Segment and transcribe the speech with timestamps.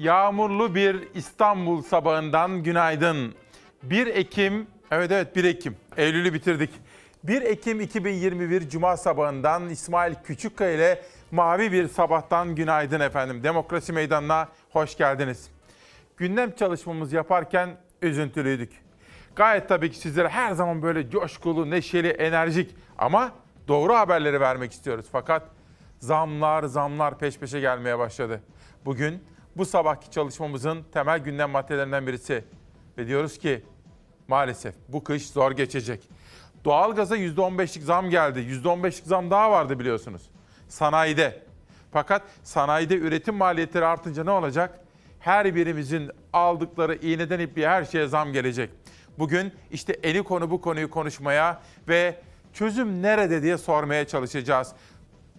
[0.00, 3.34] Yağmurlu bir İstanbul sabahından günaydın.
[3.82, 6.70] 1 Ekim, evet evet 1 Ekim, Eylül'ü bitirdik.
[7.24, 13.42] 1 Ekim 2021 Cuma sabahından İsmail Küçükkaya ile mavi bir sabahtan günaydın efendim.
[13.42, 15.50] Demokrasi Meydanı'na hoş geldiniz.
[16.16, 18.72] Gündem çalışmamız yaparken üzüntülüydük.
[19.36, 23.32] Gayet tabii ki sizlere her zaman böyle coşkulu, neşeli, enerjik ama
[23.68, 25.06] doğru haberleri vermek istiyoruz.
[25.12, 25.42] Fakat
[25.98, 28.40] zamlar, zamlar peş peşe gelmeye başladı.
[28.84, 29.22] Bugün
[29.56, 32.44] bu sabahki çalışmamızın temel gündem maddelerinden birisi.
[32.98, 33.64] Ve diyoruz ki
[34.28, 36.08] maalesef bu kış zor geçecek.
[36.64, 38.38] Doğalgaza %15'lik zam geldi.
[38.38, 40.22] %15'lik zam daha vardı biliyorsunuz.
[40.68, 41.42] Sanayide.
[41.92, 44.80] Fakat sanayide üretim maliyetleri artınca ne olacak?
[45.20, 48.70] Her birimizin aldıkları iğneden ipliğe her şeye zam gelecek.
[49.18, 52.16] Bugün işte eni konu bu konuyu konuşmaya ve
[52.52, 54.72] çözüm nerede diye sormaya çalışacağız.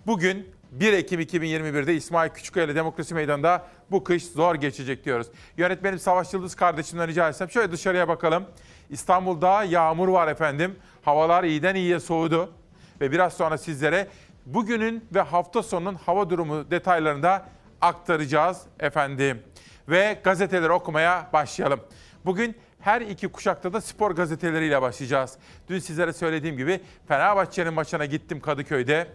[0.08, 5.28] Bugün 1 Ekim 2021'de İsmail Küçükkaya Demokrasi Meydanı'nda bu kış zor geçecek diyoruz.
[5.58, 8.46] Yönetmenim Savaş Yıldız kardeşimden rica etsem şöyle dışarıya bakalım.
[8.90, 10.76] İstanbul'da yağmur var efendim.
[11.02, 12.54] Havalar iyiden iyiye soğudu.
[13.02, 14.08] Ve biraz sonra sizlere
[14.46, 17.46] bugünün ve hafta sonunun hava durumu detaylarını da
[17.82, 19.44] aktaracağız efendim.
[19.90, 21.80] Ve gazeteleri okumaya başlayalım.
[22.26, 25.38] Bugün her iki kuşakta da spor gazeteleriyle başlayacağız.
[25.70, 29.08] Dün sizlere söylediğim gibi Fenerbahçe'nin maçına gittim Kadıköy'de.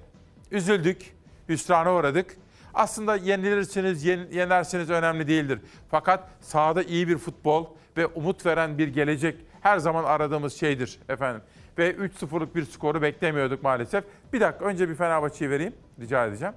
[0.50, 1.15] Üzüldük,
[1.48, 2.36] hüsrana uğradık.
[2.74, 5.60] Aslında yenilirsiniz, yen, yenersiniz önemli değildir.
[5.90, 7.66] Fakat sahada iyi bir futbol
[7.96, 11.42] ve umut veren bir gelecek her zaman aradığımız şeydir efendim.
[11.78, 14.04] Ve 3-0'lık bir skoru beklemiyorduk maalesef.
[14.32, 16.54] Bir dakika önce bir Fenerbahçe'yi vereyim rica edeceğim.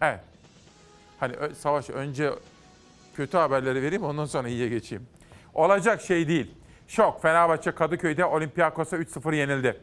[0.00, 0.20] Evet.
[1.20, 2.30] Hani Savaş önce
[3.16, 5.06] kötü haberleri vereyim ondan sonra iyiye geçeyim.
[5.54, 6.54] Olacak şey değil.
[6.88, 7.22] Şok.
[7.22, 9.80] Fenerbahçe Kadıköy'de Olympiakos'a 3-0 yenildi.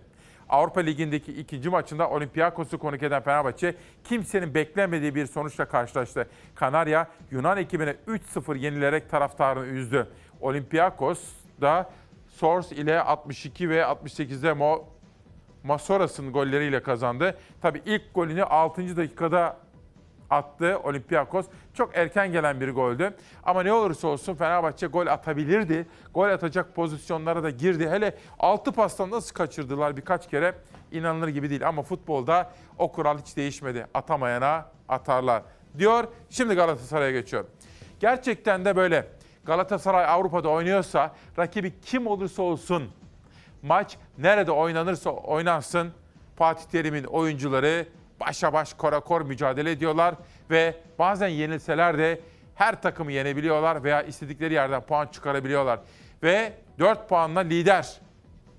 [0.52, 6.28] Avrupa Ligi'ndeki ikinci maçında Olympiakos'u konuk eden Fenerbahçe kimsenin beklemediği bir sonuçla karşılaştı.
[6.56, 10.08] Kanarya Yunan ekibine 3-0 yenilerek taraftarını üzdü.
[10.42, 11.20] Olympiakos
[11.62, 11.90] da
[12.28, 14.86] Sors ile 62 ve 68'de Mo
[15.64, 17.38] Masoras'ın golleriyle kazandı.
[17.62, 18.98] Tabii ilk golünü 6.
[18.98, 19.58] dakikada
[20.32, 21.46] attı Olympiakos.
[21.74, 23.14] Çok erken gelen bir goldü.
[23.44, 25.88] Ama ne olursa olsun Fenerbahçe gol atabilirdi.
[26.14, 27.90] Gol atacak pozisyonlara da girdi.
[27.90, 30.56] Hele 6 pastan nasıl kaçırdılar birkaç kere
[30.92, 31.68] inanılır gibi değil.
[31.68, 33.88] Ama futbolda o kural hiç değişmedi.
[33.94, 35.44] Atamayana atarlar
[35.78, 36.04] diyor.
[36.30, 37.50] Şimdi Galatasaray'a geçiyorum.
[38.00, 39.08] Gerçekten de böyle
[39.46, 42.92] Galatasaray Avrupa'da oynuyorsa rakibi kim olursa olsun
[43.62, 45.92] maç nerede oynanırsa oynansın
[46.36, 47.88] Fatih Terim'in oyuncuları
[48.22, 50.16] başa baş korakor mücadele ediyorlar
[50.50, 52.22] ve bazen yenilseler de
[52.56, 55.80] her takımı yenebiliyorlar veya istedikleri yerden puan çıkarabiliyorlar.
[56.24, 58.02] Ve 4 puanla lider.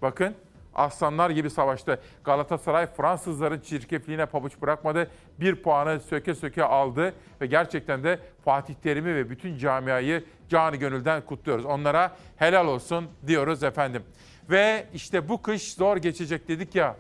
[0.03, 0.35] Bakın
[0.75, 2.01] aslanlar gibi savaştı.
[2.25, 5.11] Galatasaray Fransızların çirkefliğine pabuç bırakmadı.
[5.41, 11.23] Bir puanı söke söke aldı ve gerçekten de Fatih Terim'i ve bütün camiayı canı gönülden
[11.23, 11.65] kutluyoruz.
[11.65, 14.03] Onlara helal olsun diyoruz efendim.
[14.51, 16.97] Ve işte bu kış zor geçecek dedik ya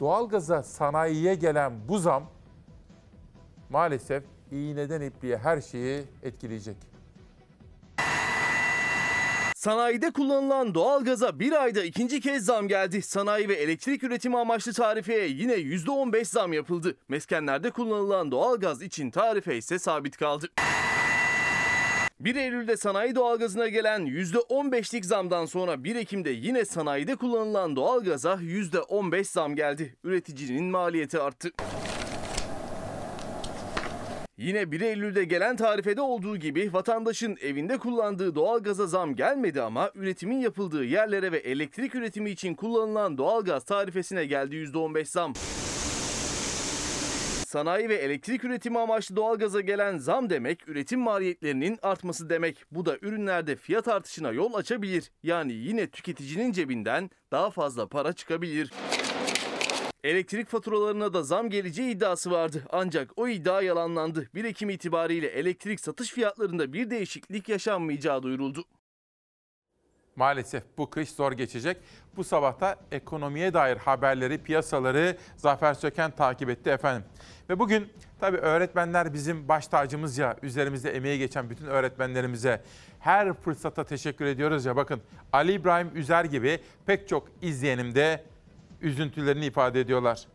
[0.00, 2.30] doğalgaza sanayiye gelen bu zam
[3.70, 6.76] maalesef iğneden ipliğe her şeyi etkileyecek.
[9.56, 13.02] Sanayide kullanılan doğalgaza bir ayda ikinci kez zam geldi.
[13.02, 16.96] Sanayi ve elektrik üretimi amaçlı tarifeye yine %15 zam yapıldı.
[17.08, 20.48] Meskenlerde kullanılan doğalgaz için tarife ise sabit kaldı.
[22.20, 29.24] 1 Eylül'de sanayi doğalgazına gelen %15'lik zamdan sonra 1 Ekim'de yine sanayide kullanılan doğalgaza %15
[29.24, 29.96] zam geldi.
[30.04, 31.50] Üreticinin maliyeti arttı.
[34.38, 40.40] Yine 1 Eylül'de gelen tarifede olduğu gibi vatandaşın evinde kullandığı doğalgaza zam gelmedi ama üretimin
[40.40, 45.32] yapıldığı yerlere ve elektrik üretimi için kullanılan doğalgaz tarifesine geldi %15 zam.
[47.50, 52.64] Sanayi ve elektrik üretimi amaçlı doğalgaza gelen zam demek üretim maliyetlerinin artması demek.
[52.70, 55.10] Bu da ürünlerde fiyat artışına yol açabilir.
[55.22, 58.72] Yani yine tüketicinin cebinden daha fazla para çıkabilir.
[60.04, 62.62] Elektrik faturalarına da zam geleceği iddiası vardı.
[62.70, 64.28] Ancak o iddia yalanlandı.
[64.34, 68.64] 1 Ekim itibariyle elektrik satış fiyatlarında bir değişiklik yaşanmayacağı duyuruldu.
[70.20, 71.76] Maalesef bu kış zor geçecek.
[72.16, 77.04] Bu sabahta ekonomiye dair haberleri, piyasaları Zafer Söken takip etti efendim.
[77.48, 82.62] Ve bugün tabii öğretmenler bizim baş tacımız ya, üzerimizde emeği geçen bütün öğretmenlerimize
[82.98, 84.76] her fırsata teşekkür ediyoruz ya.
[84.76, 85.00] Bakın
[85.32, 88.24] Ali İbrahim Üzer gibi pek çok izleyenim de
[88.80, 90.26] üzüntülerini ifade ediyorlar.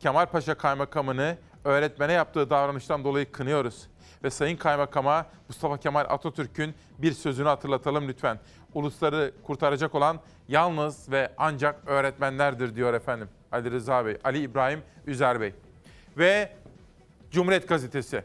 [0.00, 3.88] Kemalpaşa Kaymakamı'nı öğretmene yaptığı davranıştan dolayı kınıyoruz.
[4.24, 8.38] Ve Sayın Kaymakam'a Mustafa Kemal Atatürk'ün bir sözünü hatırlatalım lütfen.
[8.74, 13.28] Ulusları kurtaracak olan yalnız ve ancak öğretmenlerdir diyor efendim.
[13.52, 15.54] Ali Rıza Bey, Ali İbrahim Üzer Bey.
[16.18, 16.52] Ve
[17.30, 18.24] Cumhuriyet Gazetesi.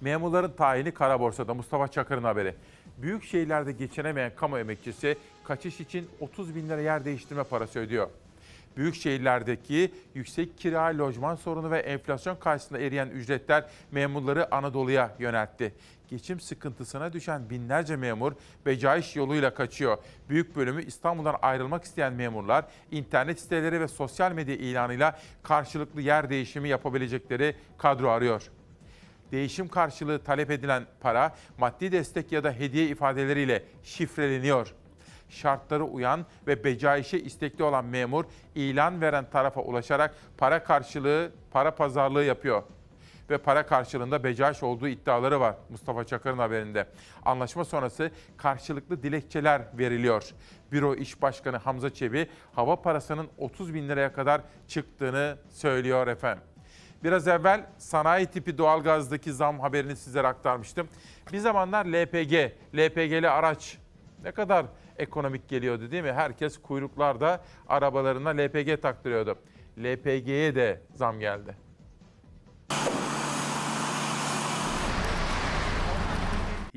[0.00, 2.54] Memurların tayini kara borsada Mustafa Çakır'ın haberi.
[2.98, 8.08] Büyük şehirlerde geçinemeyen kamu emekçisi kaçış için 30 bin lira yer değiştirme parası ödüyor.
[8.78, 15.74] Büyük şehirlerdeki yüksek kira, lojman sorunu ve enflasyon karşısında eriyen ücretler memurları Anadolu'ya yöneltti.
[16.08, 18.32] Geçim sıkıntısına düşen binlerce memur
[18.66, 19.98] becaiş yoluyla kaçıyor.
[20.28, 26.68] Büyük bölümü İstanbul'dan ayrılmak isteyen memurlar internet siteleri ve sosyal medya ilanıyla karşılıklı yer değişimi
[26.68, 28.50] yapabilecekleri kadro arıyor
[29.32, 34.74] değişim karşılığı talep edilen para maddi destek ya da hediye ifadeleriyle şifreleniyor.
[35.28, 42.24] Şartları uyan ve becaişe istekli olan memur ilan veren tarafa ulaşarak para karşılığı, para pazarlığı
[42.24, 42.62] yapıyor
[43.30, 46.86] ve para karşılığında becaiş olduğu iddiaları var Mustafa Çakır'ın haberinde.
[47.24, 50.34] Anlaşma sonrası karşılıklı dilekçeler veriliyor.
[50.72, 56.44] Büro İş Başkanı Hamza Çebi hava parasının 30 bin liraya kadar çıktığını söylüyor efendim.
[57.04, 60.88] Biraz evvel sanayi tipi doğalgazdaki zam haberini sizlere aktarmıştım.
[61.32, 63.78] Bir zamanlar LPG, LPG'li araç
[64.24, 64.66] ne kadar
[64.98, 66.12] ekonomik geliyordu değil mi?
[66.12, 69.38] Herkes kuyruklarda arabalarına LPG taktırıyordu.
[69.78, 71.68] LPG'ye de zam geldi.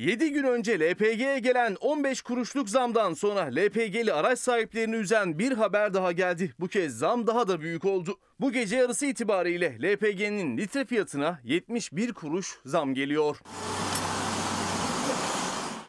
[0.01, 5.93] 7 gün önce LPG'ye gelen 15 kuruşluk zamdan sonra LPG'li araç sahiplerini üzen bir haber
[5.93, 6.53] daha geldi.
[6.59, 8.17] Bu kez zam daha da büyük oldu.
[8.39, 13.37] Bu gece yarısı itibariyle LPG'nin litre fiyatına 71 kuruş zam geliyor.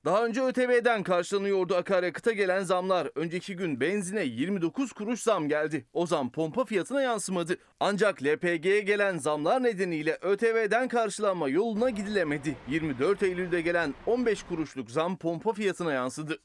[0.04, 3.08] Daha önce ÖTV'den karşılanıyordu akaryakıta gelen zamlar.
[3.14, 5.87] Önceki gün benzine 29 kuruş zam geldi.
[5.93, 7.56] O zam pompa fiyatına yansımadı.
[7.81, 12.56] Ancak LPG'ye gelen zamlar nedeniyle ÖTV'den karşılanma yoluna gidilemedi.
[12.69, 16.38] 24 Eylül'de gelen 15 kuruşluk zam pompa fiyatına yansıdı.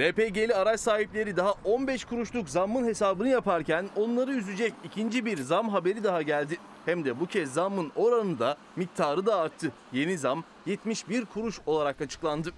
[0.00, 6.04] LPG'li araç sahipleri daha 15 kuruşluk zammın hesabını yaparken onları üzecek ikinci bir zam haberi
[6.04, 6.58] daha geldi.
[6.84, 9.72] Hem de bu kez zammın oranı da miktarı da arttı.
[9.92, 12.52] Yeni zam 71 kuruş olarak açıklandı.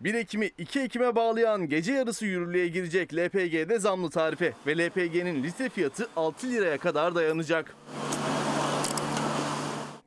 [0.00, 5.68] 1 Ekim'i 2 Ekim'e bağlayan gece yarısı yürürlüğe girecek LPG'de zamlı tarife ve LPG'nin litre
[5.68, 7.74] fiyatı 6 liraya kadar dayanacak.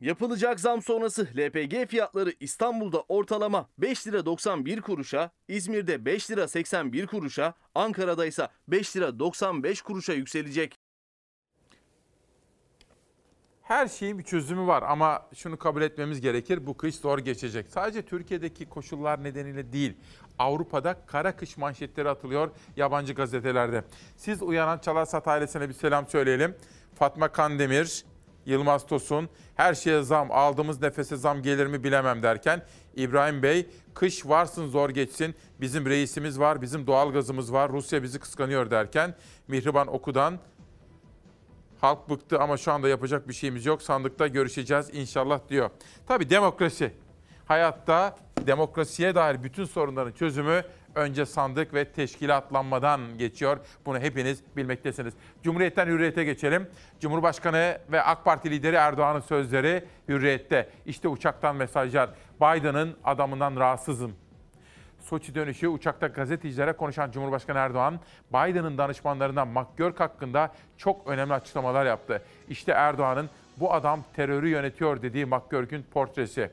[0.01, 7.07] Yapılacak zam sonrası LPG fiyatları İstanbul'da ortalama 5 lira 91 kuruşa, İzmir'de 5 lira 81
[7.07, 10.79] kuruşa, Ankara'da ise 5 lira 95 kuruşa yükselecek.
[13.61, 16.67] Her şeyin bir çözümü var ama şunu kabul etmemiz gerekir.
[16.67, 17.69] Bu kış zor geçecek.
[17.69, 19.93] Sadece Türkiye'deki koşullar nedeniyle değil.
[20.39, 23.83] Avrupa'da kara kış manşetleri atılıyor yabancı gazetelerde.
[24.17, 26.55] Siz uyanan Çalarsat ailesine bir selam söyleyelim.
[26.95, 28.05] Fatma Kandemir,
[28.45, 32.65] Yılmaz Tosun, her şeye zam, aldığımız nefese zam gelir mi bilemem derken
[32.95, 38.71] İbrahim Bey, kış varsın zor geçsin, bizim reisimiz var, bizim doğalgazımız var, Rusya bizi kıskanıyor
[38.71, 39.15] derken
[39.47, 40.39] Mihriban Oku'dan
[41.81, 45.69] halk bıktı ama şu anda yapacak bir şeyimiz yok, sandıkta görüşeceğiz inşallah diyor.
[46.07, 46.93] Tabii demokrasi,
[47.45, 48.15] hayatta
[48.47, 50.63] demokrasiye dair bütün sorunların çözümü
[50.95, 53.57] önce sandık ve teşkilatlanmadan geçiyor.
[53.85, 55.13] Bunu hepiniz bilmektesiniz.
[55.43, 56.67] Cumhuriyetten hürriyete geçelim.
[56.99, 60.69] Cumhurbaşkanı ve AK Parti lideri Erdoğan'ın sözleri hürriyette.
[60.85, 62.09] İşte uçaktan mesajlar.
[62.41, 64.15] Biden'ın adamından rahatsızım.
[64.99, 67.99] Soçi dönüşü uçakta gazetecilere konuşan Cumhurbaşkanı Erdoğan,
[68.33, 72.21] Biden'ın danışmanlarından McGurk hakkında çok önemli açıklamalar yaptı.
[72.49, 76.51] İşte Erdoğan'ın bu adam terörü yönetiyor dediği McGurk'ün portresi.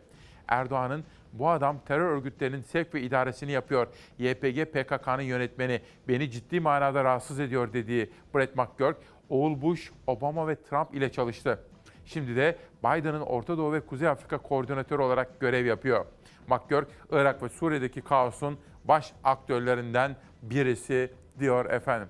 [0.49, 1.04] Erdoğan'ın
[1.38, 3.87] bu adam terör örgütlerinin sevk ve idaresini yapıyor.
[4.18, 8.97] YPG PKK'nın yönetmeni beni ciddi manada rahatsız ediyor dediği Brett McGurk,
[9.28, 11.61] oğul Bush, Obama ve Trump ile çalıştı.
[12.04, 16.07] Şimdi de Biden'ın Orta Doğu ve Kuzey Afrika koordinatörü olarak görev yapıyor.
[16.47, 22.09] McGurk, Irak ve Suriye'deki kaosun baş aktörlerinden birisi diyor efendim.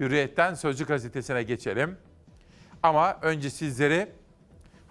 [0.00, 1.96] Hürriyet'ten Sözcü gazetesine geçelim.
[2.82, 4.08] Ama önce sizleri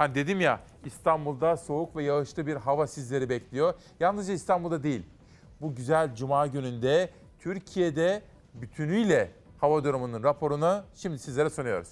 [0.01, 3.73] Hani dedim ya İstanbul'da soğuk ve yağışlı bir hava sizleri bekliyor.
[3.99, 5.03] Yalnızca İstanbul'da değil.
[5.61, 8.21] Bu güzel cuma gününde Türkiye'de
[8.53, 11.89] bütünüyle hava durumunun raporunu şimdi sizlere sunuyoruz.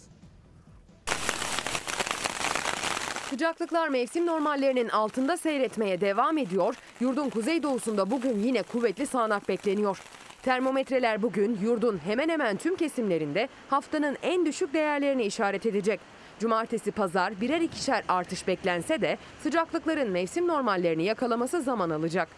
[3.29, 6.75] Sıcaklıklar mevsim normallerinin altında seyretmeye devam ediyor.
[6.99, 10.01] Yurdun kuzeydoğusunda bugün yine kuvvetli sağanak bekleniyor.
[10.43, 15.99] Termometreler bugün yurdun hemen hemen tüm kesimlerinde haftanın en düşük değerlerini işaret edecek.
[16.39, 22.29] Cumartesi pazar birer ikişer artış beklense de sıcaklıkların mevsim normallerini yakalaması zaman alacak.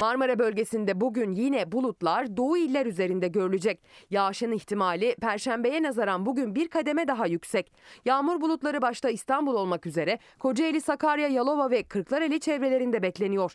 [0.00, 3.80] Marmara bölgesinde bugün yine bulutlar doğu iller üzerinde görülecek.
[4.10, 7.72] Yağışın ihtimali perşembeye nazaran bugün bir kademe daha yüksek.
[8.04, 13.54] Yağmur bulutları başta İstanbul olmak üzere Kocaeli, Sakarya, Yalova ve Kırklareli çevrelerinde bekleniyor.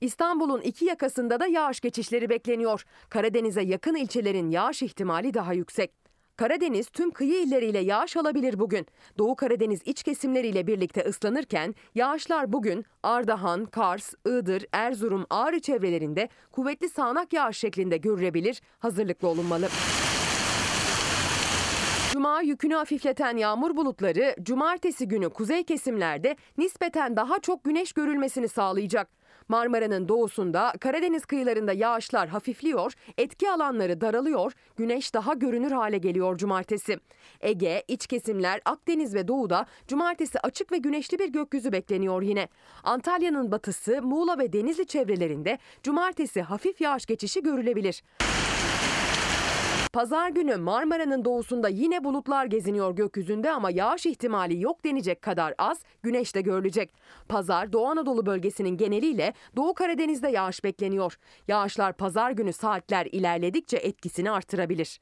[0.00, 2.84] İstanbul'un iki yakasında da yağış geçişleri bekleniyor.
[3.08, 6.07] Karadeniz'e yakın ilçelerin yağış ihtimali daha yüksek.
[6.38, 8.86] Karadeniz tüm kıyı illeriyle yağış alabilir bugün.
[9.18, 16.88] Doğu Karadeniz iç kesimleriyle birlikte ıslanırken yağışlar bugün Ardahan, Kars, Iğdır, Erzurum, Ağrı çevrelerinde kuvvetli
[16.88, 18.62] sağanak yağış şeklinde görülebilir.
[18.78, 19.68] Hazırlıklı olunmalı.
[22.12, 29.17] Cuma yükünü hafifleten yağmur bulutları cumartesi günü kuzey kesimlerde nispeten daha çok güneş görülmesini sağlayacak.
[29.48, 36.98] Marmara'nın doğusunda, Karadeniz kıyılarında yağışlar hafifliyor, etki alanları daralıyor, güneş daha görünür hale geliyor cumartesi.
[37.40, 42.48] Ege, iç kesimler, Akdeniz ve doğuda cumartesi açık ve güneşli bir gökyüzü bekleniyor yine.
[42.84, 48.02] Antalya'nın batısı, Muğla ve Denizli çevrelerinde cumartesi hafif yağış geçişi görülebilir.
[49.92, 55.80] Pazar günü Marmara'nın doğusunda yine bulutlar geziniyor gökyüzünde ama yağış ihtimali yok denecek kadar az,
[56.02, 56.94] güneş de görülecek.
[57.28, 61.18] Pazar Doğu Anadolu bölgesinin geneliyle Doğu Karadeniz'de yağış bekleniyor.
[61.48, 65.00] Yağışlar pazar günü saatler ilerledikçe etkisini artırabilir.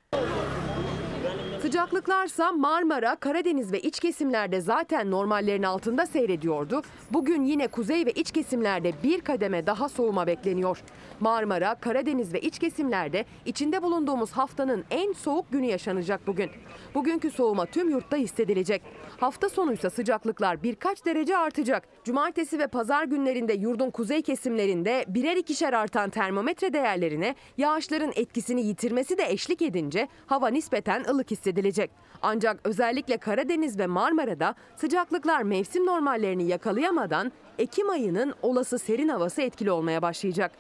[1.63, 6.83] Sıcaklıklarsa Marmara, Karadeniz ve iç kesimlerde zaten normallerin altında seyrediyordu.
[7.11, 10.83] Bugün yine kuzey ve iç kesimlerde bir kademe daha soğuma bekleniyor.
[11.21, 16.51] Marmara, Karadeniz ve iç kesimlerde içinde bulunduğumuz haftanın en soğuk günü yaşanacak bugün.
[16.95, 18.83] Bugünkü soğuma tüm yurtta hissedilecek.
[19.21, 21.89] Hafta sonuysa sıcaklıklar birkaç derece artacak.
[22.05, 29.19] Cumartesi ve pazar günlerinde yurdun kuzey kesimlerinde birer ikişer artan termometre değerlerine yağışların etkisini yitirmesi
[29.19, 31.91] de eşlik edince hava nispeten ılık hissedilecek.
[32.23, 39.71] Ancak özellikle Karadeniz ve Marmara'da sıcaklıklar mevsim normallerini yakalayamadan Ekim ayının olası serin havası etkili
[39.71, 40.53] olmaya başlayacak.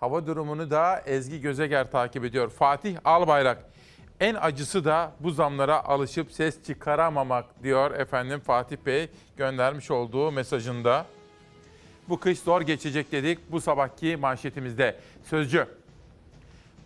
[0.00, 2.50] Hava durumunu da Ezgi Gözeger takip ediyor.
[2.50, 3.64] Fatih Albayrak.
[4.20, 11.06] En acısı da bu zamlara alışıp ses çıkaramamak diyor efendim Fatih Bey göndermiş olduğu mesajında.
[12.08, 14.96] Bu kış zor geçecek dedik bu sabahki manşetimizde.
[15.24, 15.66] Sözcü.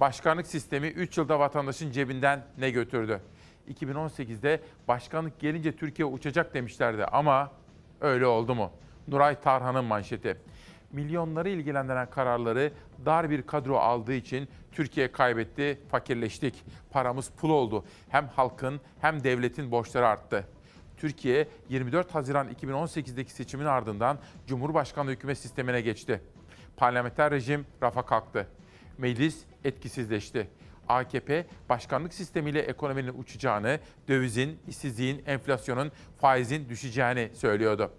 [0.01, 3.21] Başkanlık sistemi 3 yılda vatandaşın cebinden ne götürdü?
[3.75, 7.51] 2018'de başkanlık gelince Türkiye uçacak demişlerdi ama
[8.01, 8.71] öyle oldu mu?
[9.09, 10.37] Nuray Tarhan'ın manşeti
[10.95, 12.73] milyonları ilgilendiren kararları
[13.05, 16.65] dar bir kadro aldığı için Türkiye kaybetti, fakirleştik.
[16.91, 17.85] Paramız pul oldu.
[18.09, 20.47] Hem halkın hem devletin borçları arttı.
[20.97, 26.21] Türkiye 24 Haziran 2018'deki seçimin ardından Cumhurbaşkanlığı hükümet sistemine geçti.
[26.77, 28.47] Parlamenter rejim rafa kalktı.
[28.99, 30.49] Meclis etkisizleşti.
[30.89, 37.91] AKP başkanlık sistemiyle ekonominin uçacağını, dövizin, işsizliğin, enflasyonun, faizin düşeceğini söylüyordu.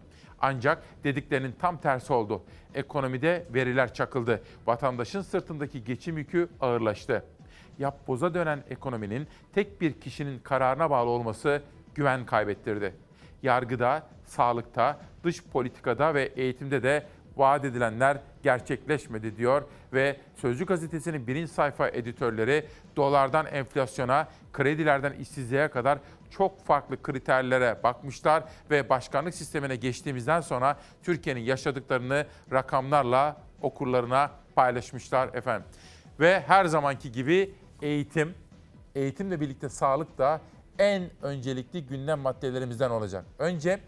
[0.41, 2.43] Ancak dediklerinin tam tersi oldu.
[2.73, 4.41] Ekonomide veriler çakıldı.
[4.67, 7.25] Vatandaşın sırtındaki geçim yükü ağırlaştı.
[7.79, 11.61] Yap boza dönen ekonominin tek bir kişinin kararına bağlı olması
[11.95, 12.93] güven kaybettirdi.
[13.43, 17.05] Yargıda, sağlıkta, dış politikada ve eğitimde de
[17.37, 19.63] vaat edilenler gerçekleşmedi diyor
[19.93, 22.65] ve Sözcü gazetesinin birinci sayfa editörleri
[22.95, 25.99] dolardan enflasyona, kredilerden işsizliğe kadar
[26.37, 35.67] çok farklı kriterlere bakmışlar ve başkanlık sistemine geçtiğimizden sonra Türkiye'nin yaşadıklarını rakamlarla okurlarına paylaşmışlar efendim.
[36.19, 38.33] Ve her zamanki gibi eğitim,
[38.95, 40.41] eğitimle birlikte sağlık da
[40.79, 43.25] en öncelikli gündem maddelerimizden olacak.
[43.39, 43.79] Önce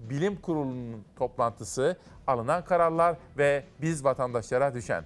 [0.00, 1.96] bilim kurulunun toplantısı,
[2.26, 5.04] alınan kararlar ve biz vatandaşlara düşen.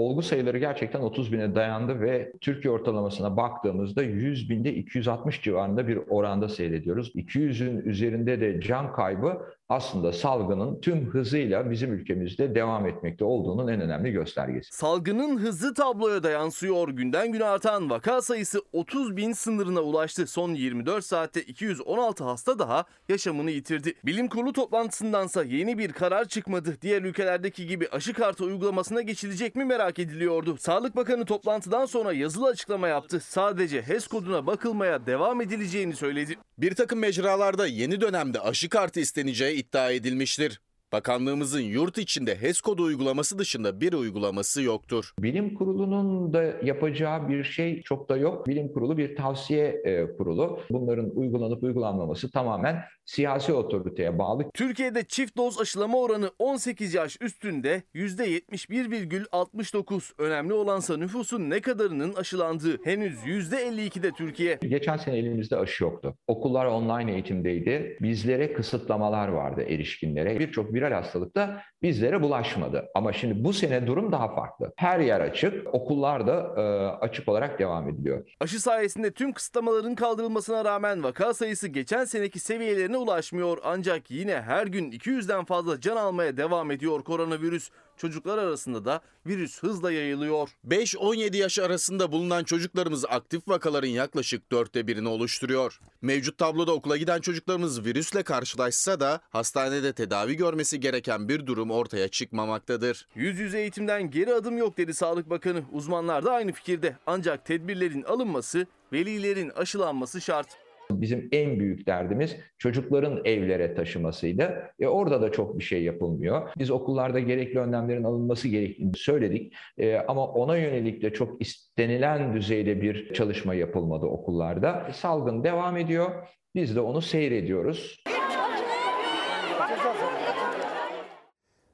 [0.00, 5.96] Olgu sayıları gerçekten 30 bine dayandı ve Türkiye ortalamasına baktığımızda 100 binde 260 civarında bir
[6.08, 7.12] oranda seyrediyoruz.
[7.14, 13.80] 200'ün üzerinde de can kaybı aslında salgının tüm hızıyla bizim ülkemizde devam etmekte olduğunun en
[13.80, 14.76] önemli göstergesi.
[14.76, 16.88] Salgının hızı tabloya da yansıyor.
[16.88, 20.26] Günden güne artan vaka sayısı 30 bin sınırına ulaştı.
[20.26, 23.94] Son 24 saatte 216 hasta daha yaşamını yitirdi.
[24.04, 26.76] Bilim kurulu toplantısındansa yeni bir karar çıkmadı.
[26.82, 30.56] Diğer ülkelerdeki gibi aşı kartı uygulamasına geçilecek mi merak ediliyordu.
[30.58, 33.20] Sağlık Bakanı toplantıdan sonra yazılı açıklama yaptı.
[33.20, 36.36] Sadece HES koduna bakılmaya devam edileceğini söyledi.
[36.58, 40.60] Bir takım mecralarda yeni dönemde aşı kartı isteneceği iddia edilmiştir.
[40.92, 45.12] Bakanlığımızın yurt içinde HES kodu uygulaması dışında bir uygulaması yoktur.
[45.18, 48.46] Bilim kurulunun da yapacağı bir şey çok da yok.
[48.46, 50.60] Bilim kurulu bir tavsiye e, kurulu.
[50.70, 54.50] Bunların uygulanıp uygulanmaması tamamen siyasi otoriteye bağlı.
[54.54, 60.12] Türkiye'de çift doz aşılama oranı 18 yaş üstünde %71,69.
[60.18, 62.84] Önemli olansa nüfusun ne kadarının aşılandığı.
[62.84, 64.58] Henüz %52'de Türkiye.
[64.62, 66.14] Geçen sene elimizde aşı yoktu.
[66.26, 67.98] Okullar online eğitimdeydi.
[68.02, 70.38] Bizlere kısıtlamalar vardı erişkinlere.
[70.38, 72.88] Birçok viral hastalıkta bizlere bulaşmadı.
[72.94, 74.72] Ama şimdi bu sene durum daha farklı.
[74.76, 76.62] Her yer açık, okullar da e,
[77.06, 78.30] açık olarak devam ediliyor.
[78.40, 83.58] Aşı sayesinde tüm kısıtlamaların kaldırılmasına rağmen vaka sayısı geçen seneki seviyelerine ulaşmıyor.
[83.64, 87.70] Ancak yine her gün 200'den fazla can almaya devam ediyor koronavirüs.
[88.00, 90.48] Çocuklar arasında da virüs hızla yayılıyor.
[90.68, 95.80] 5-17 yaş arasında bulunan çocuklarımız aktif vakaların yaklaşık dörtte birini oluşturuyor.
[96.02, 102.08] Mevcut tabloda okula giden çocuklarımız virüsle karşılaşsa da hastanede tedavi görmesi gereken bir durum ortaya
[102.08, 103.06] çıkmamaktadır.
[103.14, 105.62] Yüz yüze eğitimden geri adım yok dedi Sağlık Bakanı.
[105.72, 106.96] Uzmanlar da aynı fikirde.
[107.06, 110.59] Ancak tedbirlerin alınması, velilerin aşılanması şart.
[110.90, 114.62] Bizim en büyük derdimiz çocukların evlere taşımasıydı.
[114.80, 116.50] E orada da çok bir şey yapılmıyor.
[116.58, 119.54] Biz okullarda gerekli önlemlerin alınması gerektiğini söyledik.
[119.78, 124.86] E, ama ona yönelik de çok istenilen düzeyde bir çalışma yapılmadı okullarda.
[124.88, 126.10] E, salgın devam ediyor.
[126.54, 128.04] Biz de onu seyrediyoruz.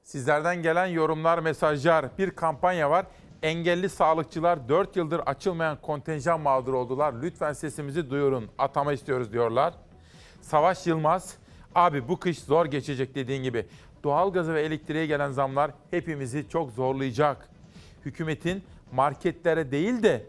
[0.02, 3.06] Sizlerden gelen yorumlar, mesajlar, bir kampanya var.
[3.46, 7.14] Engelli sağlıkçılar 4 yıldır açılmayan kontenjan mağduru oldular.
[7.22, 8.50] Lütfen sesimizi duyurun.
[8.58, 9.74] Atama istiyoruz diyorlar.
[10.40, 11.36] Savaş Yılmaz,
[11.74, 13.66] abi bu kış zor geçecek dediğin gibi.
[14.04, 17.48] Doğalgaza ve elektriğe gelen zamlar hepimizi çok zorlayacak.
[18.04, 20.26] Hükümetin marketlere değil de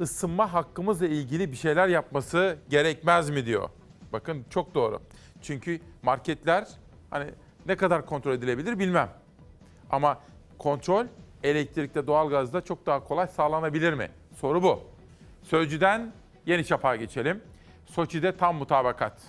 [0.00, 3.68] ısınma hakkımızla ilgili bir şeyler yapması gerekmez mi diyor.
[4.12, 5.00] Bakın çok doğru.
[5.42, 6.68] Çünkü marketler
[7.10, 7.30] hani
[7.66, 9.10] ne kadar kontrol edilebilir bilmem.
[9.90, 10.20] Ama
[10.58, 11.06] kontrol
[11.46, 14.10] elektrikte, doğalgazda çok daha kolay sağlanabilir mi?
[14.40, 14.80] Soru bu.
[15.42, 16.12] Sözcüden
[16.46, 17.42] Yeni Çapak'a geçelim.
[17.86, 19.22] Soçi'de tam mutabakat.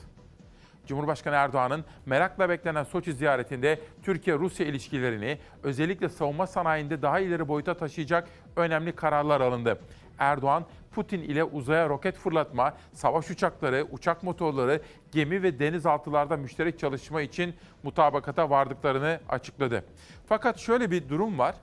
[0.87, 8.27] Cumhurbaşkanı Erdoğan'ın merakla beklenen Soçi ziyaretinde Türkiye-Rusya ilişkilerini özellikle savunma sanayinde daha ileri boyuta taşıyacak
[8.55, 9.79] önemli kararlar alındı.
[10.19, 14.81] Erdoğan, Putin ile uzaya roket fırlatma, savaş uçakları, uçak motorları,
[15.11, 19.83] gemi ve denizaltılarda müşterek çalışma için mutabakata vardıklarını açıkladı.
[20.25, 21.55] Fakat şöyle bir durum var.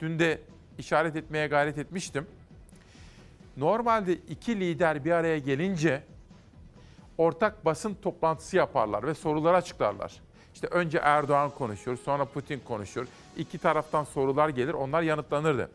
[0.00, 0.38] Dün de
[0.78, 2.26] işaret etmeye gayret etmiştim.
[3.56, 6.02] Normalde iki lider bir araya gelince
[7.18, 10.20] ortak basın toplantısı yaparlar ve soruları açıklarlar.
[10.54, 13.06] İşte önce Erdoğan konuşur, sonra Putin konuşur.
[13.36, 15.70] İki taraftan sorular gelir, onlar yanıtlanırdı.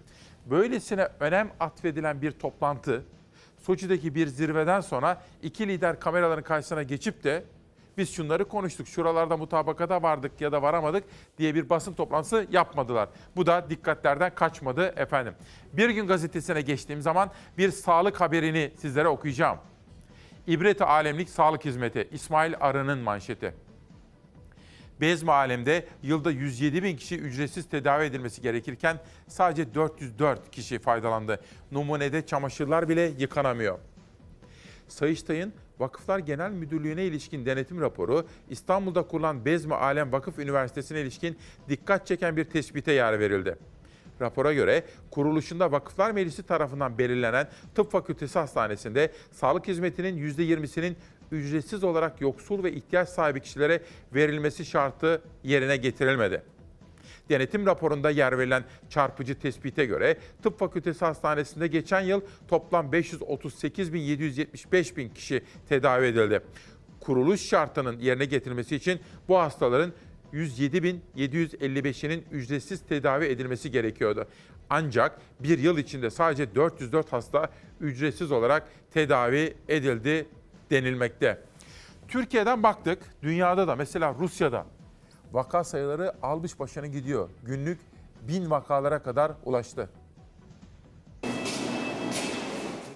[0.45, 3.03] Böylesine önem atfedilen bir toplantı,
[3.57, 7.43] Soçi'deki bir zirveden sonra iki lider kameraların karşısına geçip de
[7.97, 11.03] biz şunları konuştuk, şuralarda mutabakata vardık ya da varamadık
[11.37, 13.09] diye bir basın toplantısı yapmadılar.
[13.35, 15.33] Bu da dikkatlerden kaçmadı efendim.
[15.73, 19.57] Bir gün gazetesine geçtiğim zaman bir sağlık haberini sizlere okuyacağım.
[20.47, 23.53] İbret-i Alemlik Sağlık Hizmeti İsmail Arı'nın manşeti.
[25.01, 31.41] Bezmi alemde yılda 107 bin kişi ücretsiz tedavi edilmesi gerekirken sadece 404 kişi faydalandı.
[31.71, 33.79] Numunede çamaşırlar bile yıkanamıyor.
[34.87, 41.37] Sayıştay'ın Vakıflar Genel Müdürlüğü'ne ilişkin denetim raporu İstanbul'da kurulan Bezmi Alem Vakıf Üniversitesi'ne ilişkin
[41.69, 43.57] dikkat çeken bir tespite yer verildi.
[44.21, 50.97] Rapora göre kuruluşunda Vakıflar Meclisi tarafından belirlenen Tıp Fakültesi Hastanesi'nde sağlık hizmetinin %20'sinin
[51.31, 53.81] ücretsiz olarak yoksul ve ihtiyaç sahibi kişilere
[54.13, 56.54] verilmesi şartı yerine getirilmedi.
[57.29, 65.09] Denetim raporunda yer verilen çarpıcı tespite göre Tıp Fakültesi Hastanesi'nde geçen yıl toplam 538.775 bin
[65.09, 66.41] kişi tedavi edildi.
[66.99, 69.93] Kuruluş şartının yerine getirilmesi için bu hastaların
[70.33, 74.27] 107.755'inin ücretsiz tedavi edilmesi gerekiyordu.
[74.69, 77.49] Ancak bir yıl içinde sadece 404 hasta
[77.81, 80.27] ücretsiz olarak tedavi edildi
[80.71, 81.41] denilmekte.
[82.07, 84.65] Türkiye'den baktık, dünyada da mesela Rusya'da
[85.35, 87.29] vaka sayıları almış başını gidiyor.
[87.43, 87.79] Günlük
[88.27, 89.89] bin vakalara kadar ulaştı.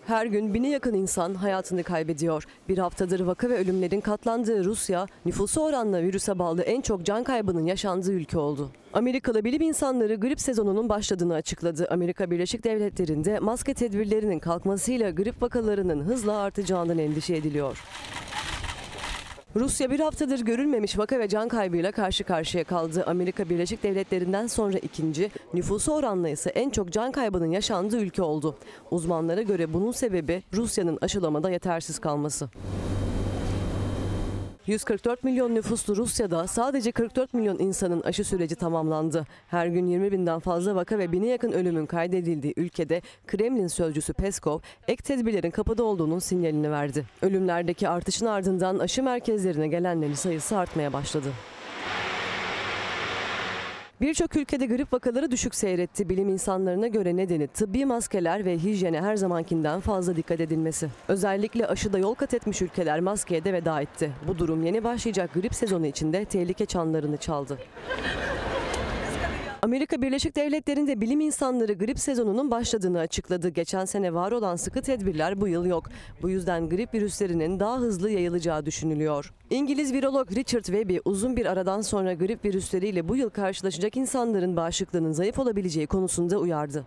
[0.08, 2.43] Her gün bine yakın insan hayatını kaybediyor.
[2.69, 7.65] Bir haftadır vaka ve ölümlerin katlandığı Rusya, nüfusu oranla virüse bağlı en çok can kaybının
[7.65, 8.71] yaşandığı ülke oldu.
[8.93, 11.88] Amerikalı bilim insanları grip sezonunun başladığını açıkladı.
[11.91, 17.84] Amerika Birleşik Devletleri'nde maske tedbirlerinin kalkmasıyla grip vakalarının hızla artacağından endişe ediliyor.
[19.56, 23.04] Rusya bir haftadır görülmemiş vaka ve can kaybıyla karşı karşıya kaldı.
[23.08, 28.56] Amerika Birleşik Devletleri'nden sonra ikinci, nüfusu oranla ise en çok can kaybının yaşandığı ülke oldu.
[28.92, 32.50] Uzmanlara göre bunun sebebi Rusya'nın aşılamada yetersiz kalması.
[34.70, 39.26] 144 milyon nüfuslu Rusya'da sadece 44 milyon insanın aşı süreci tamamlandı.
[39.48, 44.60] Her gün 20 binden fazla vaka ve bine yakın ölümün kaydedildiği ülkede Kremlin sözcüsü Peskov
[44.88, 47.06] ek tedbirlerin kapıda olduğunun sinyalini verdi.
[47.22, 51.28] Ölümlerdeki artışın ardından aşı merkezlerine gelenlerin sayısı artmaya başladı.
[54.02, 56.10] Birçok ülkede grip vakaları düşük seyretti.
[56.10, 60.90] Bilim insanlarına göre nedeni tıbbi maskeler ve hijyene her zamankinden fazla dikkat edilmesi.
[61.08, 64.12] Özellikle aşıda yol kat etmiş ülkeler maskeye de veda etti.
[64.28, 67.58] Bu durum yeni başlayacak grip sezonu içinde tehlike çanlarını çaldı.
[69.62, 73.50] Amerika Birleşik Devletleri'nde bilim insanları grip sezonunun başladığını açıkladı.
[73.50, 75.89] Geçen sene var olan sıkı tedbirler bu yıl yok.
[76.22, 79.34] Bu yüzden grip virüslerinin daha hızlı yayılacağı düşünülüyor.
[79.50, 85.12] İngiliz virolog Richard Webby uzun bir aradan sonra grip virüsleriyle bu yıl karşılaşacak insanların bağışıklığının
[85.12, 86.86] zayıf olabileceği konusunda uyardı.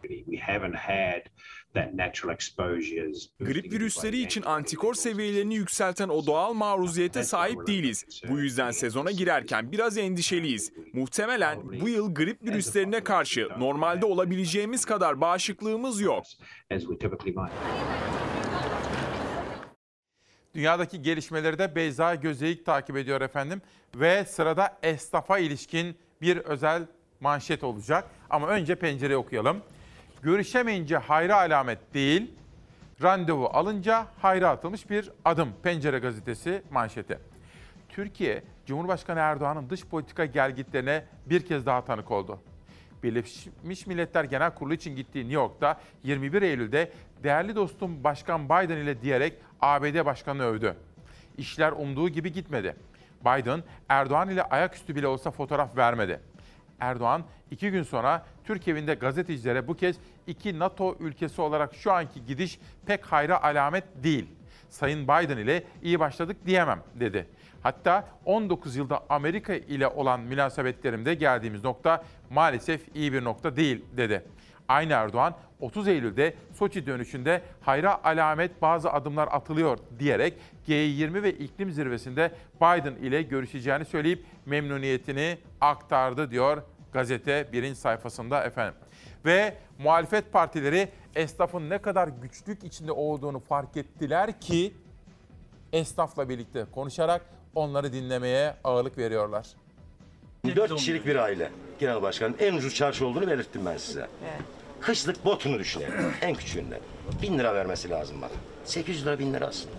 [3.40, 8.04] Grip virüsleri için antikor seviyelerini yükselten o doğal maruziyete sahip değiliz.
[8.28, 10.72] Bu yüzden sezona girerken biraz endişeliyiz.
[10.92, 16.24] Muhtemelen bu yıl grip virüslerine karşı normalde olabileceğimiz kadar bağışıklığımız yok.
[20.54, 23.62] Dünyadaki gelişmeleri de Beyza Gözeyik takip ediyor efendim.
[23.94, 26.86] Ve sırada esnafa ilişkin bir özel
[27.20, 28.04] manşet olacak.
[28.30, 29.62] Ama önce pencereyi okuyalım.
[30.22, 32.30] Görüşemeyince hayra alamet değil,
[33.02, 35.48] randevu alınca hayra atılmış bir adım.
[35.62, 37.18] Pencere gazetesi manşeti.
[37.88, 42.38] Türkiye, Cumhurbaşkanı Erdoğan'ın dış politika gelgitlerine bir kez daha tanık oldu.
[43.02, 49.02] Birleşmiş Milletler Genel Kurulu için gittiği New York'ta 21 Eylül'de değerli dostum Başkan Biden ile
[49.02, 50.76] diyerek ABD Başkanı'nı övdü.
[51.38, 52.76] İşler umduğu gibi gitmedi.
[53.20, 56.20] Biden, Erdoğan ile ayaküstü bile olsa fotoğraf vermedi.
[56.82, 62.26] Erdoğan iki gün sonra Türk evinde gazetecilere bu kez iki NATO ülkesi olarak şu anki
[62.26, 64.26] gidiş pek hayra alamet değil.
[64.68, 67.26] Sayın Biden ile iyi başladık diyemem dedi.
[67.62, 74.24] Hatta 19 yılda Amerika ile olan münasebetlerimde geldiğimiz nokta maalesef iyi bir nokta değil dedi.
[74.68, 80.34] Aynı Erdoğan 30 Eylül'de Soçi dönüşünde hayra alamet bazı adımlar atılıyor diyerek
[80.68, 88.74] G20 ve iklim zirvesinde Biden ile görüşeceğini söyleyip memnuniyetini aktardı diyor gazete birinci sayfasında efendim.
[89.24, 94.74] Ve muhalefet partileri esnafın ne kadar güçlük içinde olduğunu fark ettiler ki
[95.72, 97.22] esnafla birlikte konuşarak
[97.54, 99.46] onları dinlemeye ağırlık veriyorlar.
[100.56, 101.50] 4 kişilik bir aile.
[101.78, 104.06] Genel başkanım en ucuz çarşı olduğunu belirttim ben size.
[104.80, 106.80] Kışlık botunu düşünelim en küçüğünden.
[107.22, 108.30] 1000 lira vermesi lazım bana.
[108.64, 109.74] 800 lira 1000 lira aslında.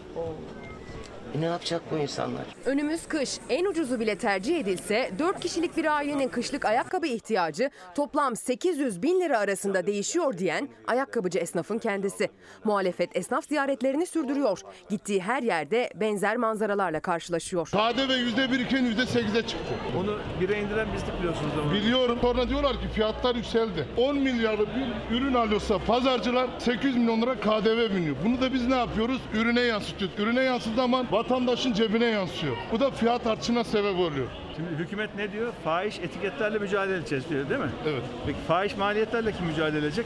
[1.36, 2.46] E ne yapacak bu insanlar?
[2.66, 3.38] Önümüz kış.
[3.50, 9.22] En ucuzu bile tercih edilse 4 kişilik bir ailenin kışlık ayakkabı ihtiyacı toplam 800 bin
[9.22, 12.30] lira arasında değişiyor diyen ayakkabıcı esnafın kendisi.
[12.64, 14.60] Muhalefet esnaf ziyaretlerini sürdürüyor.
[14.90, 17.68] Gittiği her yerde benzer manzaralarla karşılaşıyor.
[17.68, 19.74] KDV yüzde bir iken yüzde sekize çıktı.
[20.00, 21.74] Onu bire indiren bizlik biliyorsunuz ama.
[21.74, 22.18] Biliyorum.
[22.22, 23.88] Sonra diyorlar ki fiyatlar yükseldi.
[23.98, 28.16] 10 milyarlık bir ürün alıyorsa pazarcılar 800 milyon lira KDV biniyor.
[28.26, 29.22] Bunu da biz ne yapıyoruz?
[29.34, 30.20] Ürüne yansıtıyoruz.
[30.20, 32.56] Ürüne yansıdığı zaman vatandaşın cebine yansıyor.
[32.72, 34.28] Bu da fiyat artışına sebep oluyor.
[34.56, 35.54] Şimdi hükümet ne diyor?
[35.64, 37.70] Fahiş etiketlerle mücadele edeceğiz diyor değil mi?
[37.88, 38.02] Evet.
[38.26, 40.06] Peki fahiş maliyetlerle kim mücadele edecek?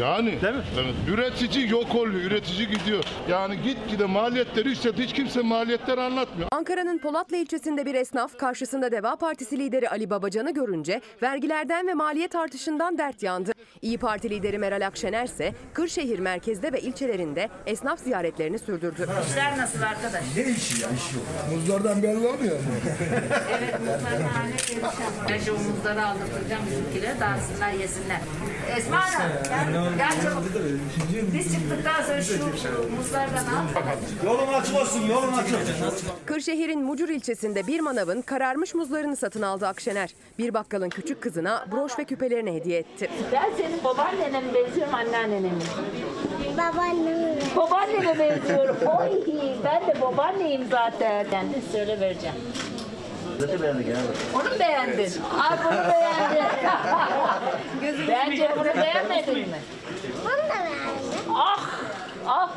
[0.00, 0.62] Yani Değil mi?
[0.82, 0.94] Evet.
[1.08, 2.20] Üretici yok oluyor.
[2.30, 3.04] Üretici gidiyor.
[3.28, 5.02] Yani gitgide maliyetleri yükseldi.
[5.02, 6.48] Hiç kimse maliyetleri anlatmıyor.
[6.52, 12.34] Ankara'nın Polatlı ilçesinde bir esnaf karşısında Deva Partisi lideri Ali Babacan'ı görünce vergilerden ve maliyet
[12.34, 13.52] artışından dert yandı.
[13.82, 19.08] İyi Parti lideri Meral Akşener ise Kırşehir merkezde ve ilçelerinde esnaf ziyaretlerini sürdürdü.
[19.30, 20.24] İşler nasıl arkadaş?
[21.54, 22.62] Muzlardan belli olmuyor mu?
[23.58, 23.74] Evet
[24.34, 24.90] haline gelişen.
[25.30, 28.20] Ben şu muzları aldırtacağım bizimkilere dağıtsınlar yesinler.
[28.76, 29.83] Esma Hanım
[30.22, 30.44] çabuk.
[31.34, 32.34] Biz çıktıktan sonra şu
[32.96, 33.64] muzlardan al.
[34.24, 35.56] Yolun açık olsun, yolun açık.
[36.26, 40.10] Kırşehir'in Mucur ilçesinde bir manavın kararmış muzlarını satın aldı Akşener.
[40.38, 43.10] Bir bakkalın küçük kızına broş ve küpelerini hediye etti.
[43.32, 45.62] Ben senin babaannene benziyorum anneannene mi?
[46.58, 47.38] Babaanneme.
[47.56, 48.76] Babaannene benziyorum.
[48.86, 49.08] Oy
[49.64, 51.30] ben de babaanneyim zaten.
[51.30, 52.36] Kendin söyle vereceğim.
[53.40, 54.06] Zaten beğendik yani.
[54.34, 55.12] Onu mu beğendin?
[55.40, 56.44] Ay bunu beğendin.
[58.08, 59.58] Bence bunu beğenmedin mi?
[60.24, 61.34] Bunu da beğendim.
[61.34, 61.70] Ah!
[62.26, 62.50] Ah!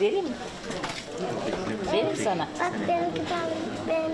[0.00, 0.30] Vereyim mi?
[1.92, 2.48] Vereyim sana.
[2.60, 4.12] Bak benim kitabım, benim,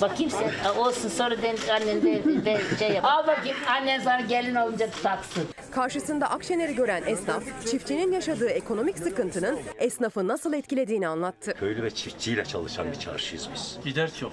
[0.00, 0.74] Bakayım sen.
[0.74, 3.04] Olsun sonra de, annen de, de şey yap.
[3.04, 5.44] Al bakayım annen sana gelin olunca taksın.
[5.70, 11.54] Karşısında Akşener'i gören esnaf, çiftçinin yaşadığı ekonomik sıkıntının esnafı nasıl etkilediğini anlattı.
[11.54, 13.78] Köylü ve çiftçiyle çalışan bir çarşıyız biz.
[13.84, 14.32] Gider çok.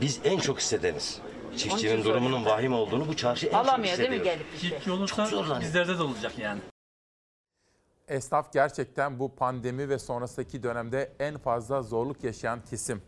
[0.00, 1.20] Biz en çok hissedeniz.
[1.56, 4.36] Çiftçinin durumunun vahim olduğunu bu çarşı en çok Alamıyor değil mi hissediyor.
[4.36, 4.70] gelip şey?
[4.70, 5.60] Çiftçi olursa zorlanıyor.
[5.60, 6.60] bizlerde de olacak yani.
[8.08, 13.02] Esnaf gerçekten bu pandemi ve sonrasındaki dönemde en fazla zorluk yaşayan kesim.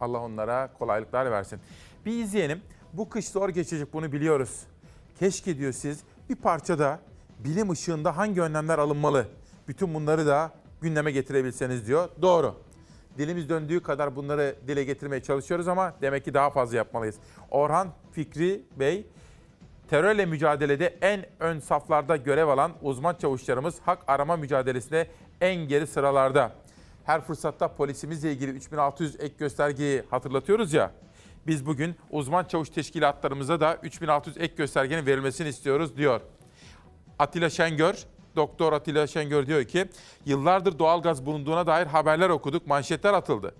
[0.00, 1.60] Allah onlara kolaylıklar versin.
[2.06, 2.62] Bir izleyelim.
[2.92, 4.60] Bu kış zor geçecek bunu biliyoruz.
[5.18, 7.00] Keşke diyor siz bir parçada
[7.38, 9.26] bilim ışığında hangi önlemler alınmalı?
[9.68, 12.08] Bütün bunları da gündeme getirebilseniz diyor.
[12.22, 12.54] Doğru.
[13.18, 17.16] Dilimiz döndüğü kadar bunları dile getirmeye çalışıyoruz ama demek ki daha fazla yapmalıyız.
[17.50, 19.06] Orhan Fikri Bey
[19.88, 25.06] terörle mücadelede en ön saflarda görev alan uzman çavuşlarımız hak arama mücadelesinde
[25.40, 26.52] en geri sıralarda.
[27.04, 30.92] Her fırsatta polisimizle ilgili 3600 ek göstergeyi hatırlatıyoruz ya.
[31.46, 36.20] Biz bugün uzman çavuş teşkilatlarımıza da 3600 ek göstergenin verilmesini istiyoruz diyor.
[37.18, 38.04] Atilla Şengör,
[38.38, 39.88] Doktor Atilla Şengör diyor ki,
[40.26, 43.54] yıllardır doğalgaz bulunduğuna dair haberler okuduk, manşetler atıldı.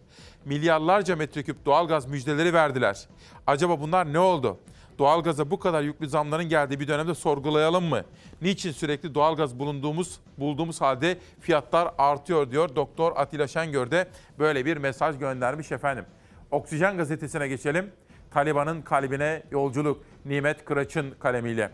[0.44, 3.08] Milyarlarca metreküp doğalgaz müjdeleri verdiler.
[3.46, 4.58] Acaba bunlar ne oldu?
[4.98, 8.02] Doğalgaza bu kadar yüklü zamların geldiği bir dönemde sorgulayalım mı?
[8.42, 14.76] Niçin sürekli doğalgaz bulunduğumuz bulduğumuz halde fiyatlar artıyor diyor Doktor Atilla Şengör de böyle bir
[14.76, 16.04] mesaj göndermiş efendim.
[16.50, 17.90] Oksijen gazetesine geçelim.
[18.30, 21.70] Taliban'ın kalbine yolculuk Nimet Kıraç'ın kalemiyle.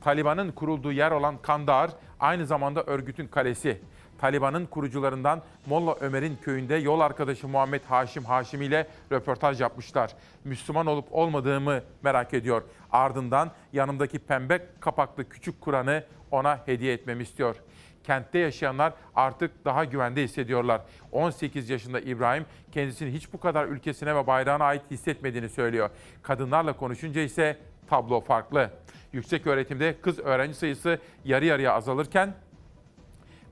[0.00, 1.90] Taliban'ın kurulduğu yer olan Kandahar
[2.24, 3.80] aynı zamanda örgütün kalesi.
[4.18, 10.14] Taliban'ın kurucularından Molla Ömer'in köyünde yol arkadaşı Muhammed Haşim Haşimi ile röportaj yapmışlar.
[10.44, 12.62] Müslüman olup olmadığımı merak ediyor.
[12.92, 17.56] Ardından yanımdaki pembe kapaklı küçük Kur'an'ı ona hediye etmemi istiyor.
[18.04, 20.80] Kentte yaşayanlar artık daha güvende hissediyorlar.
[21.12, 25.90] 18 yaşında İbrahim kendisini hiç bu kadar ülkesine ve bayrağına ait hissetmediğini söylüyor.
[26.22, 28.70] Kadınlarla konuşunca ise tablo farklı.
[29.14, 32.34] Yüksek öğretimde kız öğrenci sayısı yarı yarıya azalırken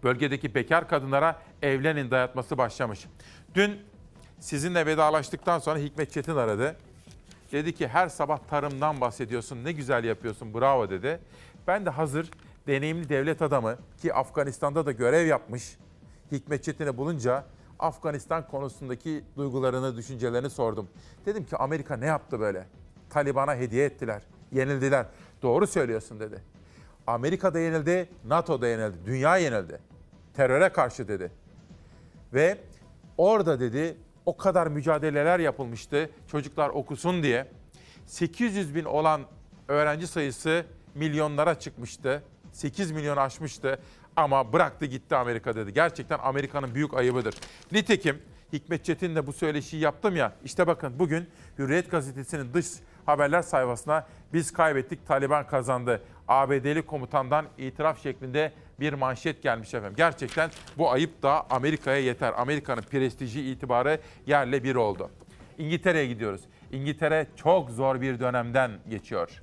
[0.03, 3.07] bölgedeki bekar kadınlara evlenin dayatması başlamış.
[3.55, 3.81] Dün
[4.41, 6.77] sizinle vedalaştıktan sonra Hikmet Çetin aradı.
[7.53, 11.21] Dedi ki her sabah tarımdan bahsediyorsun, ne güzel yapıyorsun, bravo dedi.
[11.67, 12.31] Ben de hazır
[12.67, 15.77] deneyimli devlet adamı ki Afganistan'da da görev yapmış
[16.33, 17.45] Hikmet Çetin'i bulunca
[17.79, 20.89] Afganistan konusundaki duygularını, düşüncelerini sordum.
[21.27, 22.67] Dedim ki Amerika ne yaptı böyle?
[23.11, 24.23] Taliban'a hediye ettiler,
[24.53, 25.07] yenildiler.
[25.43, 26.43] Doğru söylüyorsun dedi.
[27.07, 29.79] Amerika da yenildi, NATO da yenildi, dünya yenildi.
[30.35, 31.33] Teröre karşı dedi.
[32.35, 32.59] Ve
[33.19, 37.47] orada dedi o kadar mücadeleler yapılmıştı çocuklar okusun diye.
[38.07, 39.23] 800 bin olan
[39.69, 42.23] öğrenci sayısı milyonlara çıkmıştı.
[42.53, 43.79] 8 milyon aşmıştı
[44.17, 45.73] ama bıraktı gitti Amerika dedi.
[45.73, 47.35] Gerçekten Amerika'nın büyük ayıbıdır.
[47.73, 50.33] Nitekim Hikmet Çetin'le bu söyleşiyi yaptım ya.
[50.45, 51.29] İşte bakın bugün
[51.59, 52.67] Hürriyet Gazetesi'nin dış
[53.07, 56.03] haberler sayfasına biz kaybettik Taliban kazandı.
[56.29, 59.95] ABD'li komutandan itiraf şeklinde bir manşet gelmiş efendim.
[59.97, 62.33] Gerçekten bu ayıp da Amerika'ya yeter.
[62.37, 65.11] Amerika'nın prestiji itibarı yerle bir oldu.
[65.59, 66.41] İngiltere'ye gidiyoruz.
[66.73, 69.43] İngiltere çok zor bir dönemden geçiyor.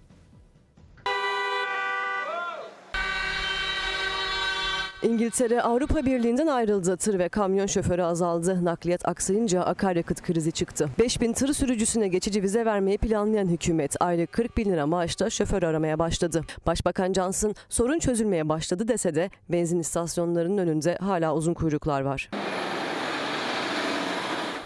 [5.04, 6.98] İngiltere Avrupa Birliği'nden ayrıldı.
[6.98, 8.66] Tır ve kamyon şoförü azaldı.
[8.66, 10.90] Nakliyat aksayınca akaryakıt krizi çıktı.
[11.00, 16.00] 5000 tır sürücüsüne geçici vize vermeyi planlayan hükümet aylık 40 bin lira maaşla şoför aramaya
[16.00, 16.42] başladı.
[16.66, 22.30] Başbakan Johnson sorun çözülmeye başladı dese de benzin istasyonlarının önünde hala uzun kuyruklar var.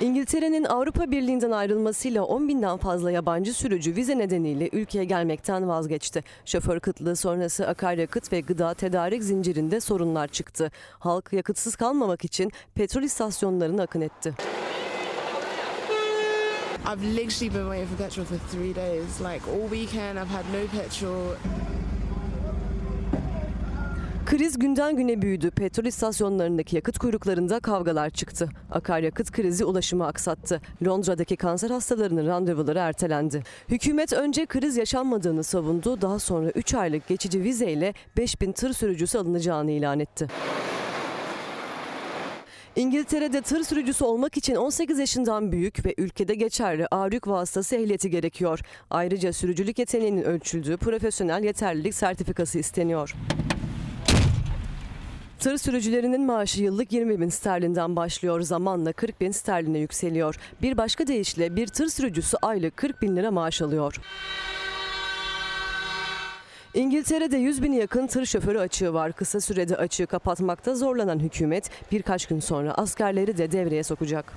[0.03, 6.23] İngiltere'nin Avrupa Birliği'nden ayrılmasıyla 10 binden fazla yabancı sürücü vize nedeniyle ülkeye gelmekten vazgeçti.
[6.45, 10.71] Şoför kıtlığı sonrası akaryakıt ve gıda tedarik zincirinde sorunlar çıktı.
[10.99, 14.33] Halk yakıtsız kalmamak için petrol istasyonlarına akın etti.
[16.85, 19.21] I've literally been waiting for petrol for three days.
[19.21, 21.35] Like all weekend, I've had no petrol.
[24.25, 25.51] Kriz günden güne büyüdü.
[25.51, 28.49] Petrol istasyonlarındaki yakıt kuyruklarında kavgalar çıktı.
[28.71, 30.61] Akaryakıt krizi ulaşımı aksattı.
[30.85, 33.43] Londra'daki kanser hastalarının randevuları ertelendi.
[33.69, 36.01] Hükümet önce kriz yaşanmadığını savundu.
[36.01, 40.27] Daha sonra 3 aylık geçici vizeyle 5000 tır sürücüsü alınacağını ilan etti.
[42.75, 48.09] İngiltere'de tır sürücüsü olmak için 18 yaşından büyük ve ülkede geçerli ağır yük vasıtası ehliyeti
[48.09, 48.59] gerekiyor.
[48.89, 53.15] Ayrıca sürücülük yeteneğinin ölçüldüğü profesyonel yeterlilik sertifikası isteniyor.
[55.43, 58.41] Tır sürücülerinin maaşı yıllık 20 bin sterlinden başlıyor.
[58.41, 60.35] Zamanla 40 bin sterline yükseliyor.
[60.61, 63.99] Bir başka deyişle bir tır sürücüsü aylık 40 bin lira maaş alıyor.
[66.73, 69.13] İngiltere'de 100 bini yakın tır şoförü açığı var.
[69.13, 74.33] Kısa sürede açığı kapatmakta zorlanan hükümet birkaç gün sonra askerleri de devreye sokacak.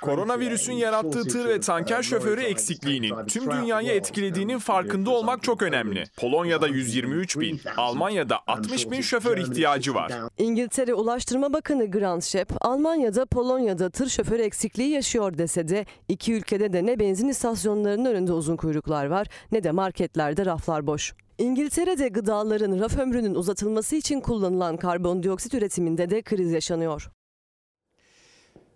[0.00, 6.04] Koronavirüsün yarattığı tır ve tanker şoförü eksikliğinin tüm dünyayı etkilediğinin farkında olmak çok önemli.
[6.16, 10.12] Polonya'da 123 bin, Almanya'da 60 bin şoför ihtiyacı var.
[10.38, 16.72] İngiltere Ulaştırma Bakanı Grant Shep, Almanya'da Polonya'da tır şoförü eksikliği yaşıyor dese de iki ülkede
[16.72, 21.14] de ne benzin istasyonlarının önünde uzun kuyruklar var ne de marketler marketlerde raflar boş.
[21.38, 27.10] İngiltere'de gıdaların raf ömrünün uzatılması için kullanılan karbondioksit üretiminde de kriz yaşanıyor.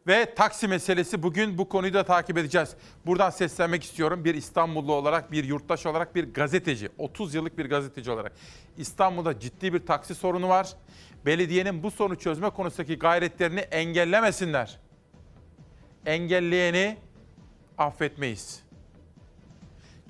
[0.06, 2.76] Ve taksi meselesi bugün bu konuyu da takip edeceğiz.
[3.06, 8.10] Buradan seslenmek istiyorum bir İstanbullu olarak, bir yurttaş olarak, bir gazeteci, 30 yıllık bir gazeteci
[8.10, 8.32] olarak.
[8.76, 10.76] İstanbul'da ciddi bir taksi sorunu var.
[11.26, 14.80] Belediyenin bu sorunu çözme konusundaki gayretlerini engellemesinler.
[16.06, 16.96] Engelleyeni
[17.78, 18.62] affetmeyiz.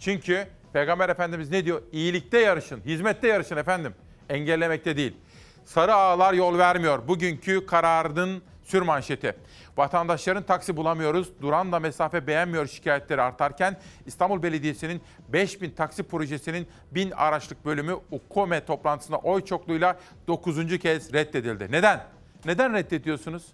[0.01, 1.83] Çünkü Peygamber Efendimiz ne diyor?
[1.93, 3.95] İyilikte yarışın, hizmette yarışın efendim.
[4.29, 5.17] Engellemekte değil.
[5.65, 7.09] Sarı ağlar yol vermiyor.
[7.09, 9.37] Bugünkü kararının Sür manşeti.
[9.77, 17.11] Vatandaşların taksi bulamıyoruz, duran da mesafe beğenmiyor şikayetleri artarken İstanbul Belediyesi'nin 5000 taksi projesinin 1000
[17.11, 20.79] araçlık bölümü UKOME toplantısında oy çokluğuyla 9.
[20.79, 21.69] kez reddedildi.
[21.71, 22.05] Neden?
[22.45, 23.47] Neden reddediyorsunuz?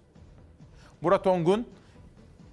[1.01, 1.69] Murat Ongun,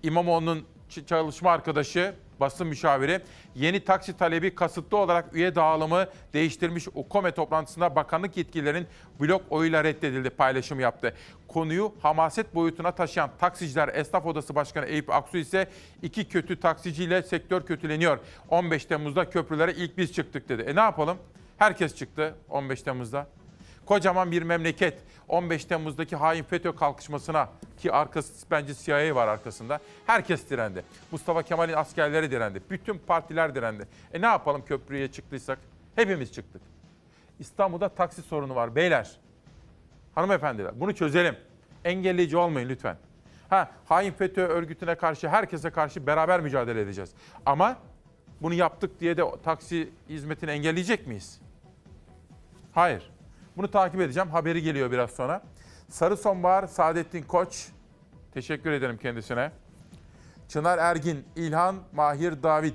[0.04, 0.66] İmamoğlu'nun
[1.08, 3.22] çalışma arkadaşı, basın müşaviri
[3.56, 8.88] yeni taksi talebi kasıtlı olarak üye dağılımı değiştirmiş UKOME toplantısında bakanlık yetkililerin
[9.20, 11.14] blok oyuyla reddedildi paylaşım yaptı.
[11.48, 15.68] Konuyu hamaset boyutuna taşıyan Taksiciler Esnaf Odası Başkanı Eyüp Aksu ise
[16.02, 18.20] iki kötü taksiciyle sektör kötüleniyor.
[18.50, 20.62] 15 Temmuz'da köprülere ilk biz çıktık dedi.
[20.62, 21.18] E ne yapalım?
[21.58, 23.28] Herkes çıktı 15 Temmuz'da.
[23.88, 24.98] Kocaman bir memleket
[25.28, 29.80] 15 Temmuz'daki hain FETÖ kalkışmasına ki arkası bence CIA var arkasında.
[30.06, 30.84] Herkes direndi.
[31.12, 32.62] Mustafa Kemal'in askerleri direndi.
[32.70, 33.88] Bütün partiler direndi.
[34.14, 35.60] E ne yapalım köprüye çıktıysak?
[35.96, 36.62] Hepimiz çıktık.
[37.40, 39.12] İstanbul'da taksi sorunu var beyler.
[40.16, 41.36] Hanımefendiler bunu çözelim.
[41.86, 42.98] Engelleyici olmayın lütfen.
[43.50, 47.12] Ha, hain FETÖ örgütüne karşı, herkese karşı beraber mücadele edeceğiz.
[47.46, 47.78] Ama
[48.42, 51.42] bunu yaptık diye de taksi hizmetini engelleyecek miyiz?
[52.74, 53.17] Hayır.
[53.58, 54.30] Bunu takip edeceğim.
[54.30, 55.42] Haberi geliyor biraz sonra.
[55.90, 57.68] Sarı Sonbahar Saadettin Koç.
[58.34, 59.52] Teşekkür ederim kendisine.
[60.48, 62.74] Çınar Ergin, İlhan Mahir David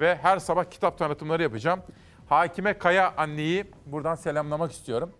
[0.00, 1.80] ve her sabah kitap tanıtımları yapacağım.
[2.28, 5.10] Hakime Kaya anneyi buradan selamlamak istiyorum.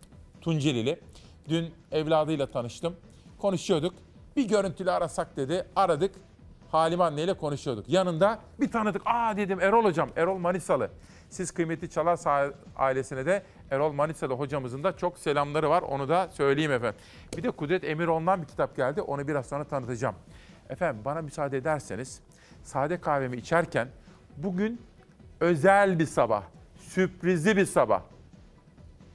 [0.40, 1.01] Tuncelili.
[1.49, 2.97] Dün evladıyla tanıştım.
[3.38, 3.95] Konuşuyorduk.
[4.37, 5.66] Bir görüntülü arasak dedi.
[5.77, 6.14] Aradık.
[6.73, 7.88] Halime anneyle konuşuyorduk.
[7.88, 9.03] Yanında bir tanıdık.
[9.05, 10.09] Aa dedim Erol hocam.
[10.16, 10.90] Erol Manisalı.
[11.33, 12.18] Siz kıymetli Çalar
[12.77, 15.83] ailesine de Erol Manisalı hocamızın da çok selamları var.
[15.83, 17.01] Onu da söyleyeyim efendim.
[17.37, 19.03] Bir de Kudret Emiroğlu'ndan bir kitap geldi.
[19.03, 20.14] Onu biraz sonra tanıtacağım.
[20.71, 22.21] Efendim bana müsaade ederseniz
[22.62, 23.88] sade kahvemi içerken
[24.37, 24.81] bugün
[25.40, 26.42] özel bir sabah,
[26.77, 28.03] sürprizli bir sabah.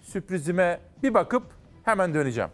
[0.01, 1.43] Sürprizime bir bakıp
[1.83, 2.49] hemen döneceğim.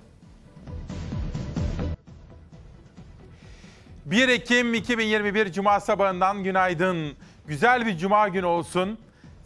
[4.06, 7.14] 1 Ekim 2021 Cuma sabahından günaydın.
[7.48, 9.00] Güzel bir cuma günü olsun.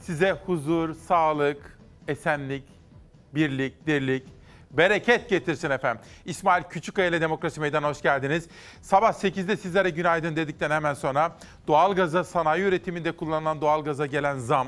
[0.07, 2.63] Size huzur, sağlık, esenlik,
[3.35, 4.23] birlik, dirlik,
[4.71, 6.03] bereket getirsin efendim.
[6.25, 8.47] İsmail Küçükkaya ile Demokrasi Meydanı'na hoş geldiniz.
[8.81, 14.67] Sabah 8'de sizlere günaydın dedikten hemen sonra doğalgaza, sanayi üretiminde kullanılan doğalgaza gelen zam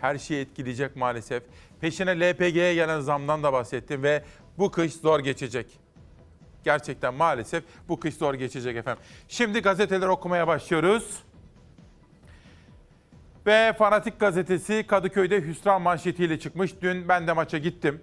[0.00, 1.42] her şeyi etkileyecek maalesef.
[1.80, 4.24] Peşine LPG'ye gelen zamdan da bahsettim ve
[4.58, 5.66] bu kış zor geçecek.
[6.64, 9.02] Gerçekten maalesef bu kış zor geçecek efendim.
[9.28, 11.25] Şimdi gazeteleri okumaya başlıyoruz.
[13.46, 16.72] Ve Fanatik Gazetesi Kadıköy'de hüsran manşetiyle çıkmış.
[16.82, 18.02] Dün ben de maça gittim.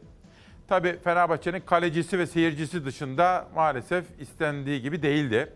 [0.68, 5.54] Tabii Fenerbahçe'nin kalecisi ve seyircisi dışında maalesef istendiği gibi değildi.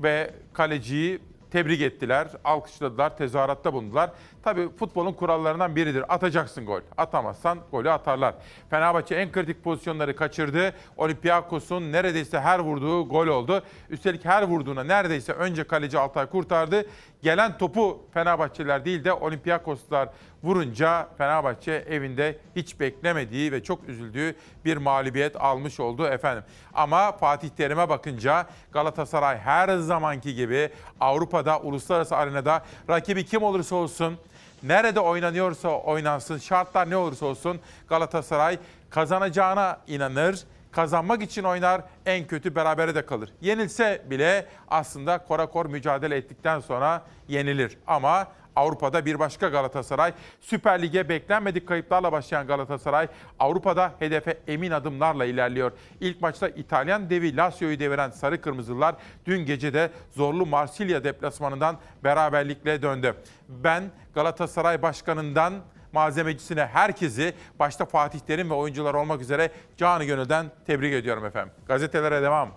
[0.00, 1.18] Ve kaleciyi
[1.50, 4.10] tebrik ettiler, alkışladılar, tezahüratta bulundular.
[4.42, 6.14] Tabii futbolun kurallarından biridir.
[6.14, 6.80] Atacaksın gol.
[6.96, 8.34] Atamazsan golü atarlar.
[8.70, 10.72] Fenerbahçe en kritik pozisyonları kaçırdı.
[10.96, 13.62] Olympiakos'un neredeyse her vurduğu gol oldu.
[13.90, 16.86] Üstelik her vurduğuna neredeyse önce kaleci Altay kurtardı.
[17.22, 20.08] Gelen topu Fenerbahçeliler değil de Olympiakoslar
[20.42, 26.44] vurunca Fenerbahçe evinde hiç beklemediği ve çok üzüldüğü bir mağlubiyet almış oldu efendim.
[26.74, 30.70] Ama Fatih Terim'e bakınca Galatasaray her zamanki gibi
[31.00, 34.18] Avrupa'da, uluslararası arenada rakibi kim olursa olsun
[34.62, 38.58] Nerede oynanıyorsa oynansın, şartlar ne olursa olsun Galatasaray
[38.90, 40.44] kazanacağına inanır.
[40.70, 43.32] Kazanmak için oynar, en kötü berabere de kalır.
[43.40, 47.78] Yenilse bile aslında korakor mücadele ettikten sonra yenilir.
[47.86, 50.12] Ama Avrupa'da bir başka Galatasaray.
[50.40, 55.72] Süper Lig'e beklenmedik kayıplarla başlayan Galatasaray Avrupa'da hedefe emin adımlarla ilerliyor.
[56.00, 58.94] İlk maçta İtalyan devi Lazio'yu deviren Sarı Kırmızılar
[59.26, 63.14] dün gece de zorlu Marsilya deplasmanından beraberlikle döndü.
[63.48, 65.54] Ben Galatasaray Başkanı'ndan
[65.92, 71.52] malzemecisine herkesi başta Fatih Terim ve oyuncular olmak üzere canı gönülden tebrik ediyorum efendim.
[71.66, 72.50] Gazetelere devam.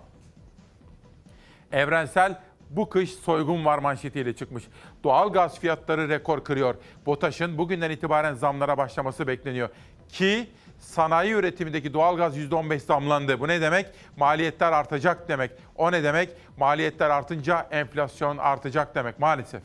[1.72, 2.40] Evrensel
[2.76, 4.64] bu kış soygun var manşetiyle çıkmış.
[5.04, 6.74] Doğal gaz fiyatları rekor kırıyor.
[7.06, 9.68] BOTAŞ'ın bugünden itibaren zamlara başlaması bekleniyor.
[10.08, 13.40] Ki sanayi üretimindeki doğal gaz %15 zamlandı.
[13.40, 13.86] Bu ne demek?
[14.16, 15.50] Maliyetler artacak demek.
[15.76, 16.30] O ne demek?
[16.56, 19.62] Maliyetler artınca enflasyon artacak demek maalesef.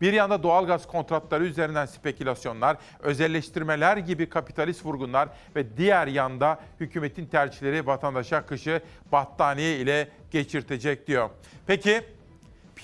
[0.00, 7.26] Bir yanda doğal gaz kontratları üzerinden spekülasyonlar, özelleştirmeler gibi kapitalist vurgunlar ve diğer yanda hükümetin
[7.26, 8.80] tercihleri vatandaşa kışı
[9.12, 11.30] battaniye ile geçirtecek diyor.
[11.66, 12.02] Peki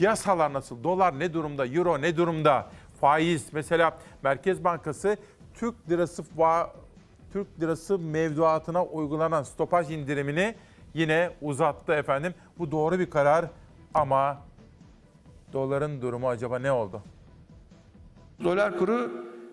[0.01, 0.84] Piyasalar nasıl?
[0.84, 1.66] Dolar ne durumda?
[1.66, 2.66] Euro ne durumda?
[3.01, 5.16] Faiz mesela Merkez Bankası
[5.55, 6.24] Türk lirası
[7.32, 10.55] Türk lirası mevduatına uygulanan stopaj indirimini
[10.94, 12.34] yine uzattı efendim.
[12.59, 13.46] Bu doğru bir karar
[13.94, 14.38] ama
[15.53, 17.03] doların durumu acaba ne oldu?
[18.44, 19.11] Dolar kuru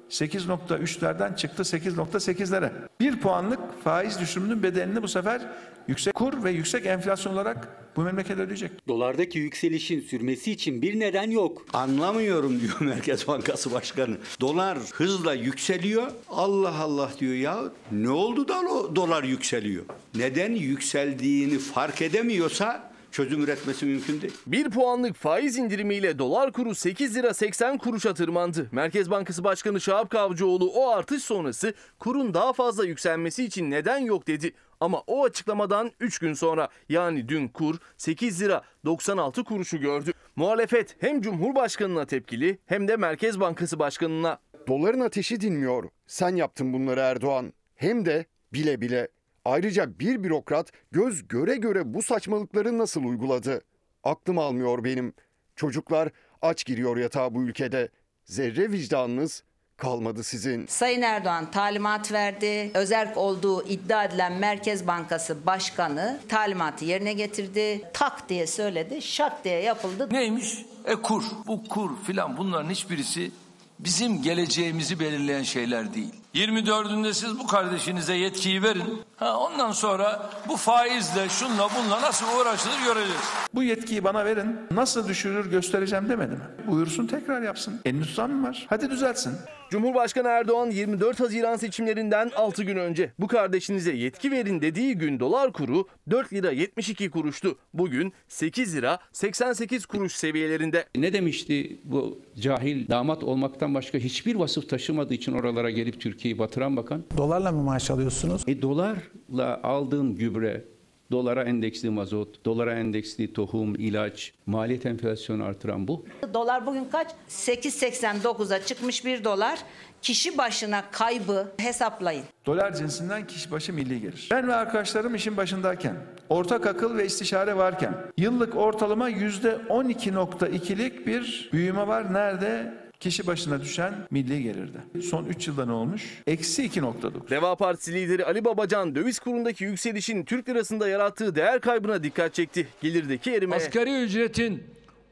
[0.10, 2.72] 8.3'lerden çıktı 8.8'lere.
[2.99, 5.41] Bir puanlık faiz düşürümünün bedelini bu sefer
[5.88, 8.88] yüksek kur ve yüksek enflasyon olarak bu memleket ödeyecek.
[8.88, 11.66] Dolardaki yükselişin sürmesi için bir neden yok.
[11.74, 14.18] Anlamıyorum diyor Merkez Bankası Başkanı.
[14.41, 16.12] Dolar hızla yükseliyor.
[16.30, 19.84] Allah Allah diyor ya ne oldu da o dolar yükseliyor?
[20.16, 24.34] Neden yükseldiğini fark edemiyorsa çözüm üretmesi mümkün değil.
[24.47, 28.70] Bir puanlık faiz indirimiyle dolar kuru 8 lira 80 kuruşa tırmandı.
[28.72, 34.28] Merkez Bankası Başkanı Şahap Kavcıoğlu o artış sonrası kurun daha fazla yükselmesi için neden yok
[34.28, 34.53] dedi.
[34.80, 40.11] Ama o açıklamadan 3 gün sonra yani dün kur 8 lira 96 kuruşu gördü.
[40.36, 44.39] Muhalefet hem Cumhurbaşkanına tepkili hem de Merkez Bankası Başkanına.
[44.68, 45.89] Doların ateşi dinmiyor.
[46.07, 47.53] Sen yaptın bunları Erdoğan.
[47.76, 49.07] Hem de bile bile.
[49.48, 53.62] Ayrıca bir bürokrat göz göre göre bu saçmalıkları nasıl uyguladı?
[54.04, 55.14] Aklım almıyor benim.
[55.56, 56.10] Çocuklar
[56.41, 57.89] aç giriyor yatağa bu ülkede.
[58.26, 59.43] Zerre vicdanınız
[59.78, 60.66] kalmadı sizin.
[60.66, 62.72] Sayın Erdoğan talimat verdi.
[62.74, 67.82] Özerk olduğu iddia edilen Merkez Bankası Başkanı talimatı yerine getirdi.
[67.93, 70.08] Tak diye söyledi, şak diye yapıldı.
[70.12, 70.66] Neymiş?
[70.86, 73.32] E kur, bu kur filan bunların hiçbirisi
[73.80, 76.14] bizim geleceğimizi belirleyen şeyler değil.
[76.38, 79.02] 24'ünde siz bu kardeşinize yetkiyi verin.
[79.16, 83.22] Ha, ondan sonra bu faizle şunla bunla nasıl uğraşılır göreceğiz.
[83.54, 84.56] Bu yetkiyi bana verin.
[84.72, 86.42] Nasıl düşürür göstereceğim demedi mi?
[86.68, 87.82] Buyursun tekrar yapsın.
[87.86, 88.66] Elini tutan mı var?
[88.70, 89.34] Hadi düzeltsin.
[89.70, 95.54] Cumhurbaşkanı Erdoğan 24 Haziran seçimlerinden 6 gün önce bu kardeşinize yetki verin dediği gün dolar
[95.54, 97.58] kuru 4 lira 72 kuruştu.
[97.74, 100.86] Bugün 8 lira 88 kuruş seviyelerinde.
[100.96, 106.78] Ne demişti bu cahil damat olmaktan başka hiçbir vasıf taşımadığı için oralara gelip Türkiye'yi batıran
[106.78, 107.04] bakan?
[107.18, 108.44] Dolarla mı maaş alıyorsunuz?
[108.48, 110.66] E dolarla aldığın gübre,
[111.12, 116.06] dolara endeksli mazot, dolara endeksli tohum, ilaç, maliyet enflasyonu artıran bu.
[116.34, 117.12] Dolar bugün kaç?
[117.30, 119.60] 8.89'a çıkmış bir dolar.
[120.02, 122.24] Kişi başına kaybı hesaplayın.
[122.45, 124.28] Dolar cinsinden kişi başı milli gelir.
[124.32, 125.95] Ben ve arkadaşlarım işin başındayken,
[126.30, 132.14] ortak akıl ve istişare varken yıllık ortalama %12.2'lik bir büyüme var.
[132.14, 132.74] Nerede?
[133.00, 135.02] Kişi başına düşen milli gelirde.
[135.02, 136.22] Son 3 yılda ne olmuş?
[136.28, 137.30] Eksi 2.9.
[137.30, 142.68] Deva Partisi lideri Ali Babacan döviz kurundaki yükselişin Türk lirasında yarattığı değer kaybına dikkat çekti.
[142.82, 143.56] Gelirdeki erimeye.
[143.62, 144.64] Asgari ücretin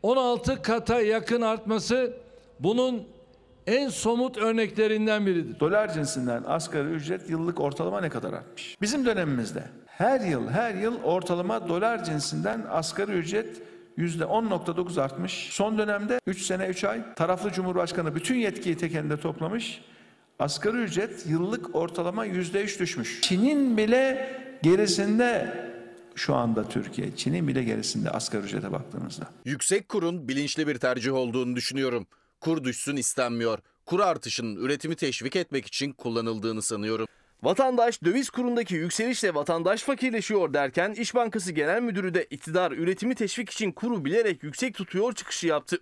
[0.03, 2.17] 16 kata yakın artması
[2.59, 3.03] bunun
[3.67, 5.59] en somut örneklerinden biridir.
[5.59, 8.77] Dolar cinsinden asgari ücret yıllık ortalama ne kadar artmış?
[8.81, 13.61] Bizim dönemimizde her yıl her yıl ortalama dolar cinsinden asgari ücret
[13.97, 15.47] %10.9 artmış.
[15.51, 19.81] Son dönemde 3 sene 3 ay taraflı Cumhurbaşkanı bütün yetkiyi tek elinde toplamış.
[20.39, 23.21] Asgari ücret yıllık ortalama %3 düşmüş.
[23.21, 24.29] Çin'in bile
[24.63, 25.57] gerisinde
[26.15, 27.15] şu anda Türkiye.
[27.15, 29.27] Çin'in bile gerisinde asgari ücrete baktığımızda.
[29.45, 32.07] Yüksek kurun bilinçli bir tercih olduğunu düşünüyorum.
[32.45, 33.59] Kur düşsün istenmiyor.
[33.85, 37.07] Kur artışının üretimi teşvik etmek için kullanıldığını sanıyorum.
[37.43, 43.49] Vatandaş döviz kurundaki yükselişle vatandaş fakirleşiyor derken İş Bankası Genel Müdürü de iktidar üretimi teşvik
[43.49, 45.77] için kuru bilerek yüksek tutuyor çıkışı yaptı.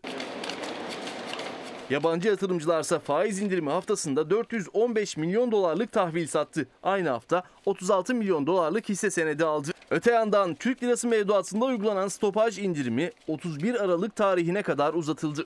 [1.90, 6.68] Yabancı yatırımcılarsa faiz indirimi haftasında 415 milyon dolarlık tahvil sattı.
[6.84, 9.72] Aynı hafta 36 milyon dolarlık hisse senedi aldı.
[9.90, 15.46] Öte yandan Türk lirası mevduatında uygulanan stopaj indirimi 31 Aralık tarihine kadar uzatıldı.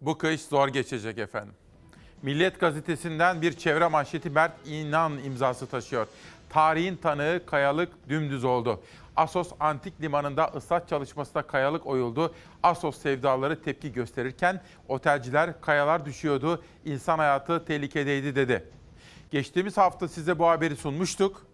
[0.00, 1.54] Bu kış zor geçecek efendim.
[2.22, 6.06] Milliyet gazetesinden bir çevre manşeti Mert İnan imzası taşıyor.
[6.48, 8.80] Tarihin tanığı kayalık dümdüz oldu.
[9.16, 12.34] Asos Antik Limanı'nda ıslah çalışmasında kayalık oyuldu.
[12.62, 18.64] Asos sevdaları tepki gösterirken otelciler kayalar düşüyordu, insan hayatı tehlikedeydi dedi.
[19.30, 21.46] Geçtiğimiz hafta size bu haberi sunmuştuk.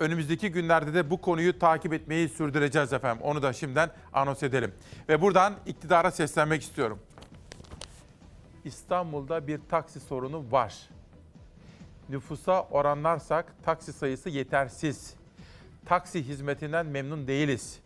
[0.00, 3.22] Önümüzdeki günlerde de bu konuyu takip etmeyi sürdüreceğiz efendim.
[3.22, 4.72] Onu da şimdiden anons edelim.
[5.08, 6.98] Ve buradan iktidara seslenmek istiyorum.
[8.64, 10.88] İstanbul'da bir taksi sorunu var.
[12.08, 15.14] Nüfusa oranlarsak taksi sayısı yetersiz.
[15.86, 17.80] Taksi hizmetinden memnun değiliz.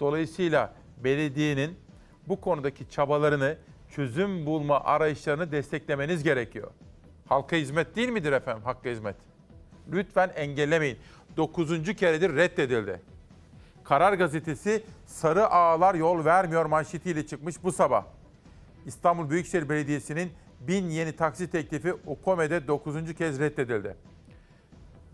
[0.00, 1.78] Dolayısıyla belediyenin
[2.28, 3.58] bu konudaki çabalarını,
[3.90, 6.70] çözüm bulma arayışlarını desteklemeniz gerekiyor.
[7.28, 9.16] Halka hizmet değil midir efendim hakka hizmet?
[9.92, 10.98] Lütfen engellemeyin.
[11.36, 13.00] Dokuzuncu keredir reddedildi.
[13.84, 18.04] Karar gazetesi sarı ağlar yol vermiyor manşetiyle çıkmış bu sabah.
[18.86, 23.14] İstanbul Büyükşehir Belediyesi'nin bin yeni taksi teklifi UKOME'de 9.
[23.14, 23.96] kez reddedildi.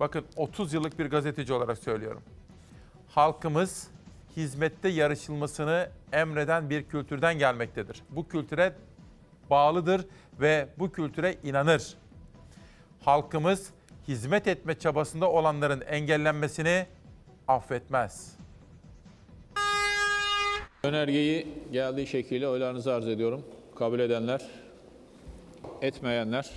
[0.00, 2.22] Bakın 30 yıllık bir gazeteci olarak söylüyorum.
[3.08, 3.88] Halkımız
[4.36, 8.02] hizmette yarışılmasını emreden bir kültürden gelmektedir.
[8.10, 8.72] Bu kültüre
[9.50, 10.06] bağlıdır
[10.40, 11.96] ve bu kültüre inanır.
[13.00, 13.70] Halkımız
[14.08, 16.86] hizmet etme çabasında olanların engellenmesini
[17.48, 18.36] affetmez.
[20.84, 23.44] Önergeyi geldiği şekliyle oylarınızı arz ediyorum.
[23.74, 24.42] Kabul edenler,
[25.82, 26.50] Etmeyenler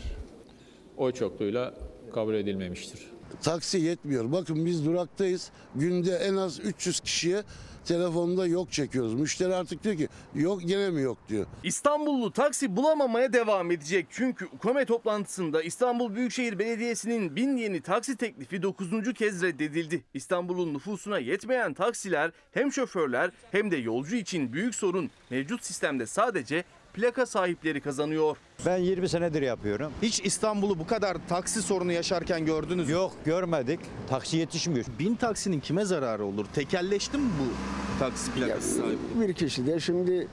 [0.98, 1.74] oy çokluğuyla
[2.14, 3.00] kabul edilmemiştir.
[3.44, 4.32] Taksi yetmiyor.
[4.32, 5.52] Bakın biz duraktayız.
[5.76, 7.44] Günde en az 300 kişiye
[7.86, 9.14] telefonda yok çekiyoruz.
[9.14, 11.46] Müşteri artık diyor ki yok gene mi yok diyor.
[11.64, 14.08] İstanbullu taksi bulamamaya devam edecek.
[14.10, 19.14] Çünkü UKOME toplantısında İstanbul Büyükşehir Belediyesi'nin bin yeni taksi teklifi 9.
[19.14, 20.04] kez reddedildi.
[20.14, 25.12] İstanbul'un nüfusuna yetmeyen taksiler hem şoförler hem de yolcu için büyük sorun.
[25.30, 26.64] Mevcut sistemde sadece
[26.96, 28.38] plaka sahipleri kazanıyor.
[28.66, 29.92] Ben 20 senedir yapıyorum.
[30.02, 32.94] Hiç İstanbul'u bu kadar taksi sorunu yaşarken gördünüz mü?
[32.94, 33.80] Yok görmedik.
[34.10, 34.86] Taksi yetişmiyor.
[35.00, 36.46] Bin taksinin kime zararı olur?
[36.54, 37.54] Tekelleşti mi bu
[38.00, 38.98] taksi plakası sahibi?
[39.28, 40.28] Bir kişi de şimdi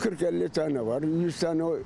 [0.00, 1.02] 40-50 tane var.
[1.02, 1.78] 100 tane o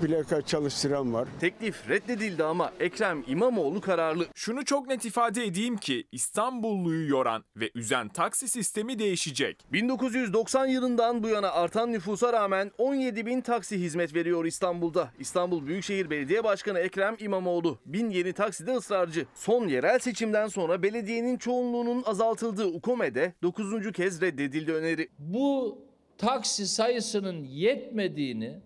[0.00, 1.28] plaka çalıştıran var.
[1.40, 4.26] Teklif reddedildi ama Ekrem İmamoğlu kararlı.
[4.34, 9.64] Şunu çok net ifade edeyim ki İstanbulluyu yoran ve üzen taksi sistemi değişecek.
[9.72, 15.10] 1990 yılından bu yana artan nüfusa rağmen 17 bin taksi hizmet veriyor İstanbul'da.
[15.18, 19.26] İstanbul Büyükşehir Belediye Başkanı Ekrem İmamoğlu bin yeni takside ısrarcı.
[19.34, 23.92] Son yerel seçimden sonra belediyenin çoğunluğunun azaltıldığı UKOME'de 9.
[23.92, 25.08] kez reddedildi öneri.
[25.18, 25.78] Bu
[26.18, 28.60] taksi sayısının yetmediğini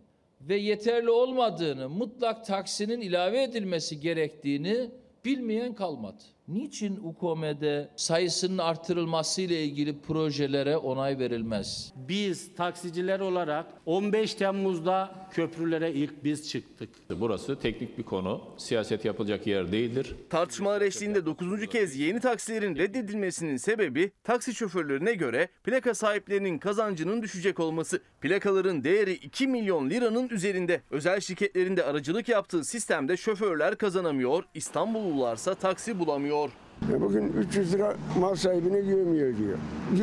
[0.49, 4.91] ve yeterli olmadığını, mutlak taksinin ilave edilmesi gerektiğini
[5.25, 6.23] bilmeyen kalmadı.
[6.49, 11.93] Niçin UKOME'de sayısının artırılması ile ilgili projelere onay verilmez?
[11.97, 16.89] Biz taksiciler olarak 15 Temmuz'da köprülere ilk biz çıktık.
[17.21, 18.41] Burası teknik bir konu.
[18.57, 20.15] Siyaset yapılacak yer değildir.
[20.31, 21.67] Tartışmalar eşliğinde 9.
[21.67, 28.01] kez yeni taksilerin reddedilmesinin sebebi taksi şoförlerine göre plaka sahiplerinin kazancının düşecek olması.
[28.21, 30.83] Plakaların değeri 2 milyon liranın üzerinde.
[30.91, 36.36] Özel şirketlerin de aracılık yaptığı sistemde şoförler kazanamıyor, İstanbullularsa taksi bulamıyor.
[36.93, 39.59] Ya bugün 300 lira mal sahibine güveniyor diyor.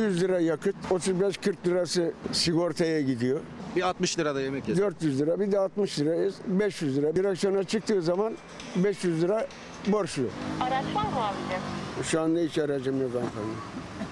[0.08, 3.40] 100 lira yakıt, 35-40 lirası sigortaya gidiyor.
[3.76, 4.82] Bir 60 lirada yemek yesin.
[4.82, 7.16] 400 lira bir de 60 lira 500 lira.
[7.16, 8.34] Direksiyona çıktığı zaman
[8.76, 9.46] 500 lira
[9.86, 10.22] borçlu.
[10.60, 11.60] Araç var mı abicim?
[12.04, 13.46] Şu anda hiç aracım yok hanımefendi.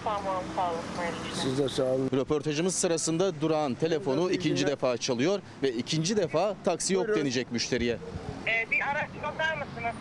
[0.05, 1.43] Tamam sağ olasın.
[1.43, 2.11] Siz de sağ olun.
[2.15, 7.99] Röportajımız sırasında durağın telefonu ikinci defa çalıyor ve ikinci defa taksi yok denecek müşteriye.
[8.47, 9.95] Ee, bir araç yollar mısınız?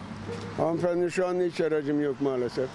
[0.58, 2.70] Hanımefendi şu anda hiç aracım yok maalesef.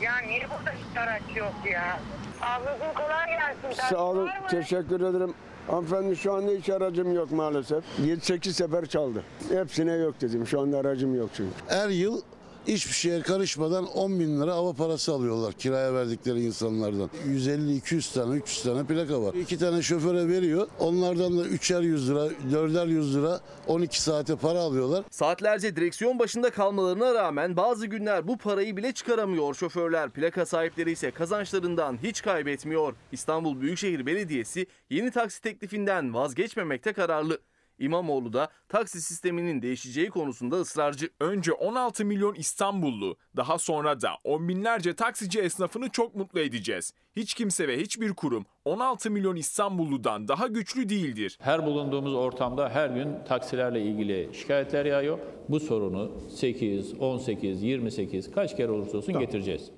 [0.00, 2.00] Ya niye burada hiç araç yok ya?
[2.42, 3.82] Ablacığım kolay gelsin.
[3.90, 4.46] Sağ olun, Var mı?
[4.50, 5.34] teşekkür ederim.
[5.70, 7.84] Hanımefendi şu anda hiç aracım yok maalesef.
[8.02, 9.22] 7-8 sefer çaldı.
[9.52, 10.46] Hepsine yok dedim.
[10.46, 11.54] Şu anda aracım yok çünkü.
[11.68, 12.20] Her yıl
[12.66, 17.10] hiçbir şeye karışmadan 10 bin lira hava parası alıyorlar kiraya verdikleri insanlardan.
[17.28, 19.34] 150-200 tane 300 tane plaka var.
[19.34, 20.68] İki tane şoföre veriyor.
[20.78, 25.04] Onlardan da 3'er 100 lira 4'er 100 lira 12 saate para alıyorlar.
[25.10, 30.10] Saatlerce direksiyon başında kalmalarına rağmen bazı günler bu parayı bile çıkaramıyor şoförler.
[30.10, 32.94] Plaka sahipleri ise kazançlarından hiç kaybetmiyor.
[33.12, 37.38] İstanbul Büyükşehir Belediyesi yeni taksi teklifinden vazgeçmemekte kararlı.
[37.80, 41.08] İmamoğlu da taksi sisteminin değişeceği konusunda ısrarcı.
[41.20, 46.92] Önce 16 milyon İstanbullu, daha sonra da on binlerce taksici esnafını çok mutlu edeceğiz.
[47.16, 51.38] Hiç kimse ve hiçbir kurum 16 milyon İstanbulludan daha güçlü değildir.
[51.40, 55.18] Her bulunduğumuz ortamda her gün taksilerle ilgili şikayetler yağıyor.
[55.48, 59.70] Bu sorunu 8, 18, 28 kaç kere olursa olsun getireceğiz.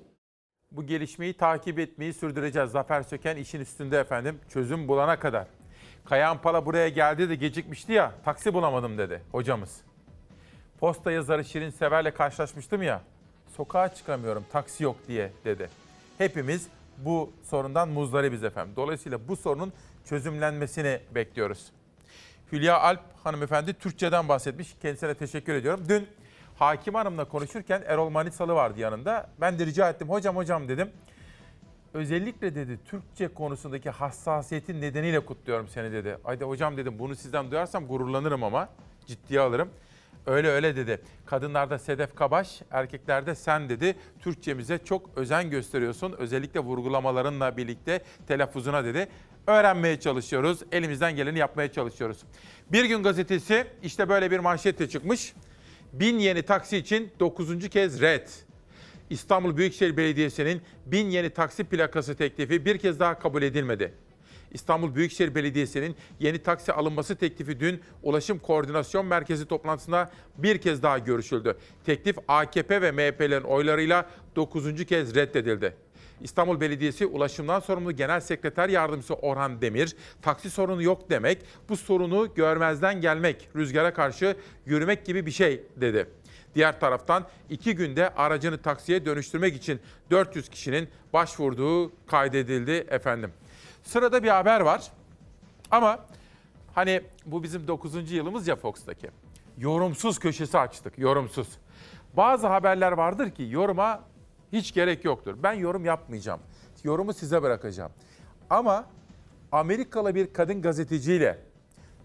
[0.71, 2.71] Bu gelişmeyi takip etmeyi sürdüreceğiz.
[2.71, 4.39] Zafer Söken işin üstünde efendim.
[4.49, 5.47] Çözüm bulana kadar.
[6.05, 8.11] Kayan Pala buraya geldi de gecikmişti ya.
[8.25, 9.81] Taksi bulamadım dedi hocamız.
[10.79, 13.01] Posta yazarı Şirin Sever'le karşılaşmıştım ya.
[13.57, 15.69] Sokağa çıkamıyorum taksi yok diye dedi.
[16.17, 18.73] Hepimiz bu sorundan muzdaribiz efendim.
[18.75, 19.73] Dolayısıyla bu sorunun
[20.05, 21.71] çözümlenmesini bekliyoruz.
[22.51, 24.75] Hülya Alp hanımefendi Türkçeden bahsetmiş.
[24.81, 25.85] Kendisine teşekkür ediyorum.
[25.89, 26.07] Dün
[26.59, 29.29] Hakim Hanım'la konuşurken Erol Manisalı vardı yanında.
[29.41, 30.89] Ben de rica ettim hocam hocam dedim.
[31.93, 36.17] Özellikle dedi Türkçe konusundaki hassasiyetin nedeniyle kutluyorum seni dedi.
[36.25, 38.69] Ayda hocam dedim bunu sizden duyarsam gururlanırım ama
[39.05, 39.69] ciddiye alırım.
[40.25, 41.01] Öyle öyle dedi.
[41.25, 43.95] Kadınlarda Sedef Kabaş, erkeklerde sen dedi.
[44.19, 46.15] Türkçemize çok özen gösteriyorsun.
[46.17, 49.07] Özellikle vurgulamalarınla birlikte telaffuzuna dedi.
[49.47, 50.59] Öğrenmeye çalışıyoruz.
[50.71, 52.17] Elimizden geleni yapmaya çalışıyoruz.
[52.71, 55.33] Bir gün gazetesi işte böyle bir manşetle çıkmış.
[55.93, 57.69] Bin yeni taksi için 9.
[57.69, 58.27] kez red.
[59.13, 63.93] İstanbul Büyükşehir Belediyesi'nin bin yeni taksi plakası teklifi bir kez daha kabul edilmedi.
[64.51, 70.97] İstanbul Büyükşehir Belediyesi'nin yeni taksi alınması teklifi dün Ulaşım Koordinasyon Merkezi toplantısında bir kez daha
[70.97, 71.57] görüşüldü.
[71.85, 74.85] Teklif AKP ve MHP'lerin oylarıyla 9.
[74.85, 75.75] kez reddedildi.
[76.21, 81.37] İstanbul Belediyesi Ulaşımdan sorumlu Genel Sekreter Yardımcısı Orhan Demir, taksi sorunu yok demek,
[81.69, 84.35] bu sorunu görmezden gelmek, rüzgara karşı
[84.65, 86.07] yürümek gibi bir şey dedi.
[86.55, 89.79] Diğer taraftan iki günde aracını taksiye dönüştürmek için
[90.11, 93.33] 400 kişinin başvurduğu kaydedildi efendim.
[93.83, 94.91] Sırada bir haber var
[95.71, 95.99] ama
[96.75, 98.11] hani bu bizim 9.
[98.11, 99.09] yılımız ya Fox'taki.
[99.57, 100.99] yorumsuz köşesi açtık.
[100.99, 101.47] Yorumsuz.
[102.17, 104.03] Bazı haberler vardır ki yoruma
[104.51, 105.35] hiç gerek yoktur.
[105.43, 106.39] Ben yorum yapmayacağım.
[106.83, 107.91] Yorumu size bırakacağım.
[108.49, 108.85] Ama
[109.51, 111.39] Amerikalı bir kadın gazeteciyle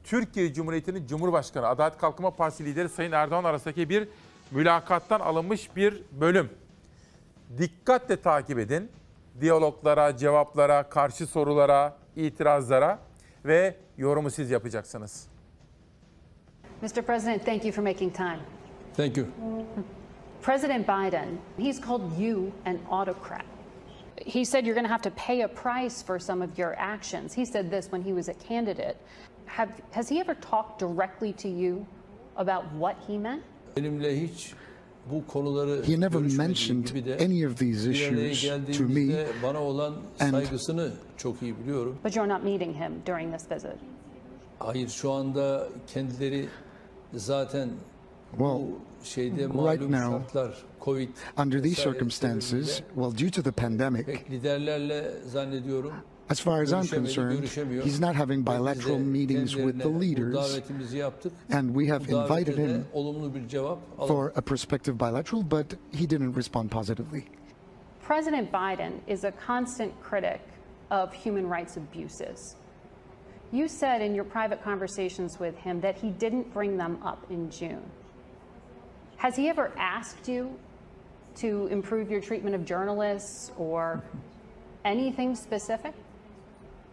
[0.05, 4.09] Türkiye Cumhuriyeti'nin Cumhurbaşkanı Adalet Kalkınma Partisi lideri Sayın Erdoğan arasındaki bir
[4.51, 6.51] mülakattan alınmış bir bölüm.
[7.59, 8.90] Dikkatle takip edin.
[9.40, 12.99] Diyaloglara, cevaplara, karşı sorulara, itirazlara
[13.44, 15.26] ve yorumu siz yapacaksınız.
[16.82, 17.03] Mr.
[17.03, 18.38] President, thank you for making time.
[18.96, 19.26] Thank you.
[20.42, 23.44] President Biden, he's called you an autocrat.
[24.26, 27.34] He said you're going to have to pay a price for some of your actions.
[27.34, 28.96] He said this when he was a candidate.
[29.46, 31.86] Have, has he ever talked directly to you
[32.36, 33.42] about what he meant?
[33.79, 34.53] Benimle hiç
[35.12, 38.57] bu konuları He never mentioned gibi de any of these issues to me.
[38.59, 41.99] geldiğimizde bana olan and- saygısını çok iyi biliyorum.
[42.05, 43.70] But you're not meeting him during this visit.
[44.59, 46.47] Hayır şu anda kendileri
[47.14, 47.68] zaten
[48.31, 51.09] Well, bu şeyde right now, şartlar, Covid
[51.43, 55.93] Under these circumstances, well, due to the pandemic, liderlerle zannediyorum
[56.31, 57.49] as far as I'm concerned,
[57.83, 60.61] he's not having bilateral meetings with the leaders,
[61.49, 64.09] and we have invited him olumlu bir cevap alamadık.
[64.09, 67.24] for a prospective bilateral, but he didn't respond positively.
[68.03, 70.41] President Biden is a constant critic
[70.91, 72.57] of human rights abuses.
[73.51, 77.51] You said in your private conversations with him that he didn't bring them up in
[77.51, 77.83] June.
[79.16, 80.59] Has he ever asked you
[81.37, 84.03] to improve your treatment of journalists or
[84.85, 85.95] anything specific?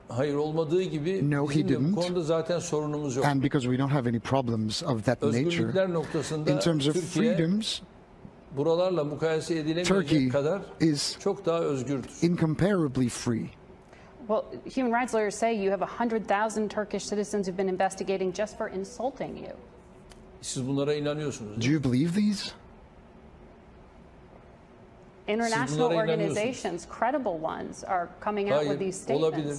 [0.10, 1.95] Hayır olmadığı gibi No, he bizim de bu didn't.
[1.95, 3.26] konuda zaten sorunumuz yok.
[3.26, 7.36] And because we don't have any problems of that nature, noktasında in terms of Türkiye
[7.36, 7.80] freedoms,
[8.58, 12.10] buralarla mukayese edilemeyecek Turkey kadar is çok daha özgürdür.
[12.22, 13.49] incomparably free.
[14.28, 14.43] Well,
[14.76, 19.38] human rights lawyers say you have 100,000 Turkish citizens who've been investigating just for insulting
[19.38, 19.53] you.
[20.41, 21.62] Siz bunlara inanıyorsunuz.
[21.62, 22.51] Do you believe these?
[25.28, 29.24] International organizations, credible ones, are coming out with these statements.
[29.38, 29.58] olabilir.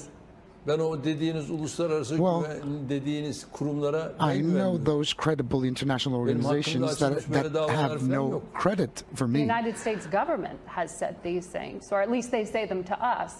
[0.66, 7.22] Ben o dediğiniz uluslararası Well, güven dediğiniz kurumlara I know those credible international organizations that,
[7.52, 8.42] that have no yok.
[8.62, 9.32] credit for me.
[9.38, 9.54] The.
[9.54, 13.32] United States government has said these things, or at least they say them to us.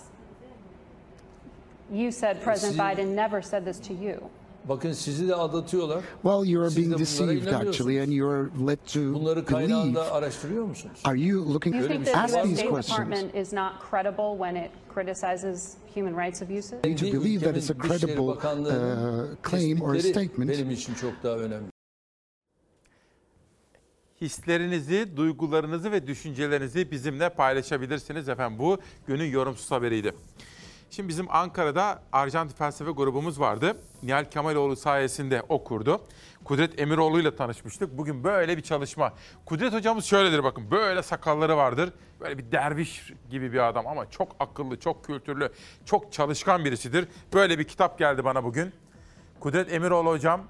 [1.93, 4.31] You said President Sizin- Biden never said this to you.
[4.68, 6.04] Bakın sizi de aldatıyorlar.
[6.22, 9.44] Well, you are being deceived actually, and you are led to Bunları believe.
[9.44, 11.00] kaynağında araştırıyor musunuz?
[11.04, 12.98] Are you looking Do you think the ask these State questions?
[12.98, 16.72] Department is not credible when it criticizes human rights abuses?
[16.72, 20.50] You need to Kendi believe that it's a credible uh, claim or a statement.
[20.50, 21.66] benim için çok daha önemli.
[24.20, 28.58] Hislerinizi, duygularınızı ve düşüncelerinizi bizimle paylaşabilirsiniz efendim.
[28.58, 30.12] Bu günün yorumsuz haberiydi.
[30.91, 33.76] Şimdi bizim Ankara'da Arjantin Felsefe grubumuz vardı.
[34.03, 36.01] Nihal Kemaloğlu sayesinde o kurdu.
[36.45, 37.99] Kudret Emiroğlu ile tanışmıştık.
[37.99, 39.12] Bugün böyle bir çalışma.
[39.47, 40.70] Kudret hocamız şöyledir bakın.
[40.70, 41.93] Böyle sakalları vardır.
[42.20, 45.53] Böyle bir derviş gibi bir adam ama çok akıllı, çok kültürlü,
[45.84, 47.09] çok çalışkan birisidir.
[47.34, 48.72] Böyle bir kitap geldi bana bugün.
[49.41, 50.41] Kudret Emiroğlu hocam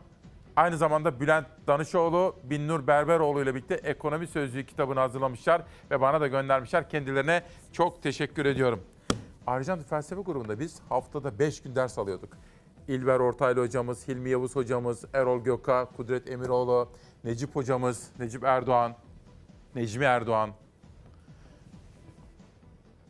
[0.56, 6.26] Aynı zamanda Bülent Danışoğlu, Binnur Berberoğlu ile birlikte Ekonomi Sözlüğü kitabını hazırlamışlar ve bana da
[6.26, 6.90] göndermişler.
[6.90, 8.80] Kendilerine çok teşekkür ediyorum.
[9.46, 12.36] Arjantin Felsefe Grubu'nda biz haftada 5 gün ders alıyorduk.
[12.88, 16.88] İlber Ortaylı hocamız, Hilmi Yavuz hocamız, Erol Göka, Kudret Emiroğlu,
[17.24, 18.96] Necip hocamız, Necip Erdoğan,
[19.74, 20.50] Necmi Erdoğan,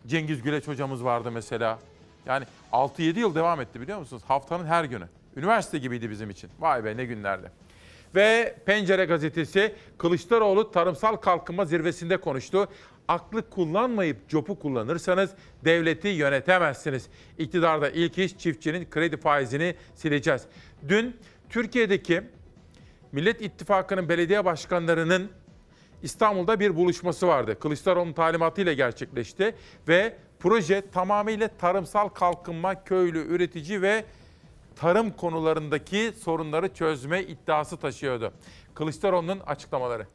[0.07, 1.79] Cengiz Güleç hocamız vardı mesela.
[2.27, 4.23] Yani 6-7 yıl devam etti biliyor musunuz?
[4.29, 5.09] Haftanın her günü.
[5.37, 6.51] Üniversite gibiydi bizim için.
[6.61, 7.51] Vay be ne günlerdi.
[8.15, 12.69] Ve Pencere gazetesi Kılıçdaroğlu tarımsal kalkınma zirvesinde konuştu.
[13.09, 15.31] Aklı kullanmayıp copu kullanırsanız
[15.65, 17.07] devleti yönetemezsiniz.
[17.39, 20.43] İktidarda ilk iş çiftçinin kredi faizini sileceğiz.
[20.89, 21.17] Dün
[21.49, 22.23] Türkiye'deki
[23.13, 25.31] Millet İttifakı'nın belediye başkanlarının
[26.03, 27.59] İstanbul'da bir buluşması vardı.
[27.61, 29.55] Kılıçdaroğlu'nun talimatıyla gerçekleşti
[29.89, 34.05] ve proje tamamıyla tarımsal kalkınma, köylü, üretici ve
[34.77, 38.33] tarım konularındaki sorunları çözme iddiası taşıyordu.
[38.75, 40.07] Kılıçdaroğlu'nun açıklamaları.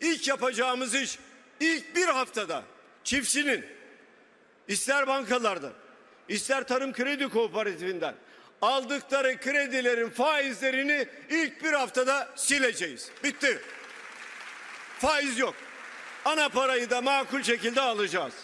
[0.00, 1.18] İlk yapacağımız iş
[1.60, 2.62] ilk bir haftada
[3.04, 3.66] çiftçinin
[4.68, 5.72] ister bankalardan
[6.28, 8.14] ister tarım kredi kooperatifinden
[8.62, 13.10] aldıkları kredilerin faizlerini ilk bir haftada sileceğiz.
[13.24, 13.60] Bitti.
[14.98, 15.54] Faiz yok.
[16.24, 18.34] Ana parayı da makul şekilde alacağız.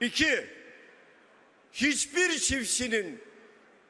[0.00, 0.46] İki,
[1.72, 3.24] hiçbir çiftçinin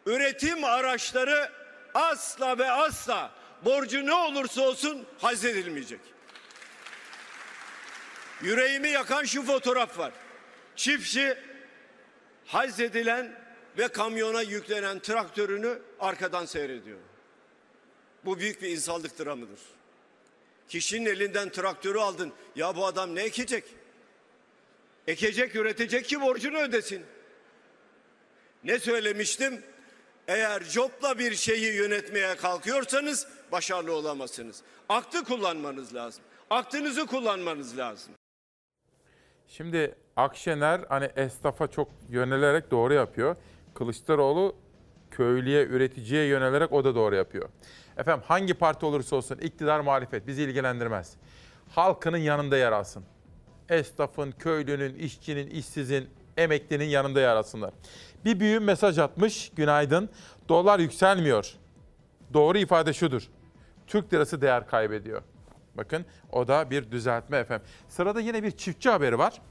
[0.07, 1.53] üretim araçları
[1.95, 3.33] asla ve asla
[3.65, 6.01] borcu ne olursa olsun hazredilmeyecek.
[8.43, 10.13] Yüreğimi yakan şu fotoğraf var.
[10.77, 11.39] Çiftçi
[12.47, 13.43] hazredilen
[13.79, 16.99] ve kamyona yüklenen traktörünü arkadan seyrediyor.
[18.25, 19.61] Bu büyük bir insanlık dramıdır.
[20.69, 22.33] Kişinin elinden traktörü aldın.
[22.57, 23.65] Ya bu adam ne ekecek?
[25.07, 27.03] Ekecek, üretecek ki borcunu ödesin.
[28.65, 29.63] Ne söylemiştim?
[30.29, 34.63] Eğer copla bir şeyi yönetmeye kalkıyorsanız başarılı olamazsınız.
[34.89, 36.25] Aklı kullanmanız lazım.
[36.51, 38.13] Aklınızı kullanmanız lazım.
[39.53, 43.37] Şimdi Akşener hani esnafa çok yönelerek doğru yapıyor.
[43.75, 44.57] Kılıçdaroğlu
[45.11, 47.49] köylüye, üreticiye yönelerek o da doğru yapıyor.
[47.97, 51.17] Efendim hangi parti olursa olsun iktidar muhalefet bizi ilgilendirmez.
[51.69, 53.05] Halkının yanında yer alsın.
[53.69, 57.71] Esnafın, köylünün, işçinin, işsizin, emeklinin yanında yer alsınlar.
[58.25, 59.51] Bir büyüğün mesaj atmış.
[59.57, 60.11] Günaydın.
[60.49, 61.55] Dolar yükselmiyor.
[62.33, 63.29] Doğru ifade şudur.
[63.87, 65.23] Türk lirası değer kaybediyor.
[65.77, 67.67] Bakın o da bir düzeltme efendim.
[67.89, 69.43] Sırada yine bir çiftçi haberi var.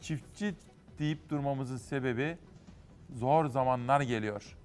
[0.00, 0.54] Çiftçi
[0.98, 2.38] deyip durmamızın sebebi
[3.14, 4.56] zor zamanlar geliyor.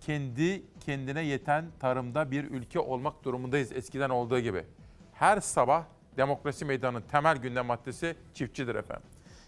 [0.00, 4.64] Kendi kendine yeten tarımda bir ülke olmak durumundayız eskiden olduğu gibi.
[5.12, 5.84] Her sabah
[6.16, 9.06] Demokrasi Meydanı'nın temel gündem maddesi çiftçidir efendim.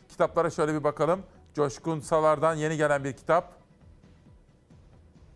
[0.09, 1.23] Kitaplara şöyle bir bakalım.
[1.55, 3.53] Coşkun Salar'dan yeni gelen bir kitap.